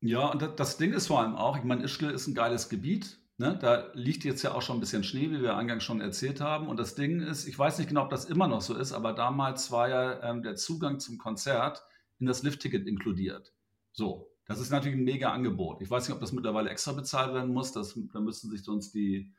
Ja, 0.02 0.32
und 0.32 0.42
das 0.56 0.78
Ding 0.78 0.92
ist 0.92 1.06
vor 1.06 1.20
allem 1.20 1.34
auch, 1.34 1.56
ich 1.58 1.64
meine, 1.64 1.84
Ischgl 1.84 2.10
ist 2.10 2.26
ein 2.26 2.34
geiles 2.34 2.68
Gebiet. 2.68 3.19
Ne? 3.40 3.56
Da 3.58 3.86
liegt 3.94 4.24
jetzt 4.24 4.42
ja 4.42 4.52
auch 4.52 4.60
schon 4.60 4.76
ein 4.76 4.80
bisschen 4.80 5.02
Schnee, 5.02 5.30
wie 5.30 5.40
wir 5.40 5.56
eingangs 5.56 5.82
schon 5.82 6.02
erzählt 6.02 6.42
haben. 6.42 6.68
Und 6.68 6.78
das 6.78 6.94
Ding 6.94 7.20
ist, 7.22 7.48
ich 7.48 7.58
weiß 7.58 7.78
nicht 7.78 7.88
genau, 7.88 8.02
ob 8.02 8.10
das 8.10 8.26
immer 8.26 8.46
noch 8.46 8.60
so 8.60 8.76
ist, 8.76 8.92
aber 8.92 9.14
damals 9.14 9.70
war 9.70 9.88
ja 9.88 10.22
ähm, 10.22 10.42
der 10.42 10.56
Zugang 10.56 11.00
zum 11.00 11.16
Konzert 11.16 11.82
in 12.18 12.26
das 12.26 12.42
Liftticket 12.42 12.86
inkludiert. 12.86 13.54
So, 13.92 14.30
das 14.44 14.60
ist 14.60 14.68
natürlich 14.68 14.98
ein 14.98 15.04
mega 15.04 15.32
Angebot. 15.32 15.80
Ich 15.80 15.90
weiß 15.90 16.06
nicht, 16.06 16.14
ob 16.14 16.20
das 16.20 16.32
mittlerweile 16.32 16.68
extra 16.68 16.92
bezahlt 16.92 17.32
werden 17.32 17.54
muss. 17.54 17.72
Das, 17.72 17.98
da 18.12 18.20
müssten 18.20 18.50
sich 18.50 18.62
sonst 18.62 18.92
die 18.92 19.32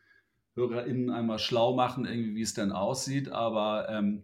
HörerInnen 0.56 1.12
einmal 1.12 1.38
schlau 1.38 1.76
machen, 1.76 2.06
irgendwie, 2.06 2.34
wie 2.34 2.42
es 2.42 2.56
denn 2.56 2.72
aussieht. 2.72 3.30
Aber 3.30 3.88
ähm, 3.88 4.24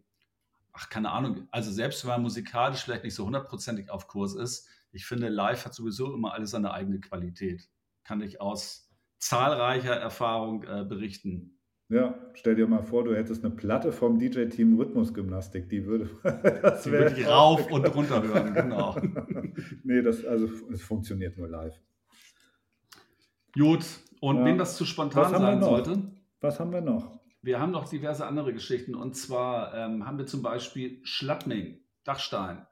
ach, 0.74 0.90
keine 0.90 1.12
Ahnung, 1.12 1.48
also 1.52 1.72
selbst 1.72 2.04
wenn 2.04 2.14
man 2.14 2.24
musikalisch 2.24 2.84
vielleicht 2.84 3.04
nicht 3.04 3.14
so 3.14 3.28
hundertprozentig 3.28 3.92
auf 3.92 4.08
Kurs 4.08 4.34
ist, 4.34 4.68
ich 4.92 5.06
finde, 5.06 5.30
live 5.30 5.66
hat 5.66 5.76
sowieso 5.76 6.16
immer 6.16 6.34
alles 6.34 6.50
seine 6.50 6.72
eigene 6.72 7.00
Qualität. 7.00 7.70
Kann 8.04 8.22
ich 8.22 8.42
aus 8.42 8.87
zahlreicher 9.20 9.96
Erfahrung 9.96 10.64
äh, 10.64 10.84
berichten. 10.84 11.60
Ja, 11.90 12.16
stell 12.34 12.56
dir 12.56 12.68
mal 12.68 12.84
vor, 12.84 13.06
du 13.06 13.16
hättest 13.16 13.46
eine 13.46 13.56
Platte 13.56 13.94
vom 13.94 14.20
DJ-Team 14.20 14.78
Rhythmusgymnastik, 14.78 15.70
die 15.70 15.86
würde 15.86 16.10
das 16.62 16.84
die 16.84 16.92
würde 16.92 17.16
ich 17.18 17.28
rauf 17.28 17.72
und 17.72 17.86
runter 17.96 18.22
hören, 18.22 18.54
genau. 18.54 18.98
nee, 19.84 20.02
das 20.02 20.26
also 20.26 20.50
es 20.72 20.82
funktioniert 20.82 21.38
nur 21.38 21.48
live. 21.48 21.80
Gut, 23.54 23.86
und 24.20 24.38
ja. 24.38 24.46
wenn 24.46 24.58
das 24.58 24.76
zu 24.76 24.86
spontan 24.86 25.32
sein 25.32 25.62
sollte. 25.62 26.12
Was 26.42 26.60
haben 26.60 26.72
wir 26.72 26.82
noch? 26.82 27.20
Wir 27.42 27.60
haben 27.60 27.72
noch 27.72 27.88
diverse 27.88 28.26
andere 28.26 28.54
Geschichten. 28.54 28.96
Und 28.96 29.16
zwar 29.16 29.74
ähm, 29.74 30.06
haben 30.06 30.18
wir 30.18 30.26
zum 30.26 30.42
Beispiel 30.42 31.00
Schlappming, 31.04 31.80
Dachstein. 32.04 32.66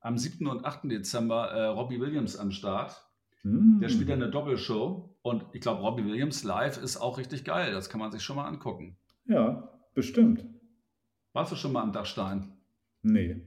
Am 0.00 0.16
7. 0.16 0.46
und 0.46 0.64
8. 0.64 0.90
Dezember 0.90 1.50
äh, 1.50 1.66
Robbie 1.66 2.00
Williams 2.00 2.36
am 2.36 2.50
Start. 2.50 3.07
Mm. 3.42 3.80
Der 3.80 3.88
spielt 3.88 4.10
eine 4.10 4.30
Doppelshow. 4.30 5.16
Und 5.22 5.44
ich 5.52 5.60
glaube, 5.60 5.82
Robbie 5.82 6.04
Williams 6.04 6.44
live 6.44 6.82
ist 6.82 6.96
auch 6.96 7.18
richtig 7.18 7.44
geil. 7.44 7.72
Das 7.72 7.90
kann 7.90 8.00
man 8.00 8.12
sich 8.12 8.22
schon 8.22 8.36
mal 8.36 8.46
angucken. 8.46 8.96
Ja, 9.26 9.68
bestimmt. 9.94 10.44
Warst 11.32 11.52
du 11.52 11.56
schon 11.56 11.72
mal 11.72 11.82
am 11.82 11.92
Dachstein? 11.92 12.52
Nee. 13.02 13.42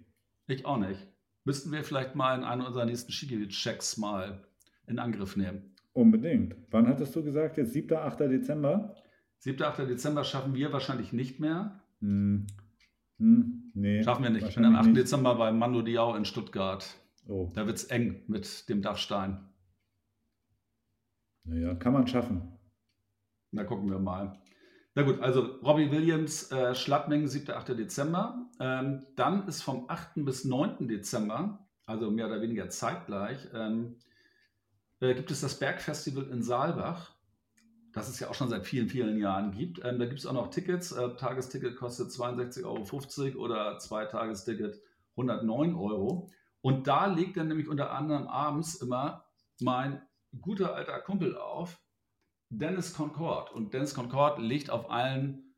Ich 0.48 0.66
auch 0.66 0.78
nicht. 0.78 1.08
Müssten 1.44 1.72
wir 1.72 1.84
vielleicht 1.84 2.16
mal 2.16 2.38
in 2.38 2.44
einem 2.44 2.66
unserer 2.66 2.86
nächsten 2.86 3.12
Skigebiet-Checks 3.12 3.98
mal 3.98 4.46
in 4.86 5.00
Angriff 5.00 5.36
nehmen. 5.36 5.76
Unbedingt. 5.94 6.56
Wann 6.70 6.88
hattest 6.88 7.16
du 7.16 7.24
gesagt? 7.24 7.58
Jetzt 7.58 7.74
7. 7.74 7.98
8. 7.98 8.20
Dezember? 8.22 8.96
7. 9.40 9.62
8. 9.62 9.80
Dezember 9.90 10.24
schaffen 10.24 10.54
wir 10.54 10.72
wahrscheinlich 10.72 11.14
nicht 11.14 11.40
mehr. 11.40 11.82
Hm. 12.00 12.48
Hm, 13.18 13.72
nee. 13.74 14.04
Schaffen 14.04 14.24
wir 14.24 14.30
nicht. 14.30 14.48
Ich 14.48 14.56
bin 14.56 14.66
am 14.66 14.76
8. 14.76 14.88
Nicht. 14.88 14.98
Dezember 14.98 15.36
bei 15.36 15.52
Mando 15.52 15.82
Diao 15.82 16.16
in 16.16 16.26
Stuttgart. 16.26 16.96
Oh. 17.28 17.50
Da 17.54 17.66
wird 17.66 17.78
es 17.78 17.86
eng 17.86 18.24
mit 18.28 18.70
dem 18.70 18.82
Dachstein. 18.82 19.40
Naja, 21.44 21.76
kann 21.76 21.94
man 21.94 22.08
schaffen. 22.08 22.58
Na, 23.52 23.64
gucken 23.64 23.90
wir 23.90 24.00
mal. 24.00 24.40
Na 24.94 25.04
gut, 25.04 25.22
also 25.22 25.42
Robbie 25.64 25.92
Williams, 25.92 26.52
äh, 26.52 26.76
Schlappmengen, 26.76 27.28
7. 27.28 27.56
8. 27.56 27.70
Dezember. 27.70 28.50
Ähm, 28.60 29.06
dann 29.16 29.48
ist 29.48 29.62
vom 29.62 29.90
8. 29.90 30.26
bis 30.26 30.44
9. 30.46 30.88
Dezember, 30.88 31.66
also 31.86 32.12
mehr 32.12 32.28
oder 32.28 32.42
weniger 32.42 32.70
zeitgleich, 32.70 33.48
ähm, 33.54 33.98
äh, 35.00 35.14
gibt 35.16 35.32
es 35.32 35.42
das 35.42 35.58
Bergfestival 35.58 36.28
in 36.30 36.44
Saalbach, 36.44 37.16
das 37.94 38.10
es 38.10 38.20
ja 38.20 38.30
auch 38.30 38.34
schon 38.34 38.50
seit 38.50 38.66
vielen, 38.68 38.90
vielen 38.90 39.18
Jahren 39.18 39.52
gibt. 39.52 39.80
Ähm, 39.84 39.98
da 39.98 40.06
gibt 40.06 40.20
es 40.20 40.26
auch 40.26 40.34
noch 40.34 40.50
Tickets. 40.50 40.92
Äh, 40.92 41.16
Tagesticket 41.16 41.78
kostet 41.78 42.10
62,50 42.10 43.36
Euro 43.36 43.44
oder 43.44 43.80
Zweitagesticket 43.80 44.82
109 45.12 45.76
Euro. 45.76 46.30
Und 46.62 46.88
da 46.88 47.08
legt 47.08 47.38
dann 47.38 47.48
nämlich 47.48 47.68
unter 47.68 47.92
anderem 47.92 48.28
abends 48.28 48.76
immer 48.76 49.26
mein 49.60 50.02
guter 50.40 50.76
alter 50.76 51.00
Kumpel 51.00 51.38
auf, 51.38 51.80
Dennis 52.50 52.94
Concord. 52.94 53.52
Und 53.52 53.74
Dennis 53.74 53.94
Concord 53.94 54.40
legt 54.40 54.70
auf 54.70 54.90
allen, 54.92 55.56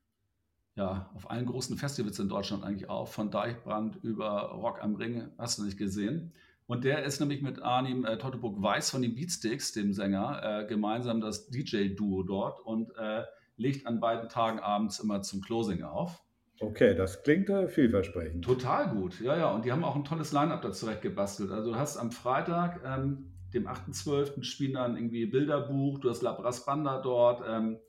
ja, 0.76 1.10
auf 1.14 1.30
allen 1.30 1.46
großen 1.46 1.78
Festivals 1.78 2.20
in 2.20 2.30
Deutschland 2.30 2.64
eigentlich 2.64 2.90
auf, 2.90 3.14
von 3.14 3.32
Deichbrand 3.32 3.98
über 4.04 4.52
Rock 4.52 4.82
am 4.82 4.96
Ring, 4.96 5.30
hast 5.38 5.60
du 5.60 5.64
nicht 5.64 5.78
gesehen. 5.78 6.34
Und 6.66 6.86
der 6.86 7.04
ist 7.04 7.20
nämlich 7.20 7.42
mit 7.42 7.62
Arnim 7.62 8.06
äh, 8.06 8.18
Teutoburg 8.18 8.62
Weiß 8.62 8.90
von 8.90 9.02
den 9.02 9.16
Beatsticks, 9.16 9.74
dem 9.74 9.94
Sänger, 9.94 10.62
äh, 10.62 10.66
gemeinsam 10.66 11.20
das 11.20 11.50
DJ-Duo 11.50 12.24
dort 12.24 12.60
und 12.62 12.96
äh, 12.96 13.24
legt 13.58 13.86
an 13.86 14.00
beiden 14.00 14.30
Tagen 14.30 14.60
abends 14.60 15.00
immer 15.00 15.22
zum 15.22 15.42
Closing 15.42 15.84
auf. 15.84 16.24
Okay, 16.60 16.96
das 16.96 17.24
klingt 17.24 17.50
äh, 17.50 17.68
vielversprechend. 17.68 18.46
Total 18.46 18.90
gut, 18.90 19.20
ja, 19.20 19.36
ja. 19.36 19.52
Und 19.52 19.66
die 19.66 19.72
haben 19.72 19.84
auch 19.84 19.96
ein 19.96 20.06
tolles 20.06 20.32
Line-Up 20.32 20.62
da 20.62 20.72
zurecht 20.72 21.02
gebastelt. 21.02 21.52
Also 21.52 21.72
du 21.72 21.78
hast 21.78 21.98
am 21.98 22.12
Freitag 22.12 22.82
ähm, 22.86 23.33
dem 23.54 23.68
8.12. 23.68 24.44
spielen 24.44 24.74
dann 24.74 24.98
irgendwie 24.98 25.26
Bilderbuch, 25.26 26.00
du 26.00 26.10
hast 26.10 26.22
Labras 26.22 26.66
Banda 26.66 27.02
dort. 27.02 27.44
Ähm, 27.48 27.80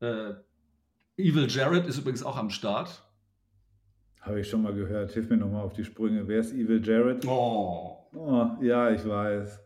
äh, 0.00 0.34
Evil 1.16 1.48
Jared 1.48 1.86
ist 1.86 1.98
übrigens 1.98 2.22
auch 2.22 2.36
am 2.36 2.50
Start. 2.50 3.02
Habe 4.20 4.40
ich 4.40 4.48
schon 4.48 4.62
mal 4.62 4.74
gehört. 4.74 5.12
Hilf 5.12 5.30
mir 5.30 5.36
nochmal 5.36 5.62
auf 5.62 5.72
die 5.72 5.84
Sprünge. 5.84 6.26
Wer 6.28 6.40
ist 6.40 6.52
Evil 6.52 6.84
Jared? 6.84 7.24
Oh. 7.26 8.08
oh 8.12 8.50
ja, 8.60 8.90
ich 8.90 9.06
weiß. 9.06 9.60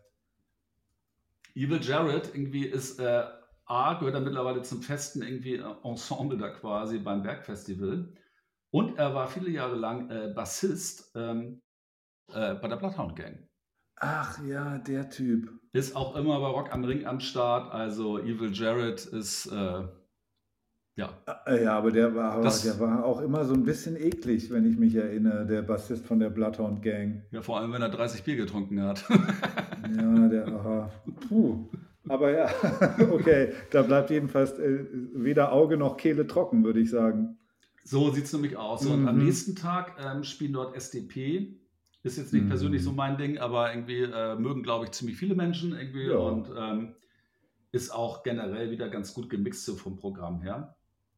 Evil 1.55 1.81
Jared 1.83 2.35
irgendwie 2.35 2.67
ist 2.67 3.01
äh, 3.01 3.25
A, 3.65 3.95
gehört 3.95 4.15
er 4.15 4.21
mittlerweile 4.21 4.63
zum 4.63 4.83
festen 4.83 5.23
irgendwie 5.23 5.63
Ensemble 5.83 6.39
da 6.39 6.51
quasi 6.51 6.99
beim 6.99 7.23
Bergfestival. 7.23 8.13
Und 8.71 8.99
er 8.99 9.15
war 9.15 9.29
viele 9.29 9.51
Jahre 9.51 9.77
lang 9.77 10.11
äh, 10.11 10.33
Bassist 10.35 11.13
ähm, 11.17 11.63
äh, 12.29 12.55
bei 12.55 12.69
der 12.69 12.77
Bloodhound 12.77 13.17
Gang. 13.17 13.49
Ach 14.01 14.43
ja, 14.45 14.79
der 14.79 15.11
Typ. 15.11 15.53
Ist 15.73 15.95
auch 15.95 16.17
immer 16.17 16.41
bei 16.41 16.47
Rock 16.47 16.73
am 16.73 16.85
Ring 16.85 17.07
am 17.07 17.21
Start. 17.21 17.73
Also 17.73 18.19
Evil 18.19 18.51
Jared 18.53 19.05
ist, 19.05 19.47
äh, 19.47 19.83
ja. 20.97 21.11
Äh, 21.47 21.65
ja, 21.65 21.79
aber 21.79 21.93
der 21.93 22.15
war, 22.15 22.41
das, 22.41 22.63
der 22.63 22.81
war 22.81 23.05
auch 23.05 23.21
immer 23.21 23.45
so 23.45 23.55
ein 23.55 23.65
bisschen 23.65 23.97
eklig, 23.97 24.51
wenn 24.51 24.69
ich 24.69 24.79
mich 24.79 24.95
erinnere, 24.95 25.47
der 25.47 25.63
Bassist 25.63 26.07
von 26.07 26.19
der 26.19 26.31
Bloodhound 26.31 26.83
Gang. 26.83 27.23
Ja, 27.31 27.43
vor 27.43 27.61
allem, 27.61 27.73
wenn 27.73 27.83
er 27.83 27.91
30 27.91 28.25
Bier 28.25 28.37
getrunken 28.37 28.83
hat. 28.83 29.05
ja, 29.97 30.29
der, 30.29 30.49
aha. 30.49 30.91
Puh. 31.29 31.69
Aber 32.09 32.31
ja, 32.33 32.49
okay, 33.13 33.53
da 33.71 33.83
bleibt 33.83 34.11
jedenfalls 34.11 34.59
äh, 34.59 34.87
weder 35.15 35.53
Auge 35.53 35.77
noch 35.77 35.97
Kehle 35.99 36.27
trocken, 36.27 36.65
würde 36.65 36.81
ich 36.81 36.91
sagen. 36.91 37.39
So 37.85 38.11
sieht 38.11 38.25
es 38.25 38.33
nämlich 38.33 38.57
aus. 38.57 38.85
Mhm. 38.85 38.93
Und 38.93 39.09
am 39.09 39.19
mhm. 39.19 39.25
nächsten 39.27 39.55
Tag 39.55 39.97
ähm, 40.03 40.25
spielen 40.25 40.55
dort 40.55 40.75
SDP, 40.75 41.60
ist 42.03 42.17
jetzt 42.17 42.33
nicht 42.33 42.45
mhm. 42.45 42.49
persönlich 42.49 42.83
so 42.83 42.93
mein 42.93 43.19
Ding, 43.19 43.39
aber 43.39 43.73
irgendwie 43.73 44.03
äh, 44.03 44.37
mögen, 44.37 44.63
glaube 44.63 44.87
ich, 44.87 44.93
ziemlich 44.93 45.17
viele 45.17 45.35
Menschen 45.35 45.73
irgendwie 45.73 46.09
ja. 46.09 46.17
und 46.17 46.51
ähm, 46.57 46.95
ist 47.73 47.91
auch 47.91 48.23
generell 48.23 48.71
wieder 48.71 48.89
ganz 48.89 49.15
gut 49.15 49.29
gemixt 49.31 49.65
so 49.65 49.77
vom 49.77 49.97
Programm 49.97 50.43
her. 50.43 50.77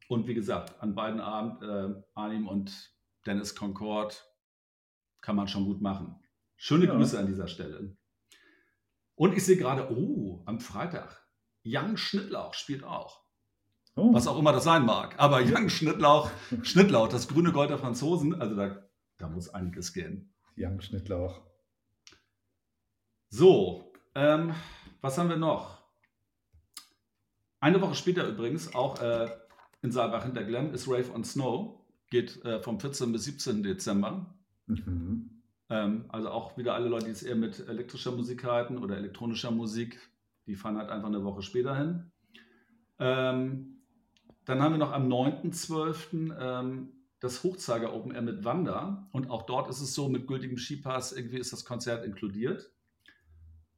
Und 0.09 0.27
wie 0.27 0.33
gesagt, 0.33 0.81
an 0.81 0.93
beiden 0.93 1.21
Abend 1.21 1.63
äh, 1.63 2.01
Arnim 2.13 2.47
und 2.47 2.93
Dennis 3.25 3.55
Concord 3.55 4.29
kann 5.21 5.35
man 5.35 5.47
schon 5.47 5.65
gut 5.65 5.81
machen. 5.81 6.15
Schöne 6.57 6.85
ja. 6.85 6.95
Grüße 6.95 7.17
an 7.17 7.27
dieser 7.27 7.47
Stelle. 7.47 7.95
Und 9.15 9.33
ich 9.33 9.45
sehe 9.45 9.57
gerade, 9.57 9.89
oh, 9.91 10.43
am 10.45 10.59
Freitag, 10.59 11.25
Jan 11.61 11.97
Schnittlauch 11.97 12.53
spielt 12.53 12.83
auch. 12.83 13.23
Oh. 13.95 14.13
Was 14.13 14.27
auch 14.27 14.37
immer 14.37 14.51
das 14.51 14.63
sein 14.63 14.85
mag. 14.85 15.15
Aber 15.17 15.39
Jan 15.39 15.69
Schnittlauch, 15.69 16.29
Schnittlauch, 16.63 17.07
das 17.07 17.27
grüne 17.27 17.51
Gold 17.51 17.69
der 17.69 17.77
Franzosen, 17.77 18.39
also 18.41 18.55
da, 18.55 18.89
da 19.17 19.29
muss 19.29 19.49
einiges 19.49 19.93
gehen. 19.93 20.32
Young 20.57 20.81
Schnittlauch. 20.81 21.41
So, 23.29 23.91
ähm, 24.15 24.53
was 25.01 25.17
haben 25.17 25.29
wir 25.29 25.37
noch? 25.37 25.81
Eine 27.59 27.81
Woche 27.81 27.95
später 27.95 28.27
übrigens, 28.27 28.75
auch 28.75 29.01
äh, 29.01 29.29
in 29.81 29.91
Saalbach 29.91 30.25
hinter 30.25 30.43
Glemm, 30.43 30.73
ist 30.73 30.87
Rave 30.87 31.11
on 31.13 31.23
Snow. 31.23 31.79
Geht 32.09 32.43
äh, 32.45 32.61
vom 32.61 32.79
14. 32.79 33.11
bis 33.11 33.23
17. 33.23 33.63
Dezember. 33.63 34.35
Mhm. 34.67 35.41
Ähm, 35.69 36.05
also 36.09 36.29
auch 36.29 36.57
wieder 36.57 36.75
alle 36.75 36.89
Leute, 36.89 37.05
die 37.05 37.11
es 37.11 37.23
eher 37.23 37.35
mit 37.35 37.67
elektrischer 37.67 38.11
Musik 38.11 38.43
halten 38.43 38.77
oder 38.77 38.97
elektronischer 38.97 39.51
Musik, 39.51 39.99
die 40.45 40.55
fahren 40.55 40.77
halt 40.77 40.89
einfach 40.89 41.07
eine 41.07 41.23
Woche 41.23 41.41
später 41.41 41.75
hin. 41.75 42.11
Ähm, 42.99 43.81
dann 44.45 44.61
haben 44.61 44.73
wir 44.73 44.77
noch 44.77 44.91
am 44.91 45.07
9.12. 45.07 46.35
Ähm, 46.39 46.89
das 47.23 47.41
Hochzeiger 47.41 47.93
Open 47.93 48.11
Air 48.11 48.21
mit 48.21 48.43
Wanda. 48.43 49.07
Und 49.13 49.29
auch 49.29 49.43
dort 49.43 49.69
ist 49.69 49.79
es 49.79 49.93
so, 49.95 50.09
mit 50.09 50.27
gültigem 50.27 50.57
Skipass 50.57 51.13
irgendwie 51.13 51.37
ist 51.37 51.53
das 51.53 51.63
Konzert 51.63 52.03
inkludiert. 52.03 52.69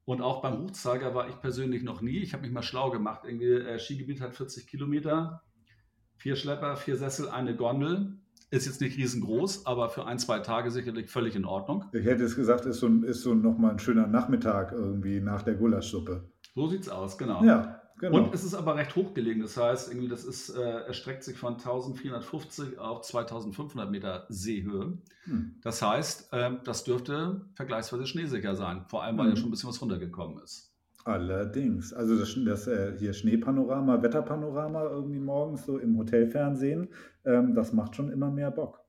Und 0.03 0.21
auch 0.21 0.41
beim 0.41 0.57
Hochzeiger 0.63 1.13
war 1.13 1.29
ich 1.29 1.39
persönlich 1.39 1.83
noch 1.83 2.01
nie. 2.01 2.17
Ich 2.17 2.33
habe 2.33 2.41
mich 2.41 2.51
mal 2.51 2.63
schlau 2.63 2.89
gemacht. 2.89 3.21
Irgendwie, 3.23 3.51
äh, 3.51 3.77
Skigebiet 3.77 4.19
hat 4.19 4.35
40 4.35 4.65
Kilometer, 4.65 5.43
vier 6.15 6.35
Schlepper, 6.35 6.75
vier 6.75 6.97
Sessel, 6.97 7.29
eine 7.29 7.55
Gondel. 7.55 8.17
Ist 8.49 8.65
jetzt 8.65 8.81
nicht 8.81 8.97
riesengroß, 8.97 9.67
aber 9.67 9.89
für 9.89 10.05
ein, 10.07 10.17
zwei 10.17 10.39
Tage 10.39 10.71
sicherlich 10.71 11.11
völlig 11.11 11.35
in 11.35 11.45
Ordnung. 11.45 11.85
Ich 11.93 12.05
hätte 12.05 12.23
es 12.23 12.35
gesagt, 12.35 12.65
ist 12.65 12.79
so, 12.79 12.87
ist 12.87 13.21
so 13.21 13.35
nochmal 13.35 13.71
ein 13.71 13.79
schöner 13.79 14.07
Nachmittag 14.07 14.71
irgendwie 14.71 15.19
nach 15.19 15.43
der 15.43 15.53
Gulaschsuppe. 15.53 16.31
So 16.55 16.67
sieht's 16.67 16.89
aus, 16.89 17.17
genau. 17.19 17.43
Ja. 17.43 17.74
Genau. 17.97 18.17
Und 18.17 18.33
es 18.33 18.43
ist 18.43 18.53
aber 18.53 18.75
recht 18.75 18.95
hochgelegen. 18.95 19.41
Das 19.41 19.55
heißt, 19.55 19.89
irgendwie 19.89 20.09
das 20.09 20.25
ist, 20.25 20.49
äh, 20.49 20.61
erstreckt 20.61 21.23
sich 21.23 21.37
von 21.37 21.53
1450 21.53 22.77
auf 22.77 23.01
2500 23.01 23.89
Meter 23.89 24.25
Seehöhe. 24.27 24.97
Hm. 25.23 25.55
Das 25.61 25.81
heißt, 25.81 26.33
äh, 26.33 26.51
das 26.63 26.83
dürfte 26.83 27.45
vergleichsweise 27.53 28.05
schneesicher 28.05 28.55
sein. 28.55 28.83
Vor 28.89 29.03
allem, 29.03 29.17
weil 29.17 29.27
hm. 29.27 29.31
ja 29.31 29.37
schon 29.37 29.47
ein 29.47 29.51
bisschen 29.51 29.69
was 29.69 29.81
runtergekommen 29.81 30.43
ist. 30.43 30.75
Allerdings. 31.05 31.93
Also 31.93 32.17
das, 32.17 32.35
das 32.45 32.67
äh, 32.67 32.97
hier 32.97 33.13
Schneepanorama, 33.13 34.01
Wetterpanorama 34.01 34.83
irgendwie 34.85 35.19
morgens 35.19 35.65
so 35.65 35.77
im 35.77 35.97
Hotelfernsehen, 35.97 36.89
ähm, 37.25 37.53
das 37.53 37.73
macht 37.73 37.95
schon 37.95 38.11
immer 38.11 38.31
mehr 38.31 38.49
Bock. 38.49 38.84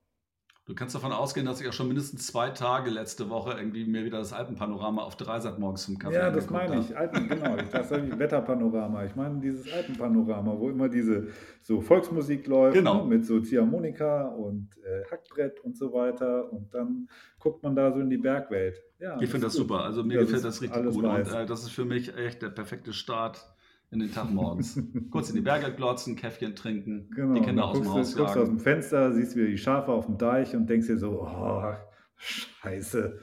Du 0.66 0.74
kannst 0.74 0.96
davon 0.96 1.12
ausgehen, 1.12 1.46
dass 1.46 1.60
ich 1.60 1.68
auch 1.68 1.72
schon 1.72 1.86
mindestens 1.86 2.26
zwei 2.26 2.50
Tage 2.50 2.90
letzte 2.90 3.30
Woche 3.30 3.56
irgendwie 3.56 3.84
mir 3.86 4.04
wieder 4.04 4.18
das 4.18 4.32
Alpenpanorama 4.32 5.00
auf 5.00 5.14
Dreisat 5.14 5.60
morgens 5.60 5.84
zum 5.84 5.96
Kaffee 5.96 6.16
Ja, 6.16 6.30
das 6.32 6.50
meine 6.50 6.80
ich. 6.80 6.96
Alpen, 6.96 7.28
genau. 7.28 7.54
Das 7.56 7.88
ist 7.92 7.96
ich 7.96 8.18
Wetterpanorama. 8.18 9.04
Ich 9.04 9.14
meine 9.14 9.38
dieses 9.38 9.72
Alpenpanorama, 9.72 10.58
wo 10.58 10.68
immer 10.68 10.88
diese 10.88 11.28
so 11.62 11.80
Volksmusik 11.80 12.48
läuft 12.48 12.74
genau. 12.74 13.04
ne, 13.04 13.16
mit 13.16 13.24
so 13.24 13.38
Ziehharmonika 13.38 14.26
und 14.26 14.70
äh, 14.78 15.04
Hackbrett 15.08 15.60
und 15.60 15.76
so 15.76 15.92
weiter. 15.92 16.52
Und 16.52 16.74
dann 16.74 17.08
guckt 17.38 17.62
man 17.62 17.76
da 17.76 17.92
so 17.92 18.00
in 18.00 18.10
die 18.10 18.18
Bergwelt. 18.18 18.82
Ja, 18.98 19.20
ich 19.20 19.30
finde 19.30 19.46
das 19.46 19.54
super. 19.54 19.84
Also 19.84 20.02
mir 20.02 20.18
das 20.18 20.26
gefällt 20.26 20.44
das 20.46 20.62
richtig 20.62 20.82
gut. 20.82 21.04
Weiß. 21.04 21.30
Und 21.30 21.36
äh, 21.36 21.46
das 21.46 21.62
ist 21.62 21.70
für 21.70 21.84
mich 21.84 22.16
echt 22.16 22.42
der 22.42 22.50
perfekte 22.50 22.92
Start 22.92 23.55
in 23.90 24.00
den 24.00 24.12
Tag 24.12 24.30
morgens. 24.30 24.80
Kurz 25.10 25.30
in 25.30 25.36
die 25.36 25.42
Berge 25.42 25.74
glotzen, 25.74 26.16
Käffchen 26.16 26.54
trinken, 26.54 27.10
genau, 27.10 27.34
die 27.34 27.40
Kinder 27.40 27.66
aus 27.66 27.78
dem 27.78 27.88
Haus 27.92 28.12
du, 28.12 28.18
guckst 28.18 28.36
aus 28.36 28.48
dem 28.48 28.58
Fenster, 28.58 29.12
siehst 29.12 29.36
wieder 29.36 29.46
die 29.46 29.58
Schafe 29.58 29.92
auf 29.92 30.06
dem 30.06 30.18
Deich 30.18 30.54
und 30.54 30.68
denkst 30.68 30.88
dir 30.88 30.98
so, 30.98 31.22
oh, 31.22 31.74
scheiße, 32.16 33.18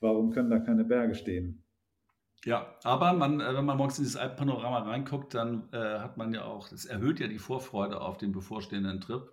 warum 0.00 0.30
können 0.30 0.50
da 0.50 0.58
keine 0.58 0.84
Berge 0.84 1.14
stehen? 1.14 1.64
Ja, 2.44 2.76
aber 2.84 3.12
man, 3.14 3.40
äh, 3.40 3.54
wenn 3.54 3.64
man 3.64 3.76
morgens 3.76 3.98
in 3.98 4.04
dieses 4.04 4.16
Alpenpanorama 4.16 4.78
reinguckt, 4.80 5.34
dann 5.34 5.68
äh, 5.72 5.98
hat 5.98 6.16
man 6.16 6.32
ja 6.32 6.44
auch, 6.44 6.70
es 6.70 6.84
erhöht 6.84 7.18
ja 7.20 7.26
die 7.26 7.38
Vorfreude 7.38 8.00
auf 8.00 8.16
den 8.16 8.32
bevorstehenden 8.32 9.00
Trip. 9.00 9.28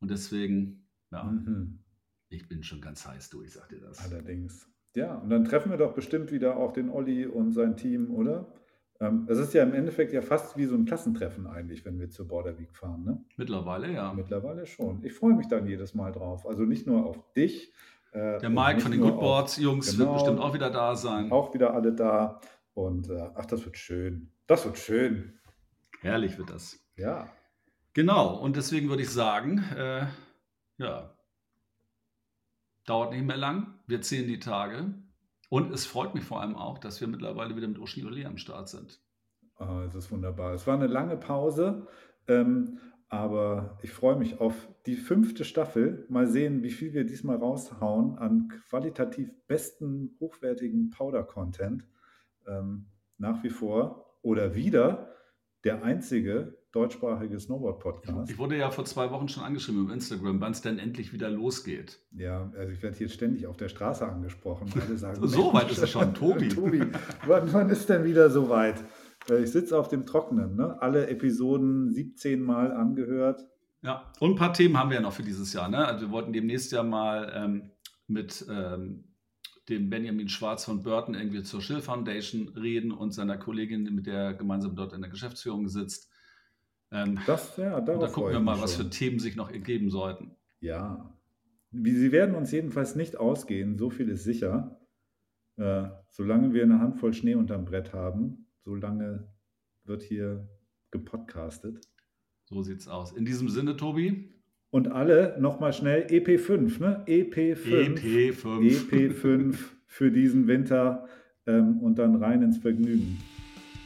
Und 0.00 0.10
deswegen, 0.10 0.88
ja, 1.10 1.24
mhm. 1.24 1.80
ich 2.28 2.48
bin 2.48 2.62
schon 2.62 2.80
ganz 2.80 3.06
heiß, 3.06 3.30
du, 3.30 3.42
ich 3.42 3.52
sag 3.52 3.68
dir 3.68 3.80
das. 3.80 3.98
Allerdings. 3.98 4.70
Ja, 4.94 5.16
und 5.16 5.28
dann 5.30 5.44
treffen 5.44 5.70
wir 5.70 5.76
doch 5.76 5.94
bestimmt 5.94 6.30
wieder 6.30 6.56
auch 6.56 6.72
den 6.72 6.88
Olli 6.88 7.26
und 7.26 7.52
sein 7.52 7.76
Team, 7.76 8.10
oder? 8.10 8.52
Ähm, 9.00 9.26
es 9.28 9.38
ist 9.38 9.54
ja 9.54 9.62
im 9.62 9.74
Endeffekt 9.74 10.12
ja 10.12 10.22
fast 10.22 10.56
wie 10.56 10.64
so 10.64 10.74
ein 10.74 10.84
Klassentreffen 10.84 11.46
eigentlich, 11.46 11.84
wenn 11.84 12.00
wir 12.00 12.10
zur 12.10 12.26
Border 12.26 12.58
Week 12.58 12.74
fahren. 12.74 13.04
Ne? 13.04 13.24
Mittlerweile, 13.36 13.92
ja. 13.92 14.12
Mittlerweile 14.12 14.66
schon. 14.66 15.04
Ich 15.04 15.14
freue 15.14 15.34
mich 15.34 15.46
dann 15.46 15.66
jedes 15.66 15.94
Mal 15.94 16.10
drauf. 16.12 16.46
Also 16.46 16.64
nicht 16.64 16.86
nur 16.86 17.06
auf 17.06 17.32
dich. 17.34 17.72
Äh, 18.12 18.38
Der 18.40 18.50
Mike 18.50 18.80
von 18.80 18.90
den 18.90 19.00
Goodboards-Jungs 19.00 19.92
genau, 19.92 20.06
wird 20.06 20.14
bestimmt 20.14 20.40
auch 20.40 20.54
wieder 20.54 20.70
da 20.70 20.96
sein. 20.96 21.30
Auch 21.30 21.54
wieder 21.54 21.74
alle 21.74 21.92
da. 21.92 22.40
Und 22.74 23.08
äh, 23.08 23.30
ach, 23.34 23.46
das 23.46 23.64
wird 23.64 23.76
schön. 23.76 24.32
Das 24.46 24.64
wird 24.64 24.78
schön. 24.78 25.38
Herrlich 26.00 26.38
wird 26.38 26.50
das. 26.50 26.78
Ja. 26.96 27.28
Genau. 27.92 28.36
Und 28.36 28.56
deswegen 28.56 28.88
würde 28.88 29.02
ich 29.02 29.10
sagen, 29.10 29.58
äh, 29.76 30.06
ja, 30.78 31.14
dauert 32.86 33.12
nicht 33.12 33.24
mehr 33.24 33.36
lang. 33.36 33.74
Wir 33.86 34.00
zählen 34.00 34.26
die 34.26 34.38
Tage. 34.40 34.94
Und 35.48 35.72
es 35.72 35.86
freut 35.86 36.14
mich 36.14 36.24
vor 36.24 36.40
allem 36.40 36.56
auch, 36.56 36.78
dass 36.78 37.00
wir 37.00 37.08
mittlerweile 37.08 37.56
wieder 37.56 37.68
mit 37.68 37.78
Ocean 37.78 38.06
Ole 38.06 38.26
am 38.26 38.36
Start 38.36 38.68
sind. 38.68 39.00
Oh, 39.58 39.82
es 39.86 39.94
ist 39.94 40.10
wunderbar. 40.12 40.52
Es 40.52 40.66
war 40.66 40.74
eine 40.74 40.86
lange 40.86 41.16
Pause, 41.16 41.86
ähm, 42.26 42.78
aber 43.08 43.78
ich 43.82 43.90
freue 43.90 44.16
mich 44.16 44.40
auf 44.40 44.68
die 44.86 44.96
fünfte 44.96 45.44
Staffel. 45.44 46.06
Mal 46.10 46.26
sehen, 46.26 46.62
wie 46.62 46.70
viel 46.70 46.92
wir 46.92 47.04
diesmal 47.04 47.36
raushauen 47.36 48.18
an 48.18 48.48
qualitativ 48.68 49.30
besten, 49.46 50.16
hochwertigen 50.20 50.90
Powder-Content. 50.90 51.86
Ähm, 52.46 52.86
nach 53.18 53.42
wie 53.42 53.50
vor 53.50 54.18
oder 54.22 54.54
wieder 54.54 55.14
der 55.64 55.82
einzige 55.82 56.58
deutschsprachige 56.72 57.38
Snowboard-Podcast. 57.40 58.30
Ich 58.30 58.38
wurde 58.38 58.56
ja 58.56 58.70
vor 58.70 58.84
zwei 58.84 59.10
Wochen 59.10 59.28
schon 59.28 59.42
angeschrieben 59.42 59.86
auf 59.86 59.92
Instagram, 59.92 60.40
wann 60.40 60.52
es 60.52 60.60
denn 60.60 60.78
endlich 60.78 61.12
wieder 61.12 61.30
losgeht. 61.30 62.00
Ja, 62.12 62.52
also 62.56 62.72
ich 62.72 62.82
werde 62.82 62.96
hier 62.96 63.08
ständig 63.08 63.46
auf 63.46 63.56
der 63.56 63.68
Straße 63.68 64.06
angesprochen. 64.06 64.70
Alle 64.80 64.96
sagen, 64.96 65.26
so 65.26 65.52
weit 65.52 65.70
ist 65.70 65.82
es 65.82 65.90
schon, 65.90 66.14
Tobi. 66.14 66.48
Tobi, 66.54 66.82
wann, 67.26 67.52
wann 67.52 67.70
ist 67.70 67.88
denn 67.88 68.04
wieder 68.04 68.30
so 68.30 68.48
weit? 68.48 68.84
Äh, 69.30 69.42
ich 69.42 69.50
sitze 69.50 69.78
auf 69.78 69.88
dem 69.88 70.04
Trockenen, 70.06 70.56
ne? 70.56 70.80
alle 70.80 71.08
Episoden 71.08 71.90
17 71.90 72.40
Mal 72.40 72.72
angehört. 72.72 73.46
Ja, 73.82 74.12
und 74.20 74.32
ein 74.32 74.36
paar 74.36 74.52
Themen 74.52 74.76
haben 74.76 74.90
wir 74.90 74.96
ja 74.96 75.02
noch 75.02 75.12
für 75.12 75.22
dieses 75.22 75.52
Jahr. 75.52 75.68
Ne? 75.68 75.86
Also 75.86 76.06
wir 76.06 76.10
wollten 76.10 76.32
demnächst 76.32 76.72
ja 76.72 76.82
mal 76.82 77.32
ähm, 77.34 77.70
mit 78.06 78.44
ähm, 78.50 79.04
dem 79.68 79.90
Benjamin 79.90 80.28
Schwarz 80.28 80.64
von 80.64 80.82
Burton 80.82 81.14
irgendwie 81.14 81.42
zur 81.42 81.60
Schill 81.60 81.80
Foundation 81.80 82.48
reden 82.50 82.92
und 82.92 83.12
seiner 83.12 83.36
Kollegin, 83.36 83.82
mit 83.94 84.06
der 84.06 84.18
er 84.18 84.34
gemeinsam 84.34 84.76
dort 84.76 84.92
in 84.92 85.00
der 85.00 85.10
Geschäftsführung 85.10 85.68
sitzt. 85.68 86.10
Ähm, 86.90 87.20
das, 87.26 87.56
ja, 87.56 87.80
da 87.80 88.08
gucken 88.08 88.32
wir 88.32 88.40
mal, 88.40 88.60
was 88.60 88.76
für 88.76 88.88
Themen 88.88 89.18
sich 89.18 89.36
noch 89.36 89.50
ergeben 89.50 89.90
sollten. 89.90 90.36
Ja, 90.60 91.12
sie 91.72 92.12
werden 92.12 92.34
uns 92.34 92.50
jedenfalls 92.50 92.96
nicht 92.96 93.16
ausgehen, 93.16 93.76
so 93.76 93.90
viel 93.90 94.08
ist 94.08 94.24
sicher. 94.24 94.80
Äh, 95.56 95.88
solange 96.08 96.54
wir 96.54 96.62
eine 96.62 96.80
Handvoll 96.80 97.12
Schnee 97.12 97.34
unterm 97.34 97.64
Brett 97.64 97.92
haben, 97.92 98.46
solange 98.64 99.28
wird 99.84 100.02
hier 100.02 100.48
gepodcastet. 100.90 101.88
So 102.44 102.62
sieht's 102.62 102.88
aus. 102.88 103.12
In 103.12 103.24
diesem 103.24 103.48
Sinne, 103.48 103.76
Tobi. 103.76 104.37
Und 104.70 104.88
alle 104.88 105.36
nochmal 105.40 105.72
schnell 105.72 106.06
EP5, 106.08 106.80
ne? 106.80 107.02
EP5. 107.06 108.02
EP5. 108.02 108.90
EP5 108.90 109.56
für 109.86 110.10
diesen 110.10 110.46
Winter 110.46 111.08
ähm, 111.46 111.78
und 111.78 111.98
dann 111.98 112.16
rein 112.16 112.42
ins 112.42 112.58
Vergnügen. 112.58 113.18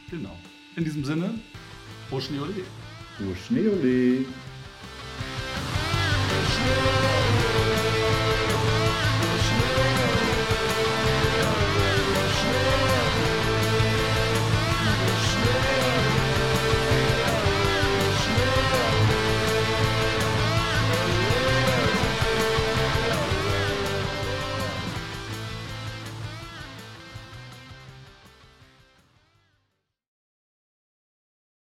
Genau. 0.09 0.37
In 0.75 0.83
diesem 0.83 1.05
Sinne, 1.05 1.29
au 2.11 2.19
Schneeole. 2.19 2.51
Au 3.19 3.33
Schneeole. 3.35 4.25